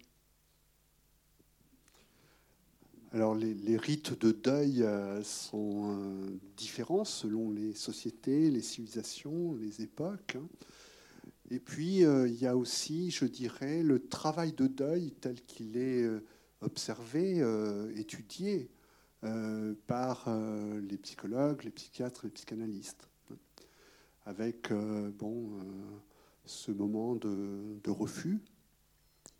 Alors 3.13 3.35
les, 3.35 3.77
rites 3.77 4.19
de 4.21 4.33
deuil 4.33 4.85
sont 5.23 5.97
différents 6.57 7.05
selon 7.05 7.51
les 7.51 7.73
sociétés, 7.73 8.51
les 8.51 8.61
civilisations, 8.61 9.55
les 9.57 9.83
époques. 9.83 10.37
Hein. 10.37 10.47
Et 11.51 11.59
puis 11.59 12.01
il 12.01 12.35
y 12.35 12.47
a 12.47 12.57
aussi, 12.57 13.11
je 13.11 13.25
dirais, 13.25 13.83
le 13.83 14.07
travail 14.07 14.53
de 14.53 14.67
deuil 14.67 15.13
tel 15.21 15.41
qu'il 15.43 15.79
est 15.79 16.07
observé, 16.61 17.43
étudié 17.97 18.69
euh, 19.25 19.75
par 19.89 20.27
euh, 20.29 20.81
les 20.81 20.97
psychologues, 20.97 21.65
les 21.65 21.73
psychiatres, 21.73 22.21
les 22.23 22.31
psychanalystes, 22.31 23.09
avec 24.27 24.71
euh, 24.71 25.11
bon, 25.11 25.51
ce 26.45 26.71
moment 26.71 27.17
de, 27.17 27.91
refus, 27.91 28.39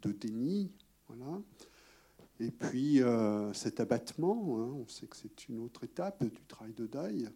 de 0.03 0.11
déni, 0.11 0.73
voilà. 1.07 1.41
Et 2.41 2.51
puis 2.51 3.01
cet 3.53 3.81
abattement, 3.81 4.59
hein, 4.59 4.73
on 4.75 4.87
sait 4.87 5.07
que 5.07 5.17
c'est 5.17 5.49
une 5.49 5.59
autre 5.59 5.85
étape 5.85 6.25
du 6.25 6.45
travail 6.47 6.73
de 6.75 6.87
deuil. 6.87 7.29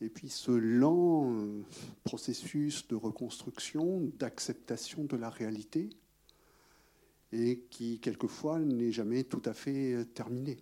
Et 0.00 0.08
puis 0.08 0.28
ce 0.28 0.50
lent 0.50 1.34
processus 2.04 2.86
de 2.88 2.94
reconstruction, 2.94 4.00
d'acceptation 4.18 5.04
de 5.04 5.16
la 5.16 5.30
réalité, 5.30 5.88
et 7.32 7.60
qui 7.70 8.00
quelquefois 8.00 8.58
n'est 8.58 8.92
jamais 8.92 9.24
tout 9.24 9.42
à 9.44 9.52
fait 9.52 10.04
terminé. 10.14 10.58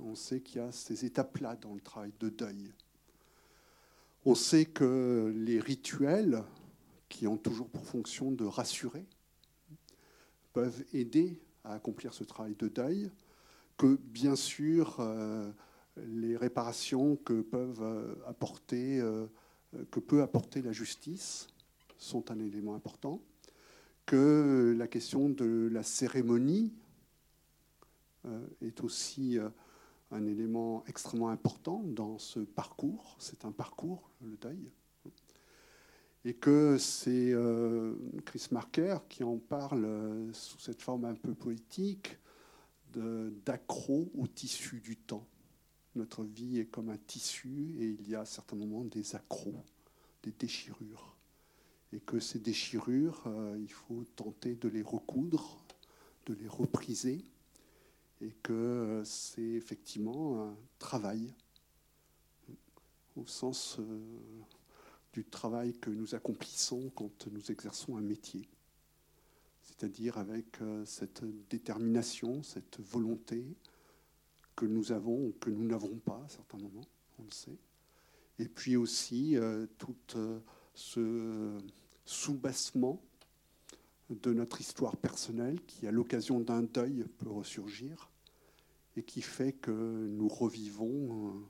On 0.00 0.14
sait 0.14 0.40
qu'il 0.40 0.56
y 0.56 0.60
a 0.64 0.72
ces 0.72 1.04
étapes-là 1.04 1.56
dans 1.56 1.74
le 1.74 1.80
travail 1.80 2.12
de 2.18 2.28
deuil. 2.28 2.72
On 4.24 4.34
sait 4.34 4.64
que 4.64 5.32
les 5.36 5.60
rituels, 5.60 6.42
qui 7.08 7.26
ont 7.28 7.36
toujours 7.36 7.68
pour 7.68 7.84
fonction 7.84 8.32
de 8.32 8.44
rassurer, 8.44 9.06
peuvent 10.52 10.84
aider 10.92 11.40
à 11.66 11.74
accomplir 11.74 12.14
ce 12.14 12.24
travail 12.24 12.54
de 12.58 12.68
deuil, 12.68 13.10
que 13.76 13.98
bien 14.02 14.36
sûr 14.36 14.96
euh, 15.00 15.50
les 15.96 16.36
réparations 16.36 17.16
que 17.16 17.42
peuvent 17.42 17.82
euh, 17.82 18.14
apporter, 18.26 19.00
euh, 19.00 19.26
que 19.90 20.00
peut 20.00 20.22
apporter 20.22 20.62
la 20.62 20.72
justice 20.72 21.48
sont 21.98 22.30
un 22.30 22.38
élément 22.38 22.74
important, 22.74 23.20
que 24.06 24.74
la 24.78 24.86
question 24.86 25.28
de 25.28 25.68
la 25.72 25.82
cérémonie 25.82 26.72
est 28.60 28.82
aussi 28.82 29.38
un 30.10 30.26
élément 30.26 30.84
extrêmement 30.88 31.28
important 31.28 31.82
dans 31.84 32.18
ce 32.18 32.40
parcours. 32.40 33.16
C'est 33.18 33.44
un 33.44 33.52
parcours, 33.52 34.10
le 34.20 34.36
deuil 34.36 34.70
et 36.26 36.34
que 36.34 36.76
c'est 36.76 37.30
euh, 37.32 37.94
Chris 38.24 38.48
Marker 38.50 38.98
qui 39.08 39.22
en 39.22 39.38
parle 39.38 39.84
euh, 39.84 40.32
sous 40.32 40.58
cette 40.58 40.82
forme 40.82 41.04
un 41.04 41.14
peu 41.14 41.34
poétique 41.34 42.18
d'accro 43.44 44.10
au 44.16 44.26
tissu 44.26 44.80
du 44.80 44.96
temps. 44.96 45.26
Notre 45.94 46.24
vie 46.24 46.58
est 46.58 46.64
comme 46.64 46.88
un 46.88 46.96
tissu 46.96 47.76
et 47.78 47.96
il 48.00 48.08
y 48.08 48.14
a 48.14 48.20
à 48.20 48.24
certains 48.24 48.56
moments 48.56 48.84
des 48.84 49.14
accros, 49.14 49.62
des 50.22 50.32
déchirures. 50.32 51.14
Et 51.92 52.00
que 52.00 52.18
ces 52.18 52.40
déchirures, 52.40 53.22
euh, 53.26 53.56
il 53.60 53.70
faut 53.70 54.02
tenter 54.16 54.56
de 54.56 54.68
les 54.68 54.82
recoudre, 54.82 55.62
de 56.24 56.34
les 56.34 56.48
repriser, 56.48 57.22
et 58.20 58.32
que 58.42 59.02
c'est 59.04 59.42
effectivement 59.42 60.42
un 60.42 60.56
travail 60.78 61.34
au 63.14 63.26
sens 63.26 63.78
du 65.16 65.24
travail 65.24 65.72
que 65.72 65.88
nous 65.88 66.14
accomplissons 66.14 66.92
quand 66.94 67.26
nous 67.28 67.50
exerçons 67.50 67.96
un 67.96 68.02
métier. 68.02 68.46
C'est-à-dire 69.62 70.18
avec 70.18 70.60
euh, 70.60 70.84
cette 70.84 71.24
détermination, 71.48 72.42
cette 72.42 72.80
volonté 72.80 73.42
que 74.56 74.66
nous 74.66 74.92
avons 74.92 75.28
ou 75.28 75.34
que 75.40 75.48
nous 75.48 75.64
n'avons 75.64 75.96
pas 75.96 76.22
à 76.22 76.28
certains 76.28 76.58
moments, 76.58 76.86
on 77.18 77.24
le 77.24 77.30
sait. 77.30 77.56
Et 78.38 78.46
puis 78.46 78.76
aussi 78.76 79.38
euh, 79.38 79.66
tout 79.78 79.96
euh, 80.16 80.38
ce 80.74 81.56
soubassement 82.04 83.00
de 84.10 84.34
notre 84.34 84.60
histoire 84.60 84.98
personnelle 84.98 85.58
qui, 85.66 85.86
à 85.86 85.92
l'occasion 85.92 86.40
d'un 86.40 86.62
deuil, 86.62 87.06
peut 87.16 87.30
ressurgir 87.30 88.10
et 88.98 89.02
qui 89.02 89.22
fait 89.22 89.52
que 89.52 89.70
nous 89.70 90.28
revivons 90.28 91.42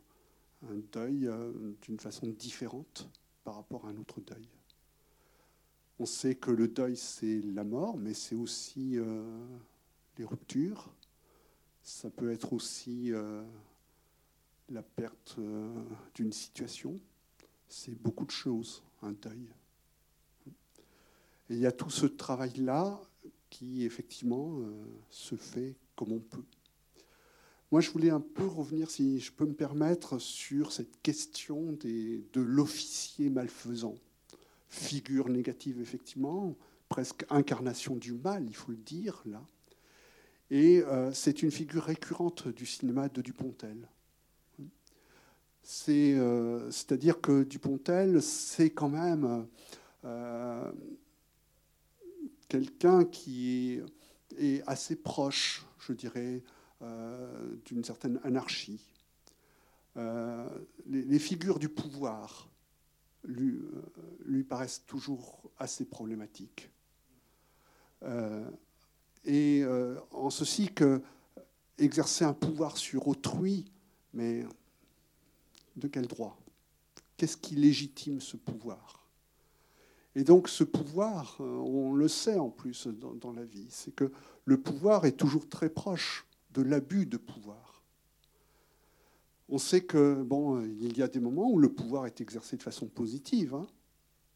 un 0.62 0.76
deuil 0.92 1.28
d'une 1.82 1.98
façon 1.98 2.28
différente 2.28 3.10
par 3.46 3.54
rapport 3.54 3.86
à 3.86 3.90
un 3.90 3.96
autre 3.96 4.20
deuil. 4.20 4.48
On 6.00 6.04
sait 6.04 6.34
que 6.34 6.50
le 6.50 6.66
deuil, 6.66 6.96
c'est 6.96 7.40
la 7.42 7.62
mort, 7.62 7.96
mais 7.96 8.12
c'est 8.12 8.34
aussi 8.34 8.98
euh, 8.98 9.22
les 10.18 10.24
ruptures. 10.24 10.92
Ça 11.80 12.10
peut 12.10 12.32
être 12.32 12.52
aussi 12.52 13.12
euh, 13.12 13.44
la 14.68 14.82
perte 14.82 15.36
euh, 15.38 15.72
d'une 16.16 16.32
situation. 16.32 16.98
C'est 17.68 17.94
beaucoup 17.94 18.24
de 18.24 18.32
choses, 18.32 18.82
un 19.00 19.12
deuil. 19.12 19.46
Et 21.48 21.54
il 21.54 21.58
y 21.58 21.66
a 21.66 21.72
tout 21.72 21.90
ce 21.90 22.06
travail-là 22.06 23.00
qui, 23.48 23.84
effectivement, 23.84 24.58
se 25.08 25.36
fait 25.36 25.76
comme 25.94 26.10
on 26.10 26.18
peut. 26.18 26.42
Moi, 27.72 27.80
je 27.80 27.90
voulais 27.90 28.10
un 28.10 28.20
peu 28.20 28.46
revenir, 28.46 28.90
si 28.90 29.18
je 29.18 29.32
peux 29.32 29.46
me 29.46 29.54
permettre, 29.54 30.18
sur 30.18 30.72
cette 30.72 31.00
question 31.02 31.72
de 31.72 32.40
l'officier 32.40 33.28
malfaisant. 33.28 33.96
Figure 34.68 35.28
négative, 35.28 35.80
effectivement, 35.80 36.54
presque 36.88 37.24
incarnation 37.30 37.96
du 37.96 38.12
mal, 38.12 38.44
il 38.46 38.54
faut 38.54 38.70
le 38.70 38.78
dire, 38.78 39.22
là. 39.26 39.42
Et 40.50 40.80
euh, 40.82 41.12
c'est 41.12 41.42
une 41.42 41.50
figure 41.50 41.82
récurrente 41.84 42.48
du 42.48 42.66
cinéma 42.66 43.08
de 43.08 43.20
Dupontel. 43.20 43.88
Euh, 45.88 46.70
c'est-à-dire 46.70 47.20
que 47.20 47.42
Dupontel, 47.42 48.22
c'est 48.22 48.70
quand 48.70 48.88
même 48.88 49.48
euh, 50.04 50.70
quelqu'un 52.48 53.04
qui 53.04 53.80
est 54.38 54.62
assez 54.68 54.94
proche, 54.94 55.66
je 55.80 55.92
dirais, 55.92 56.44
d'une 56.80 57.84
certaine 57.84 58.20
anarchie. 58.22 58.80
Euh, 59.96 60.46
les, 60.86 61.18
figures 61.18 61.58
du 61.58 61.70
pouvoir 61.70 62.50
lui, 63.24 63.54
euh, 63.54 63.82
lui, 64.26 64.44
paraissent 64.44 64.84
toujours 64.86 65.40
assez 65.58 65.86
problématiques. 65.86 66.70
et 69.24 69.64
en 70.12 70.30
ceci 70.30 70.72
que 70.72 71.00
exercer 71.78 72.24
un 72.24 72.34
pouvoir 72.34 72.76
sur 72.76 73.08
autrui, 73.08 73.64
mais 74.12 74.44
de 75.76 75.88
quel 75.88 76.06
droit? 76.06 76.38
Qu'est-ce 77.16 77.36
qui 77.36 77.56
légitime 77.56 78.20
ce 78.20 78.36
pouvoir? 78.36 79.08
Et 80.14 80.24
donc 80.24 80.48
ce 80.48 80.62
pouvoir, 80.62 81.36
on 81.40 81.94
le 81.94 82.08
sait 82.08 82.38
en 82.38 82.50
plus 82.50 82.86
dans 82.86 83.32
la 83.32 83.44
vie, 83.44 83.66
c'est 83.70 83.94
que 83.94 84.12
le 84.44 84.60
pouvoir 84.60 85.06
est 85.06 85.16
toujours 85.16 85.48
très 85.48 85.70
proche 85.70 86.26
de 86.56 86.62
l'abus 86.62 87.06
de 87.06 87.18
pouvoir. 87.18 87.82
On 89.48 89.58
sait 89.58 89.82
que 89.82 90.22
bon, 90.22 90.62
il 90.62 90.96
y 90.96 91.02
a 91.02 91.08
des 91.08 91.20
moments 91.20 91.50
où 91.50 91.58
le 91.58 91.68
pouvoir 91.68 92.06
est 92.06 92.20
exercé 92.20 92.56
de 92.56 92.62
façon 92.62 92.86
positive. 92.86 93.54
Hein. 93.54 93.66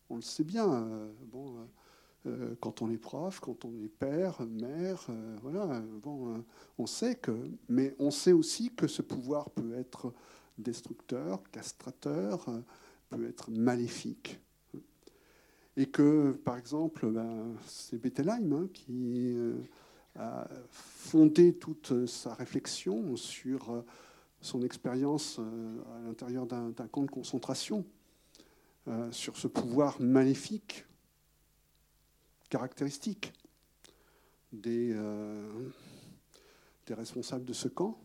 On 0.09 0.17
le 0.17 0.23
sait 0.23 0.45
bien. 0.45 0.71
Euh, 0.71 1.13
bon, 1.33 1.57
euh, 1.57 1.65
euh, 2.27 2.55
quand 2.61 2.83
on 2.83 2.91
est 2.91 2.99
prof, 2.99 3.41
quand 3.41 3.65
on 3.65 3.73
est 3.83 3.89
père, 3.89 4.43
mère, 4.43 5.07
voilà. 5.43 5.81
Bon, 6.03 6.45
on 6.79 6.87
sait 6.87 7.17
que, 7.17 7.33
mais 7.69 7.97
on 7.99 8.11
sait 8.11 8.33
aussi 8.33 8.71
que 8.75 8.87
ce 8.87 9.03
pouvoir 9.03 9.51
peut 9.51 9.75
être 9.75 10.13
destructeur, 10.59 11.43
castrateur, 11.51 12.45
peut 13.09 13.27
être 13.27 13.51
maléfique. 13.51 14.39
Et 15.77 15.87
que, 15.87 16.33
par 16.45 16.59
exemple, 16.59 17.11
ben, 17.11 17.55
c'est 17.67 17.99
Bettelheim 17.99 18.53
hein, 18.53 18.69
qui 18.75 19.35
fondé 21.11 21.55
toute 21.55 22.07
sa 22.07 22.35
réflexion 22.35 23.17
sur 23.17 23.71
euh, 23.71 23.83
son 24.41 24.63
expérience 24.63 25.39
euh, 25.41 25.83
à 25.97 26.01
l'intérieur 26.01 26.47
d'un 26.47 26.73
camp 26.89 27.03
de 27.03 27.11
concentration, 27.11 27.85
euh, 28.87 29.11
sur 29.11 29.37
ce 29.37 29.49
pouvoir 29.49 30.01
maléfique, 30.01 30.87
caractéristique 32.49 33.33
des, 34.53 34.97
responsables 36.89 37.45
de 37.45 37.53
ce 37.53 37.69
camp, 37.69 38.01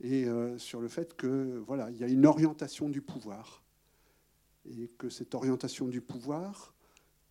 et 0.00 0.26
sur 0.56 0.80
le 0.80 0.88
fait 0.88 1.14
que 1.14 1.62
voilà, 1.66 1.90
il 1.90 1.98
y 1.98 2.04
a 2.04 2.06
une 2.06 2.24
orientation 2.24 2.88
du 2.88 3.02
pouvoir, 3.02 3.62
et 4.64 4.88
que 4.96 5.10
cette 5.10 5.34
orientation 5.34 5.86
du 5.86 6.00
pouvoir, 6.00 6.74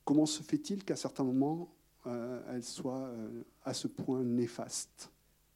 comment 0.05 0.27
se 0.27 0.43
fait-il 0.43 0.83
qu'à 0.83 0.95
certains 0.95 1.23
moments 1.23 1.75
elle 2.49 2.63
soit 2.63 3.07
euh, 3.07 3.43
à 3.63 3.73
ce 3.73 3.87
point 3.87 4.23
néfaste, 4.23 5.11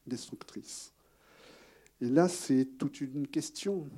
destructrice. 0.05 0.93
Et 2.01 2.09
là, 2.09 2.27
c'est 2.27 2.65
toute 2.77 3.01
une 3.01 3.27
question 3.27 3.89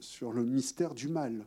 sur 0.00 0.32
le 0.32 0.44
mystère 0.44 0.94
du 0.94 1.08
mal. 1.08 1.44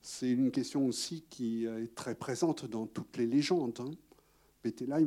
C'est 0.00 0.30
une 0.30 0.52
question 0.52 0.86
aussi 0.86 1.24
qui 1.28 1.64
est 1.64 1.94
très 1.94 2.14
présente 2.14 2.64
dans 2.64 2.86
toutes 2.86 3.16
les 3.16 3.26
légendes. 3.26 3.80
Hein. 3.80 3.90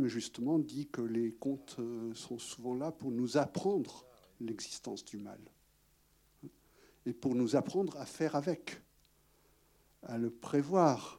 justement, 0.08 0.60
dit 0.60 0.88
que 0.88 1.02
les 1.02 1.32
contes 1.32 1.78
euh, 1.80 2.14
sont 2.16 2.38
souvent 2.38 2.76
là 2.76 2.92
pour 2.92 3.12
nous 3.12 3.38
apprendre 3.38 4.06
l'existence 4.42 5.06
du 5.06 5.18
mal 5.18 5.40
et 7.06 7.14
pour 7.14 7.36
nous 7.36 7.56
apprendre 7.56 7.98
à 7.98 8.06
faire 8.06 8.36
avec, 8.36 8.82
à 10.04 10.18
le 10.18 10.30
prévoir, 10.30 11.19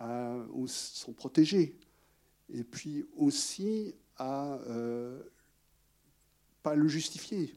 à 0.00 0.34
s'en 0.66 1.12
protéger, 1.12 1.76
et 2.48 2.64
puis 2.64 3.04
aussi 3.16 3.94
à 4.16 4.54
euh, 4.66 5.22
pas 6.62 6.74
le 6.74 6.88
justifier, 6.88 7.54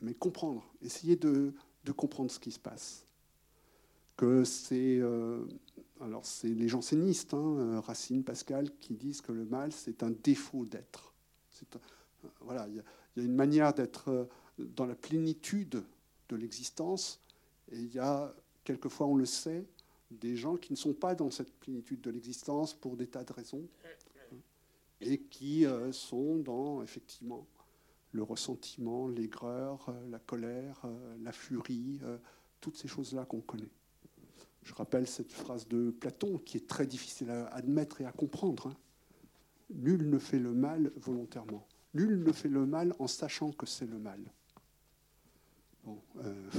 mais 0.00 0.14
comprendre, 0.14 0.64
essayer 0.80 1.16
de, 1.16 1.52
comprendre 1.96 2.30
ce 2.30 2.40
qui 2.40 2.50
se 2.50 2.58
passe. 2.58 3.04
Que 4.16 4.44
c'est 4.44 4.98
euh, 4.98 5.44
alors 6.00 6.24
c'est 6.24 6.48
les 6.48 6.68
jansénistes, 6.68 7.34
hein, 7.34 7.80
Racine, 7.80 8.24
Pascal, 8.24 8.70
qui 8.80 8.94
disent 8.94 9.20
que 9.20 9.32
le 9.32 9.44
mal 9.44 9.70
c'est 9.70 10.02
un 10.02 10.10
défaut 10.10 10.64
d'être. 10.64 11.12
Voilà, 12.40 12.66
il 12.68 12.76
y, 12.76 13.20
y, 13.20 13.22
a 13.22 13.26
une 13.26 13.34
manière 13.34 13.74
d'être 13.74 14.08
euh, 14.08 14.24
dans 14.58 14.86
la 14.86 14.94
plénitude 14.94 15.84
de 16.30 16.36
l'existence, 16.36 17.20
et 17.70 17.78
il 17.78 17.92
y 17.92 17.98
a 17.98 18.34
quelquefois, 18.64 19.06
on 19.06 19.16
le 19.16 19.26
sait, 19.26 19.66
des 20.10 20.36
gens 20.36 20.56
qui 20.56 20.72
ne 20.72 20.76
sont 20.76 20.94
pas 20.94 21.14
dans 21.14 21.30
cette 21.30 21.52
plénitude 21.58 22.00
de 22.00 22.10
l'existence 22.10 22.74
pour 22.74 22.96
des 22.96 23.06
tas 23.06 23.24
de 23.24 23.32
raisons 23.32 23.66
et 25.00 25.18
qui 25.18 25.66
euh, 25.66 25.92
sont 25.92 26.36
dans 26.36 26.82
effectivement 26.82 27.46
le 28.12 28.22
ressentiment, 28.22 29.08
l'aigreur, 29.08 29.88
euh, 29.88 30.10
la 30.10 30.18
colère, 30.20 30.80
euh, 30.84 31.16
la 31.22 31.32
furie, 31.32 32.00
toutes 32.60 32.76
ces 32.76 32.88
choses-là 32.88 33.24
qu'on 33.24 33.40
connaît. 33.40 33.70
Je 34.62 34.72
rappelle 34.74 35.06
cette 35.06 35.32
phrase 35.32 35.68
de 35.68 35.90
Platon 35.90 36.38
qui 36.38 36.56
est 36.56 36.66
très 36.66 36.86
difficile 36.86 37.30
à 37.30 37.46
admettre 37.48 38.00
et 38.00 38.06
à 38.06 38.12
comprendre. 38.12 38.68
Hein. 38.68 38.76
Nul 39.70 40.08
ne 40.08 40.18
fait 40.18 40.38
le 40.38 40.52
mal 40.52 40.90
volontairement. 40.96 41.66
Nul 41.92 42.22
ne 42.22 42.32
fait 42.32 42.48
le 42.48 42.64
mal 42.64 42.94
en 42.98 43.06
sachant 43.06 43.52
que 43.52 43.66
c'est 43.66 43.86
le 43.86 43.98
mal. 43.98 44.20
Bon, 45.84 46.00
euh, 46.18 46.50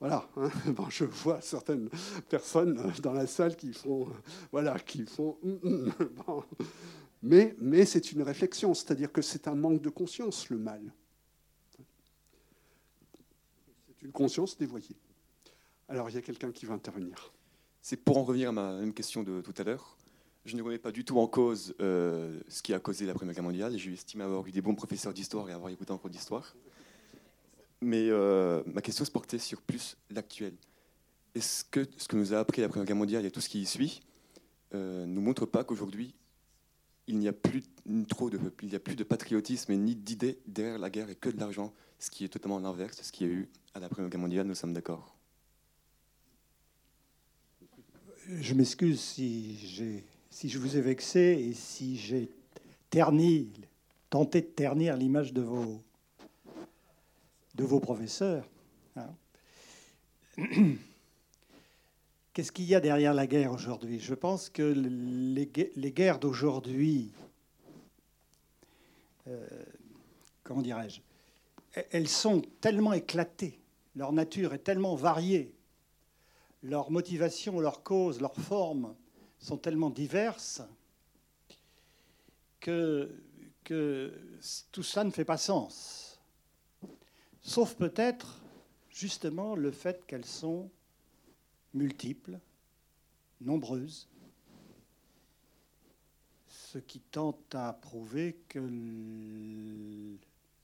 voilà, 0.00 0.28
hein. 0.36 0.50
je 0.90 1.04
vois 1.04 1.40
certaines 1.40 1.88
personnes 2.28 2.92
dans 3.02 3.12
la 3.12 3.26
salle 3.26 3.56
qui 3.56 3.72
font, 3.72 4.08
voilà, 4.52 4.78
qui 4.78 5.04
font. 5.06 5.38
hum, 5.42 5.58
hum. 5.62 5.92
Mais, 7.24 7.86
c'est 7.86 8.12
une 8.12 8.20
réflexion, 8.22 8.74
c'est-à-dire 8.74 9.10
que 9.10 9.22
c'est 9.22 9.48
un 9.48 9.54
manque 9.54 9.80
de 9.80 9.88
conscience, 9.88 10.50
le 10.50 10.58
mal. 10.58 10.92
C'est 13.88 14.02
une 14.02 14.12
conscience 14.12 14.58
dévoyée. 14.58 14.96
Alors, 15.88 16.10
il 16.10 16.16
y 16.16 16.18
a 16.18 16.22
quelqu'un 16.22 16.52
qui 16.52 16.66
va 16.66 16.74
intervenir. 16.74 17.32
C'est 17.80 17.96
pour 17.96 18.18
en 18.18 18.24
revenir 18.24 18.50
à 18.50 18.52
ma 18.52 18.74
même 18.74 18.92
question 18.92 19.22
de 19.22 19.40
tout 19.40 19.54
à 19.56 19.64
l'heure. 19.64 19.96
Je 20.44 20.54
ne 20.54 20.62
remets 20.62 20.78
pas 20.78 20.92
du 20.92 21.02
tout 21.02 21.18
en 21.18 21.26
cause 21.26 21.74
euh, 21.80 22.38
ce 22.48 22.62
qui 22.62 22.74
a 22.74 22.78
causé 22.78 23.06
la 23.06 23.14
Première 23.14 23.34
Guerre 23.34 23.44
mondiale. 23.44 23.78
J'ai 23.78 23.94
estimé 23.94 24.24
avoir 24.24 24.46
eu 24.46 24.50
des 24.50 24.60
bons 24.60 24.74
professeurs 24.74 25.14
d'histoire 25.14 25.48
et 25.48 25.52
avoir 25.54 25.72
écouté 25.72 25.92
encore 25.92 26.10
d'histoire. 26.10 26.54
Mais 27.84 28.08
euh, 28.08 28.62
ma 28.66 28.80
question 28.80 29.04
se 29.04 29.10
portait 29.10 29.38
sur 29.38 29.60
plus 29.60 29.98
l'actuel. 30.10 30.54
Est-ce 31.34 31.64
que 31.64 31.86
ce 31.98 32.08
que 32.08 32.16
nous 32.16 32.32
a 32.32 32.38
appris 32.38 32.62
la 32.62 32.68
Première 32.68 32.86
Guerre 32.86 32.96
mondiale 32.96 33.26
et 33.26 33.30
tout 33.30 33.42
ce 33.42 33.48
qui 33.50 33.60
y 33.60 33.66
suit 33.66 34.00
euh, 34.72 35.04
nous 35.04 35.20
montre 35.20 35.44
pas 35.44 35.64
qu'aujourd'hui, 35.64 36.14
il 37.06 37.18
n'y 37.18 37.28
a 37.28 37.34
plus 37.34 37.62
trop 38.08 38.30
de 38.30 38.40
il 38.62 38.68
n'y 38.68 38.74
a 38.74 38.80
plus 38.80 38.96
de 38.96 39.04
patriotisme 39.04 39.74
ni 39.74 39.94
d'idées 39.94 40.38
derrière 40.46 40.78
la 40.78 40.88
guerre 40.88 41.10
et 41.10 41.14
que 41.14 41.28
de 41.28 41.38
l'argent, 41.38 41.74
ce 41.98 42.10
qui 42.10 42.24
est 42.24 42.28
totalement 42.28 42.58
l'inverse 42.58 42.96
de 42.96 43.02
ce 43.02 43.12
qu'il 43.12 43.26
y 43.26 43.30
a 43.30 43.32
eu 43.34 43.48
à 43.74 43.80
la 43.80 43.90
Première 43.90 44.08
Guerre 44.08 44.20
mondiale. 44.20 44.46
Nous 44.46 44.54
sommes 44.54 44.72
d'accord? 44.72 45.14
Je 48.26 48.54
m'excuse 48.54 48.98
si, 48.98 50.02
si 50.30 50.48
je 50.48 50.58
vous 50.58 50.78
ai 50.78 50.80
vexé 50.80 51.20
et 51.20 51.52
si 51.52 51.98
j'ai 51.98 52.30
terni, 52.88 53.50
tenté 54.08 54.40
de 54.40 54.46
ternir 54.46 54.96
l'image 54.96 55.34
de 55.34 55.42
vos, 55.42 55.82
de 57.54 57.64
vos 57.64 57.80
professeurs. 57.80 58.48
hein. 58.96 59.14
Qu'est-ce 62.32 62.50
qu'il 62.50 62.64
y 62.64 62.74
a 62.74 62.80
derrière 62.80 63.14
la 63.14 63.26
guerre 63.28 63.52
aujourd'hui? 63.52 64.00
Je 64.00 64.14
pense 64.14 64.48
que 64.50 64.62
les, 64.62 65.46
gue- 65.46 65.70
les 65.76 65.92
guerres 65.92 66.18
d'aujourd'hui, 66.18 67.12
euh, 69.28 69.46
comment 70.42 70.60
dirais-je, 70.62 71.00
e- 71.78 71.84
elles 71.92 72.08
sont 72.08 72.42
tellement 72.60 72.92
éclatées, 72.92 73.60
leur 73.94 74.12
nature 74.12 74.52
est 74.52 74.58
tellement 74.58 74.96
variée, 74.96 75.54
leurs 76.64 76.90
motivations, 76.90 77.60
leurs 77.60 77.84
causes, 77.84 78.20
leurs 78.20 78.34
formes 78.34 78.96
sont 79.38 79.56
tellement 79.58 79.90
diverses 79.90 80.62
que, 82.58 83.14
que 83.62 84.12
tout 84.72 84.82
ça 84.82 85.04
ne 85.04 85.10
fait 85.10 85.24
pas 85.24 85.36
sens. 85.36 86.13
Sauf 87.44 87.74
peut-être 87.76 88.40
justement 88.88 89.54
le 89.54 89.70
fait 89.70 90.06
qu'elles 90.06 90.24
sont 90.24 90.70
multiples, 91.74 92.40
nombreuses, 93.42 94.08
ce 96.48 96.78
qui 96.78 97.00
tente 97.00 97.54
à 97.54 97.74
prouver 97.74 98.36
que 98.48 100.16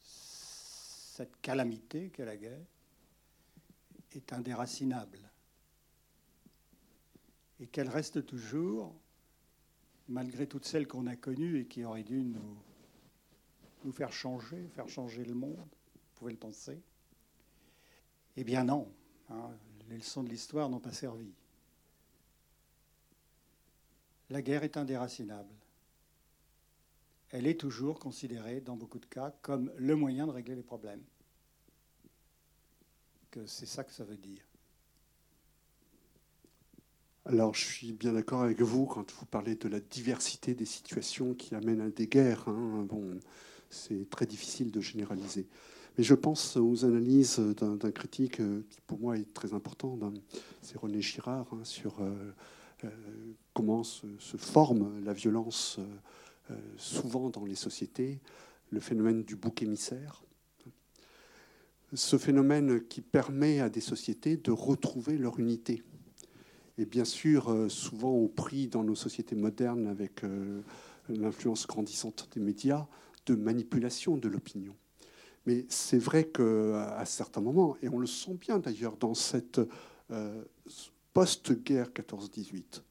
cette 0.02 1.38
calamité 1.42 2.08
qu'est 2.08 2.24
la 2.24 2.38
guerre 2.38 2.64
est 4.12 4.32
indéracinable. 4.32 5.18
Et 7.60 7.66
qu'elle 7.66 7.90
reste 7.90 8.24
toujours, 8.24 8.94
malgré 10.08 10.46
toutes 10.46 10.64
celles 10.64 10.88
qu'on 10.88 11.06
a 11.06 11.14
connues 11.14 11.60
et 11.60 11.66
qui 11.66 11.84
auraient 11.84 12.04
dû 12.04 12.22
nous, 12.22 13.92
faire 13.92 14.12
changer, 14.12 14.66
faire 14.74 14.88
changer 14.88 15.24
le 15.24 15.34
monde, 15.34 15.68
pouvez 16.20 16.32
le 16.32 16.38
penser? 16.38 16.78
Eh 18.36 18.44
bien 18.44 18.62
non, 18.64 18.92
hein, 19.30 19.50
les 19.88 19.96
leçons 19.96 20.22
de 20.22 20.28
l'histoire 20.28 20.68
n'ont 20.68 20.78
pas 20.78 20.92
servi. 20.92 21.32
La 24.28 24.42
guerre 24.42 24.62
est 24.62 24.76
indéracinable. 24.76 25.52
Elle 27.30 27.46
est 27.46 27.58
toujours 27.58 27.98
considérée, 27.98 28.60
dans 28.60 28.76
beaucoup 28.76 28.98
de 28.98 29.06
cas, 29.06 29.30
comme 29.42 29.72
le 29.76 29.96
moyen 29.96 30.26
de 30.26 30.32
régler 30.32 30.56
les 30.56 30.62
problèmes. 30.62 31.02
C'est 33.46 33.66
ça 33.66 33.82
que 33.82 33.92
ça 33.92 34.04
veut 34.04 34.16
dire. 34.18 34.44
Alors, 37.24 37.54
je 37.54 37.64
suis 37.64 37.92
bien 37.92 38.12
d'accord 38.12 38.42
avec 38.42 38.60
vous 38.60 38.86
quand 38.86 39.10
vous 39.12 39.26
parlez 39.26 39.54
de 39.54 39.68
la 39.68 39.80
diversité 39.80 40.54
des 40.54 40.66
situations 40.66 41.34
qui 41.34 41.54
amènent 41.54 41.80
à 41.80 41.90
des 41.90 42.08
guerres. 42.08 42.48
hein. 42.48 42.86
C'est 43.70 44.10
très 44.10 44.26
difficile 44.26 44.70
de 44.70 44.80
généraliser. 44.80 45.48
Mais 45.98 46.04
je 46.04 46.14
pense 46.14 46.56
aux 46.56 46.84
analyses 46.84 47.38
d'un 47.38 47.90
critique 47.90 48.40
euh, 48.40 48.62
qui, 48.70 48.80
pour 48.86 49.00
moi, 49.00 49.18
est 49.18 49.32
très 49.34 49.54
important. 49.54 49.98
C'est 50.62 50.78
René 50.78 51.02
Girard 51.02 51.46
hein, 51.52 51.64
sur 51.64 52.00
euh, 52.00 52.14
euh, 52.84 52.88
comment 53.54 53.82
se, 53.82 54.06
forme 54.36 55.02
la 55.04 55.12
violence 55.12 55.78
souvent 56.76 57.30
dans 57.30 57.44
les 57.44 57.54
sociétés, 57.54 58.18
le 58.70 58.80
phénomène 58.80 59.22
du 59.22 59.36
bouc 59.36 59.62
émissaire. 59.62 60.24
Ce 61.94 62.18
phénomène 62.18 62.84
qui 62.88 63.02
permet 63.02 63.60
à 63.60 63.68
des 63.68 63.80
sociétés 63.80 64.36
de 64.36 64.50
retrouver 64.50 65.16
leur 65.16 65.38
unité. 65.38 65.84
Et 66.76 66.86
bien 66.86 67.04
sûr, 67.04 67.70
souvent 67.70 68.10
au 68.10 68.26
prix 68.26 68.66
dans 68.66 68.82
nos 68.82 68.96
sociétés 68.96 69.36
modernes, 69.36 69.86
avec 69.86 70.22
l'influence 71.08 71.68
grandissante 71.68 72.28
des 72.32 72.40
médias, 72.40 72.88
de 73.26 73.36
manipulation 73.36 74.16
de 74.16 74.28
l'opinion. 74.28 74.74
Mais 75.46 75.64
c'est 75.68 75.98
vrai 75.98 76.24
qu'à 76.24 77.04
certains 77.06 77.40
moments, 77.40 77.76
et 77.82 77.88
on 77.88 77.98
le 77.98 78.06
sent 78.06 78.36
bien 78.40 78.58
d'ailleurs 78.58 78.96
dans 78.96 79.14
cette 79.14 79.60
euh, 80.10 80.42
post-guerre 81.12 81.90
14-18, 81.90 82.82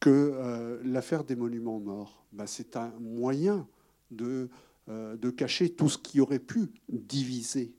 que 0.00 0.10
euh, 0.10 0.80
l'affaire 0.84 1.24
des 1.24 1.36
monuments 1.36 1.78
morts, 1.78 2.24
bah, 2.32 2.46
c'est 2.46 2.76
un 2.76 2.92
moyen 3.00 3.66
de, 4.10 4.48
euh, 4.88 5.16
de 5.16 5.30
cacher 5.30 5.70
tout 5.70 5.88
ce 5.88 5.98
qui 5.98 6.20
aurait 6.20 6.40
pu 6.40 6.70
diviser 6.88 7.72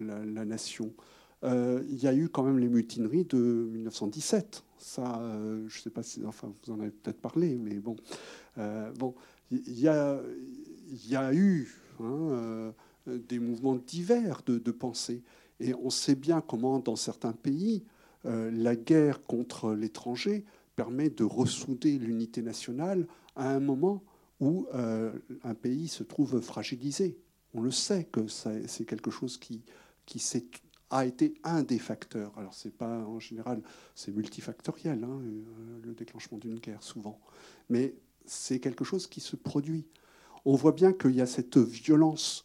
la, 0.00 0.44
nation. 0.44 0.92
Il 1.44 1.96
y 1.96 2.06
a 2.06 2.14
eu 2.14 2.28
quand 2.28 2.44
même 2.44 2.60
les 2.60 2.68
mutineries 2.68 3.24
de 3.24 3.36
1917. 3.36 4.62
Ça, 4.78 5.20
je 5.66 5.76
ne 5.76 5.82
sais 5.82 5.90
pas 5.90 6.04
si, 6.04 6.24
enfin, 6.24 6.52
vous 6.64 6.72
en 6.72 6.78
avez 6.78 6.90
peut-être 6.90 7.20
parlé, 7.20 7.58
mais 7.58 7.80
bon, 7.80 7.96
bon, 8.96 9.14
il 9.50 9.80
y 9.80 9.88
a, 9.88 10.20
y 11.08 11.16
a 11.16 11.34
eu 11.34 11.80
hein, 12.00 12.72
des 13.06 13.38
mouvements 13.38 13.76
divers 13.76 14.42
de, 14.46 14.58
de 14.58 14.70
pensée, 14.70 15.22
et 15.60 15.74
on 15.74 15.90
sait 15.90 16.14
bien 16.14 16.40
comment, 16.40 16.78
dans 16.80 16.96
certains 16.96 17.32
pays, 17.32 17.84
euh, 18.24 18.50
la 18.50 18.76
guerre 18.76 19.24
contre 19.24 19.72
l'étranger 19.72 20.44
permet 20.76 21.10
de 21.10 21.24
ressouder 21.24 21.98
l'unité 21.98 22.42
nationale 22.42 23.06
à 23.36 23.50
un 23.50 23.60
moment 23.60 24.02
où 24.40 24.66
euh, 24.74 25.12
un 25.44 25.54
pays 25.54 25.88
se 25.88 26.02
trouve 26.02 26.40
fragilisé. 26.40 27.18
On 27.54 27.60
le 27.60 27.70
sait 27.70 28.04
que 28.04 28.26
c'est 28.28 28.84
quelque 28.84 29.10
chose 29.10 29.36
qui, 29.36 29.62
qui 30.06 30.22
a 30.90 31.06
été 31.06 31.34
un 31.44 31.62
des 31.62 31.78
facteurs. 31.78 32.32
Alors 32.36 32.54
c'est 32.54 32.76
pas 32.76 33.04
en 33.04 33.20
général, 33.20 33.62
c'est 33.94 34.12
multifactoriel, 34.12 35.04
hein, 35.04 35.20
euh, 35.22 35.80
le 35.84 35.94
déclenchement 35.94 36.38
d'une 36.38 36.58
guerre 36.58 36.82
souvent, 36.82 37.20
mais 37.68 37.94
c'est 38.24 38.58
quelque 38.58 38.84
chose 38.84 39.06
qui 39.06 39.20
se 39.20 39.36
produit. 39.36 39.86
On 40.44 40.56
voit 40.56 40.72
bien 40.72 40.92
qu'il 40.92 41.14
y 41.14 41.20
a 41.20 41.26
cette 41.26 41.58
violence 41.58 42.44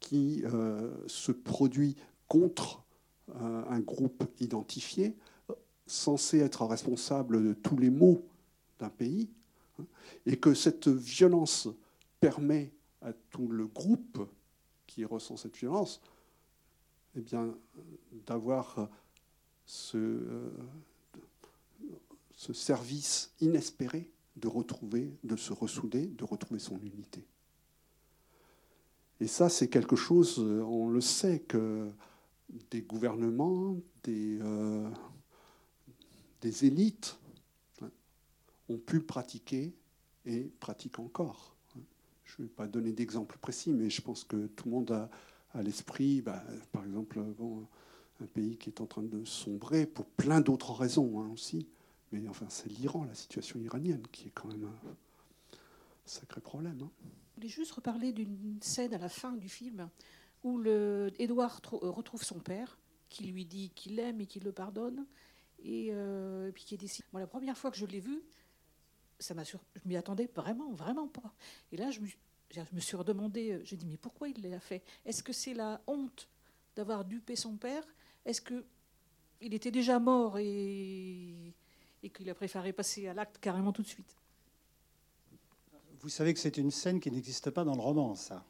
qui 0.00 0.42
euh, 0.44 0.92
se 1.06 1.32
produit 1.32 1.96
contre 2.28 2.84
euh, 3.34 3.64
un 3.68 3.80
groupe 3.80 4.24
identifié, 4.40 5.16
euh, 5.50 5.54
censé 5.86 6.38
être 6.38 6.64
responsable 6.64 7.42
de 7.42 7.54
tous 7.54 7.76
les 7.76 7.90
maux 7.90 8.24
d'un 8.78 8.88
pays, 8.88 9.28
hein, 9.80 9.84
et 10.26 10.36
que 10.36 10.54
cette 10.54 10.88
violence 10.88 11.68
permet 12.20 12.72
à 13.02 13.12
tout 13.30 13.48
le 13.48 13.66
groupe 13.66 14.28
qui 14.86 15.04
ressent 15.04 15.36
cette 15.36 15.56
violence 15.56 16.00
eh 17.16 17.20
bien, 17.20 17.52
d'avoir 18.26 18.88
ce, 19.64 19.96
euh, 19.96 20.50
ce 22.36 22.52
service 22.52 23.32
inespéré 23.40 24.10
de 24.36 24.48
retrouver, 24.48 25.10
de 25.24 25.36
se 25.36 25.52
ressouder, 25.52 26.06
de 26.06 26.24
retrouver 26.24 26.60
son 26.60 26.78
unité. 26.80 27.26
Et 29.20 29.26
ça, 29.26 29.48
c'est 29.48 29.68
quelque 29.68 29.96
chose, 29.96 30.36
euh, 30.38 30.62
on 30.62 30.88
le 30.88 31.00
sait, 31.00 31.40
que 31.40 31.90
des 32.70 32.82
gouvernements, 32.82 33.76
des, 34.04 34.38
euh, 34.40 34.90
élites 36.62 37.18
hein, 37.82 37.90
ont 38.68 38.78
pu 38.78 39.00
pratiquer 39.00 39.74
et 40.26 40.42
pratiquent 40.60 41.00
encore. 41.00 41.56
Je 42.24 42.42
ne 42.42 42.46
vais 42.46 42.52
pas 42.52 42.66
donner 42.66 42.92
d'exemple 42.92 43.36
précis, 43.38 43.72
mais 43.72 43.90
je 43.90 44.00
pense 44.00 44.22
que 44.22 44.46
tout 44.46 44.66
le 44.66 44.70
monde 44.70 44.90
a 44.92 45.10
à 45.54 45.62
l'esprit, 45.62 46.20
bah, 46.20 46.44
par 46.70 46.84
exemple, 46.84 47.20
un 48.20 48.26
pays 48.26 48.56
qui 48.58 48.68
est 48.70 48.80
en 48.80 48.86
train 48.86 49.02
de 49.02 49.24
sombrer 49.24 49.86
pour 49.86 50.04
plein 50.04 50.40
d'autres 50.40 50.72
raisons 50.72 51.20
hein, 51.20 51.30
aussi. 51.32 51.66
Mais 52.12 52.28
enfin, 52.28 52.46
c'est 52.48 52.68
l'Iran, 52.68 53.04
la 53.04 53.14
situation 53.14 53.58
iranienne, 53.60 54.02
qui 54.12 54.28
est 54.28 54.32
quand 54.32 54.48
même 54.48 54.68
sacré 56.04 56.40
problème. 56.40 56.78
Hein. 56.82 56.90
Voulais 57.36 57.48
juste 57.48 57.72
reparler 57.72 58.12
d'une 58.12 58.58
scène 58.62 58.94
à 58.94 58.98
la 58.98 59.10
fin 59.10 59.32
du 59.32 59.48
film 59.48 59.90
où 60.42 60.58
le, 60.58 61.12
Edouard 61.18 61.60
euh, 61.72 61.90
retrouve 61.90 62.22
son 62.22 62.38
père, 62.38 62.78
qui 63.08 63.24
lui 63.24 63.44
dit 63.44 63.70
qu'il 63.74 63.96
l'aime 63.96 64.20
et 64.20 64.26
qu'il 64.26 64.44
le 64.44 64.52
pardonne, 64.52 65.06
et, 65.62 65.88
euh, 65.90 66.50
puis 66.52 66.64
qui 66.64 66.74
est 66.74 66.78
décidé. 66.78 67.06
Moi, 67.12 67.20
la 67.20 67.26
première 67.26 67.58
fois 67.58 67.70
que 67.70 67.76
je 67.76 67.84
l'ai 67.84 68.00
vu, 68.00 68.22
ça 69.18 69.34
m'a 69.34 69.44
sur... 69.44 69.60
je 69.74 69.86
m'y 69.86 69.96
attendais 69.96 70.30
vraiment, 70.34 70.72
vraiment 70.72 71.08
pas. 71.08 71.34
Et 71.72 71.76
là, 71.76 71.90
je 71.90 72.00
me, 72.00 72.80
suis 72.80 72.96
redemandé, 72.96 73.52
euh, 73.52 73.60
j'ai 73.64 73.76
dit, 73.76 73.86
mais 73.86 73.96
pourquoi 73.96 74.28
il 74.28 74.40
l'a 74.48 74.60
fait? 74.60 74.82
Est-ce 75.04 75.22
que 75.22 75.32
c'est 75.32 75.54
la 75.54 75.82
honte 75.86 76.28
d'avoir 76.74 77.04
dupé 77.04 77.36
son 77.36 77.56
père? 77.56 77.84
Est-ce 78.24 78.40
que 78.40 78.64
il 79.42 79.52
était 79.52 79.70
déjà 79.70 79.98
mort 79.98 80.38
et 80.38 81.52
qu'il 82.14 82.30
a 82.30 82.34
préféré 82.34 82.72
passer 82.72 83.08
à 83.08 83.12
l'acte 83.12 83.38
carrément 83.38 83.72
tout 83.72 83.82
de 83.82 83.88
suite? 83.88 84.16
Vous 86.00 86.08
savez 86.08 86.34
que 86.34 86.40
c'est 86.40 86.56
une 86.56 86.70
scène 86.70 87.00
qui 87.00 87.10
n'existe 87.10 87.50
pas 87.50 87.64
dans 87.64 87.74
le 87.74 87.80
roman, 87.80 88.14
ça. 88.14 88.44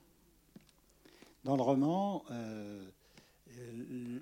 Dans 1.44 1.56
le 1.56 1.62
roman, 1.62 2.24
euh, 2.30 2.84
euh, 3.58 4.18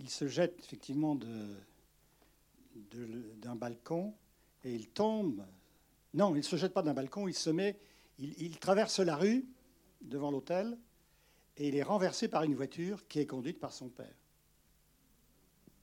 il 0.00 0.10
se 0.10 0.26
jette 0.26 0.58
effectivement 0.58 1.16
d'un 3.40 3.54
balcon 3.54 4.14
et 4.64 4.74
il 4.74 4.88
tombe. 4.88 5.44
Non, 6.12 6.34
il 6.34 6.38
ne 6.38 6.42
se 6.42 6.56
jette 6.56 6.72
pas 6.72 6.82
d'un 6.82 6.94
balcon, 6.94 7.28
il 7.28 7.34
se 7.34 7.50
met, 7.50 7.78
il, 8.18 8.58
traverse 8.58 8.98
la 9.00 9.16
rue 9.16 9.46
devant 10.00 10.30
l'hôtel 10.30 10.76
et 11.56 11.68
il 11.68 11.76
est 11.76 11.82
renversé 11.82 12.28
par 12.28 12.42
une 12.42 12.54
voiture 12.54 13.06
qui 13.06 13.20
est 13.20 13.26
conduite 13.26 13.60
par 13.60 13.72
son 13.72 13.88
père. 13.88 14.14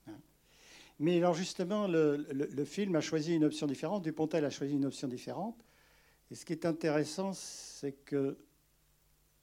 Hein? 0.07 0.19
Mais 0.99 1.17
alors 1.17 1.33
justement, 1.33 1.87
le, 1.87 2.65
film 2.65 2.95
a 2.95 3.01
choisi 3.01 3.35
une 3.35 3.45
option 3.45 3.67
différente, 3.67 4.03
Dupontel 4.03 4.43
a 4.45 4.49
choisi 4.49 4.73
une 4.73 4.85
option 4.85 5.07
différente. 5.07 5.57
Et 6.31 6.35
ce 6.35 6.45
qui 6.45 6.53
est 6.53 6.65
intéressant, 6.65 7.33
c'est 7.33 7.91
que 8.05 8.37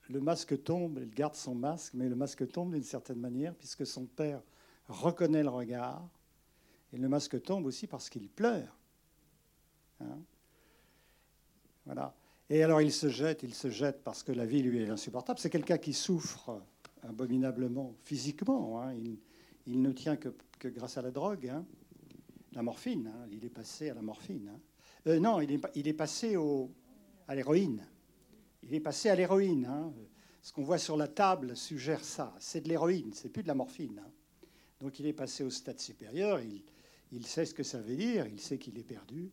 le 0.08 0.20
masque 0.20 0.62
tombe, 0.62 0.98
il 1.02 1.10
garde 1.10 1.34
son 1.34 1.54
masque, 1.54 1.92
mais 1.92 2.08
le 2.08 2.16
masque 2.16 2.50
tombe 2.50 2.72
d'une 2.72 2.82
certaine 2.82 3.20
manière, 3.20 3.54
puisque 3.54 3.86
son 3.86 4.06
père 4.06 4.42
reconnaît 4.88 5.42
le 5.42 5.50
regard, 5.50 6.08
et 6.94 6.96
le 6.96 7.08
masque 7.08 7.42
tombe 7.42 7.66
aussi 7.66 7.86
parce 7.86 8.08
qu'il 8.08 8.28
pleure. 8.30 8.74
Hein. 10.00 10.18
voilà. 11.84 12.14
Et 12.48 12.62
alors 12.62 12.80
il 12.80 12.92
se 12.92 13.10
jette, 13.10 13.42
il 13.42 13.52
se 13.52 13.68
jette 13.68 14.02
parce 14.02 14.22
que 14.22 14.32
la 14.32 14.46
vie 14.46 14.62
lui 14.62 14.82
est 14.82 14.88
insupportable. 14.88 15.38
C'est 15.38 15.50
quelqu'un 15.50 15.76
qui 15.76 15.92
souffre 15.92 16.62
abominablement 17.02 17.94
physiquement. 18.04 18.80
Hein. 18.80 18.94
Il, 19.66 19.82
ne 19.82 19.92
tient 19.92 20.16
que, 20.16 20.30
grâce 20.64 20.96
à 20.96 21.02
la 21.02 21.10
drogue, 21.10 21.48
hein. 21.48 21.66
la 22.54 22.62
morphine. 22.62 23.12
Il 23.30 23.44
est 23.44 23.50
passé 23.50 23.90
à 23.90 23.94
la 23.94 24.00
morphine. 24.00 24.58
Euh, 25.06 25.20
non, 25.20 25.42
il 25.42 25.52
est, 25.52 25.60
il 25.74 25.88
est 25.88 25.92
passé 25.92 26.36
au, 26.36 26.70
à 27.28 27.34
l'héroïne. 27.34 27.86
Il 28.62 28.74
est 28.74 28.80
passé 28.80 29.08
à 29.08 29.14
l'héroïne. 29.14 29.70
Ce 30.42 30.52
qu'on 30.52 30.62
voit 30.62 30.78
sur 30.78 30.96
la 30.96 31.08
table 31.08 31.56
suggère 31.56 32.04
ça. 32.04 32.34
C'est 32.40 32.62
de 32.62 32.68
l'héroïne, 32.68 33.12
c'est 33.12 33.28
plus 33.28 33.42
de 33.42 33.48
la 33.48 33.54
morphine. 33.54 34.02
Donc 34.80 34.98
il 34.98 35.06
est 35.06 35.12
passé 35.12 35.44
au 35.44 35.50
stade 35.50 35.78
supérieur. 35.78 36.40
Il, 36.40 36.62
il 37.12 37.26
sait 37.26 37.44
ce 37.44 37.54
que 37.54 37.62
ça 37.62 37.80
veut 37.80 37.96
dire. 37.96 38.26
Il 38.26 38.40
sait 38.40 38.58
qu'il 38.58 38.78
est 38.78 38.84
perdu. 38.84 39.30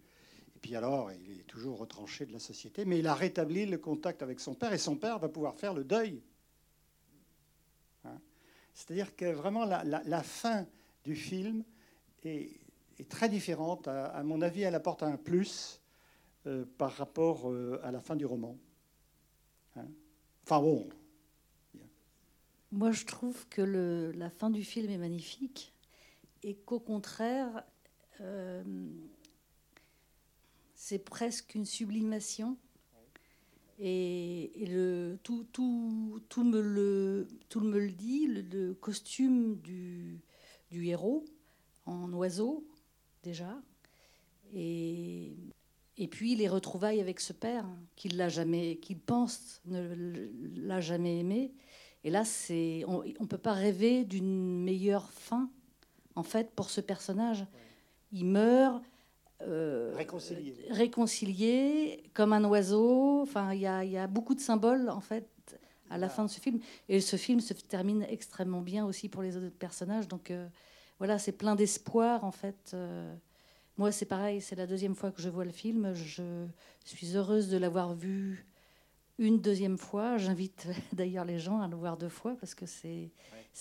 Et 0.55 0.59
puis 0.59 0.75
alors, 0.75 1.11
il 1.11 1.39
est 1.39 1.47
toujours 1.47 1.77
retranché 1.77 2.25
de 2.25 2.33
la 2.33 2.39
société, 2.39 2.85
mais 2.85 2.99
il 2.99 3.07
a 3.07 3.13
rétabli 3.13 3.65
le 3.65 3.77
contact 3.77 4.21
avec 4.23 4.39
son 4.39 4.55
père, 4.55 4.73
et 4.73 4.77
son 4.77 4.95
père 4.95 5.19
va 5.19 5.29
pouvoir 5.29 5.55
faire 5.55 5.73
le 5.73 5.83
deuil. 5.83 6.21
Hein. 8.05 8.19
C'est-à-dire 8.73 9.15
que 9.15 9.25
vraiment, 9.25 9.65
la, 9.65 10.23
fin 10.23 10.65
du 11.03 11.15
film 11.15 11.63
est, 12.23 12.59
très 13.09 13.29
différente. 13.29 13.87
À, 13.87 14.23
mon 14.23 14.41
avis, 14.41 14.61
elle 14.61 14.75
apporte 14.75 15.03
un 15.03 15.17
plus 15.17 15.81
euh, 16.47 16.65
par 16.77 16.91
rapport 16.91 17.49
euh, 17.49 17.79
à 17.83 17.91
la 17.91 17.99
fin 17.99 18.15
du 18.15 18.25
roman. 18.25 18.57
Hein? 19.75 19.87
enfin 20.43 20.61
bon. 20.61 20.87
Moi, 22.71 22.91
je 22.91 23.05
trouve 23.05 23.47
que 23.47 23.61
la 24.15 24.29
fin 24.29 24.49
du 24.49 24.63
film 24.63 24.91
est 24.91 24.97
magnifique 24.97 25.73
et 26.43 26.55
qu'au 26.55 26.79
contraire, 26.79 27.63
euh, 28.21 28.63
c'est 30.73 30.99
presque 30.99 31.55
une 31.55 31.65
sublimation. 31.65 32.57
Et, 33.79 34.51
le, 34.67 35.17
tout, 35.23 35.45
tout, 35.51 36.43
me 36.43 36.61
le, 36.61 37.27
tout 37.49 37.61
me 37.61 37.79
le 37.79 37.91
dit, 37.91 38.27
le, 38.27 38.73
costume 38.73 39.57
du, 39.57 40.21
du, 40.69 40.87
héros 40.87 41.25
en 41.85 42.13
oiseau, 42.13 42.67
déjà. 43.23 43.61
Et, 44.53 45.35
et 45.97 46.07
puis 46.07 46.35
les 46.35 46.47
retrouvailles 46.47 46.99
avec 46.99 47.19
ce 47.19 47.33
père 47.33 47.65
qu'il 47.95 48.17
l'a 48.17 48.29
jamais, 48.29 48.77
qu'il 48.77 48.99
pense 48.99 49.61
ne 49.65 50.27
l'a 50.55 50.81
jamais 50.81 51.19
aimé. 51.19 51.53
Et 52.03 52.11
là, 52.11 52.23
c'est, 52.25 52.83
on 52.87 53.03
ne 53.03 53.27
peut 53.27 53.37
pas 53.37 53.53
rêver 53.53 54.05
d'une 54.05 54.63
meilleure 54.63 55.09
fin, 55.09 55.49
en 56.15 56.23
fait, 56.23 56.51
pour 56.51 56.69
ce 56.69 56.81
personnage. 56.81 57.45
Il 58.11 58.25
meurt, 58.25 58.83
euh, 59.41 59.93
réconcilié. 60.69 62.03
comme 62.13 62.33
un 62.33 62.43
oiseau. 62.45 63.21
Enfin, 63.21 63.53
il 63.53 63.59
y, 63.61 63.67
a 63.67 64.07
beaucoup 64.07 64.35
de 64.35 64.39
symboles 64.39 64.89
en 64.89 65.01
fait 65.01 65.27
à 65.89 65.97
la 65.97 66.09
fin 66.09 66.25
de 66.25 66.29
ce 66.29 66.39
film. 66.39 66.59
Et 66.89 66.99
ce 67.01 67.15
film 67.15 67.39
se 67.39 67.53
termine 67.53 68.05
extrêmement 68.09 68.61
bien 68.61 68.85
aussi 68.85 69.09
pour 69.09 69.21
les 69.21 69.37
autres 69.37 69.49
personnages. 69.49 70.07
Donc 70.07 70.31
euh, 70.31 70.47
voilà, 70.99 71.19
c'est 71.19 71.31
plein 71.31 71.55
d'espoir 71.55 72.23
en 72.23 72.31
fait. 72.31 72.71
Euh. 72.73 73.13
Moi, 73.77 73.91
c'est 73.91 74.05
pareil, 74.05 74.41
c'est 74.41 74.55
la 74.55 74.67
deuxième 74.67 74.95
fois 74.95 75.11
que 75.11 75.21
je 75.21 75.29
vois 75.29 75.43
le 75.43 75.51
film. 75.51 75.93
Je 75.93 76.47
suis 76.85 77.15
heureuse 77.15 77.49
de 77.49 77.57
l'avoir 77.57 77.93
vu 77.93 78.45
une 79.19 79.41
deuxième 79.41 79.77
fois. 79.77 80.17
J'invite 80.17 80.67
d'ailleurs 80.93 81.25
les 81.25 81.39
gens 81.39 81.59
à 81.59 81.67
le 81.67 81.75
voir 81.75 81.97
deux 81.97 82.09
fois 82.09 82.35
parce 82.39 82.55
que 82.55 82.65
c'est 82.65 83.11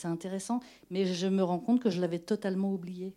intéressant. 0.04 0.60
Mais 0.90 1.06
je 1.06 1.26
me 1.26 1.42
rends 1.42 1.58
compte 1.58 1.82
que 1.82 1.90
je 1.90 2.00
l'avais 2.00 2.20
totalement 2.20 2.72
oublié. 2.72 3.14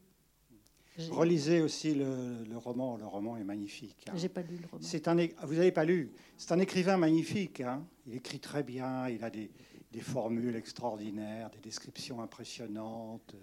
Relisez 1.11 1.61
aussi 1.61 1.93
le, 1.93 2.57
roman. 2.57 2.97
Le 2.97 3.05
roman 3.05 3.37
est 3.37 3.43
magnifique. 3.43 4.07
Hein. 4.09 4.13
J'ai 4.15 4.29
pas 4.29 4.41
lu 4.41 4.57
le 4.57 4.67
roman. 4.67 4.83
C'est 4.83 5.07
un, 5.07 5.15
vous 5.15 5.53
n'avez 5.53 5.71
pas 5.71 5.85
lu. 5.85 6.11
C'est 6.37 6.51
un 6.51 6.59
écrivain 6.59 6.97
magnifique. 6.97 7.61
Hein. 7.61 7.85
Il 8.07 8.15
écrit 8.15 8.39
très 8.39 8.63
bien. 8.63 9.07
Il 9.07 9.23
a 9.23 9.29
des, 9.29 9.51
formules 9.99 10.55
extraordinaires, 10.55 11.49
des 11.51 11.59
descriptions 11.59 12.21
impressionnantes. 12.21 13.35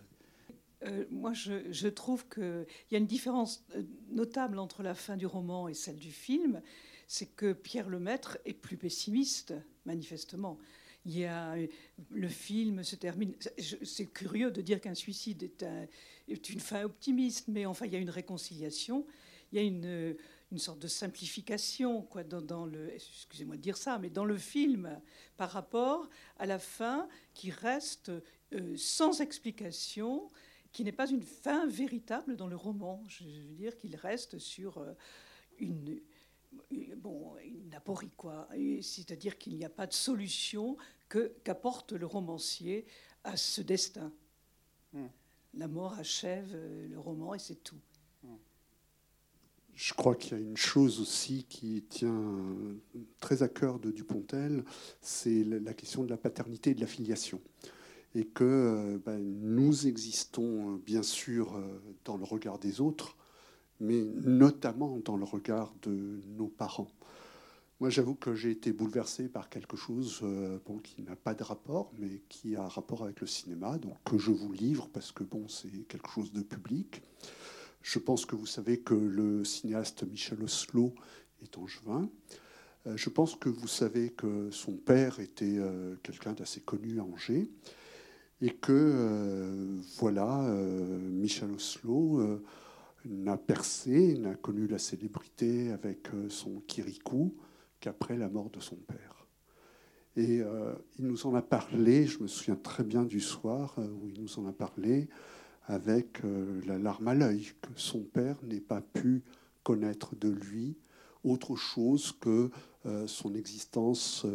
Euh, 0.85 1.05
moi, 1.11 1.32
je, 1.32 1.89
trouve 1.89 2.28
qu'il 2.28 2.66
y 2.91 2.95
a 2.95 2.99
une 2.99 3.07
différence 3.07 3.64
euh, 3.74 3.82
notable 4.11 4.59
entre 4.59 4.82
la 4.82 4.95
fin 4.95 5.16
du 5.16 5.26
roman 5.26 5.68
et 5.68 5.74
celle 5.74 5.97
du 5.97 6.11
film. 6.11 6.61
C'est 7.07 7.26
que 7.26 7.53
Pierre 7.53 7.89
Lemaître 7.89 8.39
est 8.45 8.55
plus 8.55 8.76
pessimiste, 8.76 9.55
manifestement. 9.85 10.59
Il 11.07 11.18
y 11.18 11.26
a, 11.26 11.55
le 12.11 12.28
film 12.28 12.82
se 12.82 12.97
termine. 12.97 13.35
C'est 13.82 14.07
curieux 14.07 14.51
de 14.51 14.62
dire 14.62 14.80
qu'un 14.80 14.95
suicide 14.95 15.43
est, 15.43 16.49
une 16.49 16.61
fin 16.61 16.82
optimiste, 16.85 17.49
mais 17.49 17.66
enfin, 17.66 17.85
il 17.85 17.93
y 17.93 17.97
a 17.97 17.99
une 17.99 18.11
réconciliation. 18.11 19.07
Il 19.53 19.59
y 19.59 19.59
a 19.61 19.64
une, 19.64 20.16
sorte 20.57 20.78
de 20.78 20.89
simplification, 20.89 22.03
quoi, 22.03 22.24
dans, 22.24 22.64
le. 22.64 22.95
Excusez-moi 22.95 23.57
de 23.57 23.61
dire 23.61 23.76
ça, 23.76 23.99
mais 23.99 24.09
dans 24.09 24.24
le 24.24 24.39
film, 24.39 24.99
par 25.37 25.51
rapport 25.51 26.09
à 26.39 26.47
la 26.47 26.59
fin 26.59 27.07
qui 27.35 27.51
reste 27.51 28.11
euh, 28.55 28.74
sans 28.76 29.20
explication, 29.20 30.30
qui 30.75 30.85
n'est 30.85 30.93
pas 30.93 31.09
une 31.09 31.22
fin 31.22 31.66
véritable 31.66 32.37
dans 32.37 32.49
le 32.49 32.57
roman. 32.57 33.03
Je 33.07 33.25
veux 33.25 33.55
dire 33.55 33.77
qu'il 33.77 33.97
reste 33.97 34.39
sur 34.39 34.79
euh, 34.79 34.93
une 35.59 36.01
bon, 36.97 37.37
une 37.45 37.72
aporie, 37.75 38.11
quoi. 38.16 38.49
C'est-à-dire 38.83 39.39
qu'il 39.39 39.57
n'y 39.57 39.64
a 39.64 39.70
pas 39.70 39.87
de 39.87 39.93
solution 39.93 40.77
que, 41.09 41.33
qu'apporte 41.45 41.93
le 41.93 42.07
romancier 42.07 42.87
à 43.22 43.37
ce 43.37 43.62
destin. 43.62 44.12
Hmm. 44.93 45.07
La 45.55 45.68
mort 45.68 45.95
achève 45.95 46.51
euh, 46.53 46.89
le 46.89 46.99
roman 46.99 47.35
et 47.35 47.39
c'est 47.39 47.62
tout. 47.62 47.81
Hmm. 48.25 48.35
Je 49.75 49.95
crois 49.95 50.16
qu'il 50.16 50.33
y 50.33 50.35
a 50.35 50.43
une 50.43 50.57
chose 50.57 51.01
aussi 51.01 51.45
qui 51.45 51.85
tient 51.89 52.35
très 53.20 53.45
à 53.45 53.49
cœur 53.49 53.79
de 53.79 53.93
Dupontel, 53.93 54.64
c'est 55.01 55.45
la 55.45 55.75
question 55.75 56.03
de 56.03 56.11
la 56.11 56.16
paternité 56.16 56.70
et 56.70 56.75
de 56.75 56.81
la 56.81 56.87
filiation. 56.87 57.41
Et 58.14 58.26
que 58.26 58.44
euh, 58.44 58.98
ben, 59.04 59.18
nous 59.18 59.86
existons 59.86 60.74
euh, 60.74 60.78
bien 60.78 61.02
sûr 61.02 61.60
dans 62.04 62.16
le 62.16 62.24
regard 62.24 62.58
des 62.58 62.80
autres, 62.80 63.16
mais 63.80 64.04
notamment 64.22 64.98
dans 65.04 65.16
le 65.16 65.24
regard 65.24 65.74
de 65.82 66.20
nos 66.36 66.48
parents. 66.48 66.90
Moi, 67.80 67.90
j'avoue 67.90 68.14
que 68.14 68.34
j'ai 68.34 68.52
été 68.52 68.72
bouleversé 68.72 69.28
par 69.28 69.48
quelque 69.48 69.76
chose 69.76 70.20
euh, 70.22 70.58
bon, 70.64 70.78
qui 70.78 71.02
n'a 71.02 71.16
pas 71.16 71.34
de 71.34 71.42
rapport, 71.42 71.92
mais 71.98 72.22
qui 72.28 72.54
a 72.54 72.66
rapport 72.68 73.02
avec 73.02 73.20
le 73.20 73.26
cinéma, 73.26 73.78
donc 73.78 73.96
que 74.04 74.16
je 74.16 74.30
vous 74.30 74.52
livre 74.52 74.88
parce 74.92 75.10
que 75.10 75.24
bon, 75.24 75.48
c'est 75.48 75.70
quelque 75.88 76.08
chose 76.08 76.32
de 76.32 76.42
public. 76.42 77.02
Je 77.82 77.98
pense 77.98 78.26
que 78.26 78.36
vous 78.36 78.46
savez 78.46 78.80
que 78.80 78.94
le 78.94 79.44
cinéaste 79.44 80.04
Michel 80.04 80.42
Oslo 80.42 80.94
est 81.42 81.58
angevin. 81.58 82.08
Euh, 82.86 82.96
je 82.96 83.10
pense 83.10 83.34
que 83.34 83.48
vous 83.48 83.68
savez 83.68 84.12
que 84.12 84.50
son 84.50 84.76
père 84.76 85.18
était 85.18 85.58
euh, 85.58 85.96
quelqu'un 86.04 86.32
d'assez 86.32 86.60
connu 86.60 87.00
à 87.00 87.04
Angers 87.04 87.50
et 88.41 88.51
que 88.51 89.78
voilà, 89.99 90.43
Michel 91.11 91.51
Oslo 91.53 92.41
n'a 93.05 93.37
percé, 93.37 94.18
n'a 94.18 94.35
connu 94.35 94.66
la 94.66 94.78
célébrité 94.78 95.70
avec 95.72 96.09
euh, 96.14 96.28
son 96.28 96.61
Kirikou 96.66 97.35
qu'après 97.80 98.16
la 98.16 98.28
mort 98.28 98.51
de 98.51 98.61
son 98.61 98.76
père. 98.76 99.26
Et 100.16 100.41
euh, 100.41 100.72
il 100.99 101.07
nous 101.07 101.26
en 101.26 101.35
a 101.35 101.43
parlé, 101.43 102.07
je 102.07 102.20
me 102.20 102.28
souviens 102.28 102.57
très 102.57 102.85
bien 102.85 103.05
du 103.05 103.20
soir 103.20 103.74
euh, 103.78 103.89
où 104.01 104.09
il 104.09 104.20
nous 104.20 104.39
en 104.39 104.47
a 104.47 104.53
parlé, 104.53 105.09
avec 105.66 106.24
euh, 106.24 106.61
la 106.66 106.78
larme 106.78 107.09
à 107.09 107.14
l'œil, 107.14 107.49
que 107.61 107.70
son 107.74 108.03
père 108.03 108.37
n'ait 108.45 108.61
pas 108.61 108.80
pu 108.80 109.22
connaître 109.62 110.14
de 110.16 110.28
lui 110.28 110.76
autre 111.24 111.57
chose 111.57 112.12
que 112.20 112.51
son 113.07 113.35
existence 113.35 114.26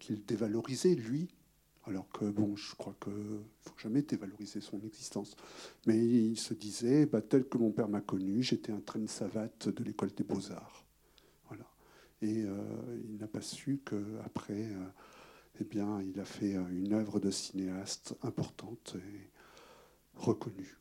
qu'il 0.00 0.24
dévalorisait, 0.24 0.94
lui, 0.94 1.28
alors 1.86 2.08
que, 2.10 2.24
bon, 2.24 2.56
je 2.56 2.74
crois 2.76 2.96
qu'il 3.02 3.12
ne 3.12 3.42
faut 3.60 3.78
jamais 3.78 4.02
dévaloriser 4.02 4.60
son 4.60 4.80
existence. 4.80 5.36
Mais 5.86 5.98
il 5.98 6.38
se 6.38 6.54
disait, 6.54 7.06
bah, 7.06 7.20
tel 7.20 7.46
que 7.46 7.58
mon 7.58 7.70
père 7.70 7.88
m'a 7.88 8.00
connu, 8.00 8.42
j'étais 8.42 8.72
un 8.72 8.80
train 8.80 9.00
de 9.00 9.06
savate 9.06 9.68
de 9.68 9.84
l'école 9.84 10.12
des 10.12 10.24
beaux-arts. 10.24 10.84
Voilà. 11.48 11.66
Et 12.22 12.44
euh, 12.44 12.62
il 13.08 13.18
n'a 13.18 13.26
pas 13.26 13.42
su 13.42 13.80
qu'après, 13.84 14.64
euh, 14.64 14.86
eh 15.60 15.64
bien, 15.64 16.00
il 16.00 16.18
a 16.20 16.24
fait 16.24 16.54
une 16.54 16.94
œuvre 16.94 17.20
de 17.20 17.30
cinéaste 17.30 18.16
importante 18.22 18.96
et 18.96 19.30
reconnue. 20.16 20.78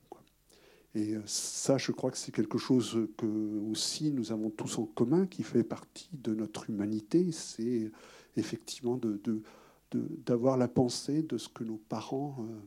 Et 0.96 1.16
euh, 1.16 1.22
ça, 1.26 1.78
je 1.78 1.92
crois 1.92 2.12
que 2.12 2.18
c'est 2.18 2.32
quelque 2.32 2.58
chose 2.58 3.08
que 3.18 3.26
aussi 3.72 4.12
nous 4.12 4.32
avons 4.32 4.52
tous 4.52 4.78
en 4.78 4.86
commun, 4.86 5.26
qui 5.26 5.44
fait 5.44 5.64
partie 5.64 6.10
de 6.14 6.34
notre 6.34 6.70
humanité. 6.70 7.32
C'est 7.32 7.92
effectivement 8.38 8.96
de 8.96 9.42
d'avoir 9.96 10.58
la 10.58 10.68
pensée 10.68 11.24
de 11.24 11.38
ce 11.38 11.50
que 11.50 11.64
nos 11.64 11.78
parents 11.78 12.38
euh, 12.40 12.60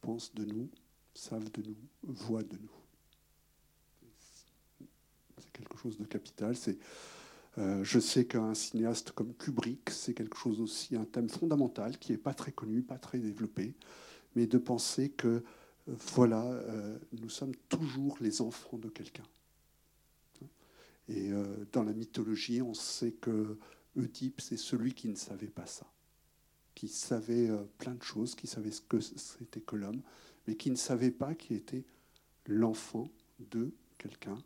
pensent 0.00 0.34
de 0.34 0.44
nous, 0.44 0.68
savent 1.14 1.50
de 1.52 1.62
nous, 1.62 1.76
voient 2.02 2.42
de 2.42 2.56
nous. 2.56 2.70
C'est 5.38 5.52
quelque 5.52 5.76
chose 5.76 5.98
de 5.98 6.04
capital. 6.04 6.54
Euh, 7.58 7.84
je 7.84 7.98
sais 7.98 8.26
qu'un 8.26 8.54
cinéaste 8.54 9.12
comme 9.12 9.34
Kubrick, 9.34 9.90
c'est 9.90 10.14
quelque 10.14 10.36
chose 10.36 10.60
aussi, 10.60 10.96
un 10.96 11.04
thème 11.04 11.28
fondamental 11.28 11.98
qui 11.98 12.12
n'est 12.12 12.18
pas 12.18 12.34
très 12.34 12.52
connu, 12.52 12.82
pas 12.82 12.98
très 12.98 13.18
développé, 13.18 13.74
mais 14.34 14.46
de 14.46 14.58
penser 14.58 15.10
que, 15.10 15.28
euh, 15.88 15.94
voilà, 16.14 16.48
nous 17.12 17.28
sommes 17.28 17.54
toujours 17.68 18.16
les 18.20 18.40
enfants 18.40 18.78
de 18.78 18.88
quelqu'un. 18.88 19.24
Et 21.08 21.30
dans 21.72 21.82
la 21.82 21.92
mythologie, 21.92 22.62
on 22.62 22.74
sait 22.74 23.10
que 23.10 23.58
Oedipe, 23.96 24.40
c'est 24.40 24.56
celui 24.56 24.94
qui 24.94 25.08
ne 25.08 25.16
savait 25.16 25.48
pas 25.48 25.66
ça 25.66 25.92
qui 26.82 26.88
savait 26.88 27.48
euh, 27.48 27.62
plein 27.78 27.94
de 27.94 28.02
choses, 28.02 28.34
qui 28.34 28.48
savait 28.48 28.72
ce 28.72 28.80
que 28.80 28.98
c'était 28.98 29.60
que 29.60 29.76
l'homme, 29.76 30.02
mais 30.48 30.56
qui 30.56 30.68
ne 30.68 30.74
savait 30.74 31.12
pas 31.12 31.32
qu'il 31.36 31.56
était 31.56 31.84
l'enfant 32.46 33.08
de 33.38 33.70
quelqu'un, 33.98 34.36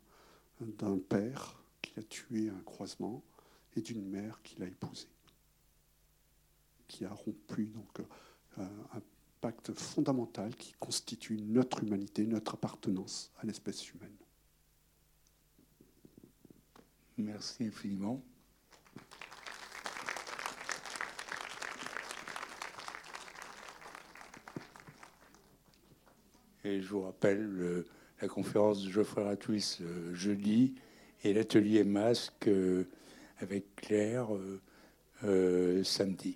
d'un 0.61 0.99
père 0.99 1.59
qui 1.81 1.99
a 1.99 2.03
tué 2.03 2.49
un 2.49 2.59
croisement 2.63 3.23
et 3.75 3.81
d'une 3.81 4.07
mère 4.07 4.39
qui 4.43 4.59
l'a 4.59 4.67
épousé, 4.67 5.07
qui 6.87 7.05
a 7.05 7.11
rompu 7.11 7.69
donc 7.69 8.01
euh, 8.59 8.67
un 8.93 9.01
pacte 9.41 9.73
fondamental 9.73 10.55
qui 10.55 10.73
constitue 10.73 11.39
notre 11.41 11.81
humanité, 11.81 12.27
notre 12.27 12.53
appartenance 12.53 13.31
à 13.39 13.47
l'espèce 13.47 13.89
humaine. 13.89 14.15
Merci 17.17 17.63
infiniment. 17.63 18.21
Et 26.67 26.81
je 26.81 26.89
vous 26.89 27.03
rappelle 27.03 27.85
la 28.21 28.27
conférence 28.27 28.83
de 28.83 28.91
Geoffrey 28.91 29.23
Ratouis 29.23 29.79
jeudi 30.11 30.75
et 31.23 31.33
l'atelier 31.33 31.85
masque 31.85 32.47
euh, 32.47 32.83
avec 33.39 33.73
Claire 33.77 34.35
euh, 34.35 34.59
euh, 35.23 35.83
samedi. 35.85 36.35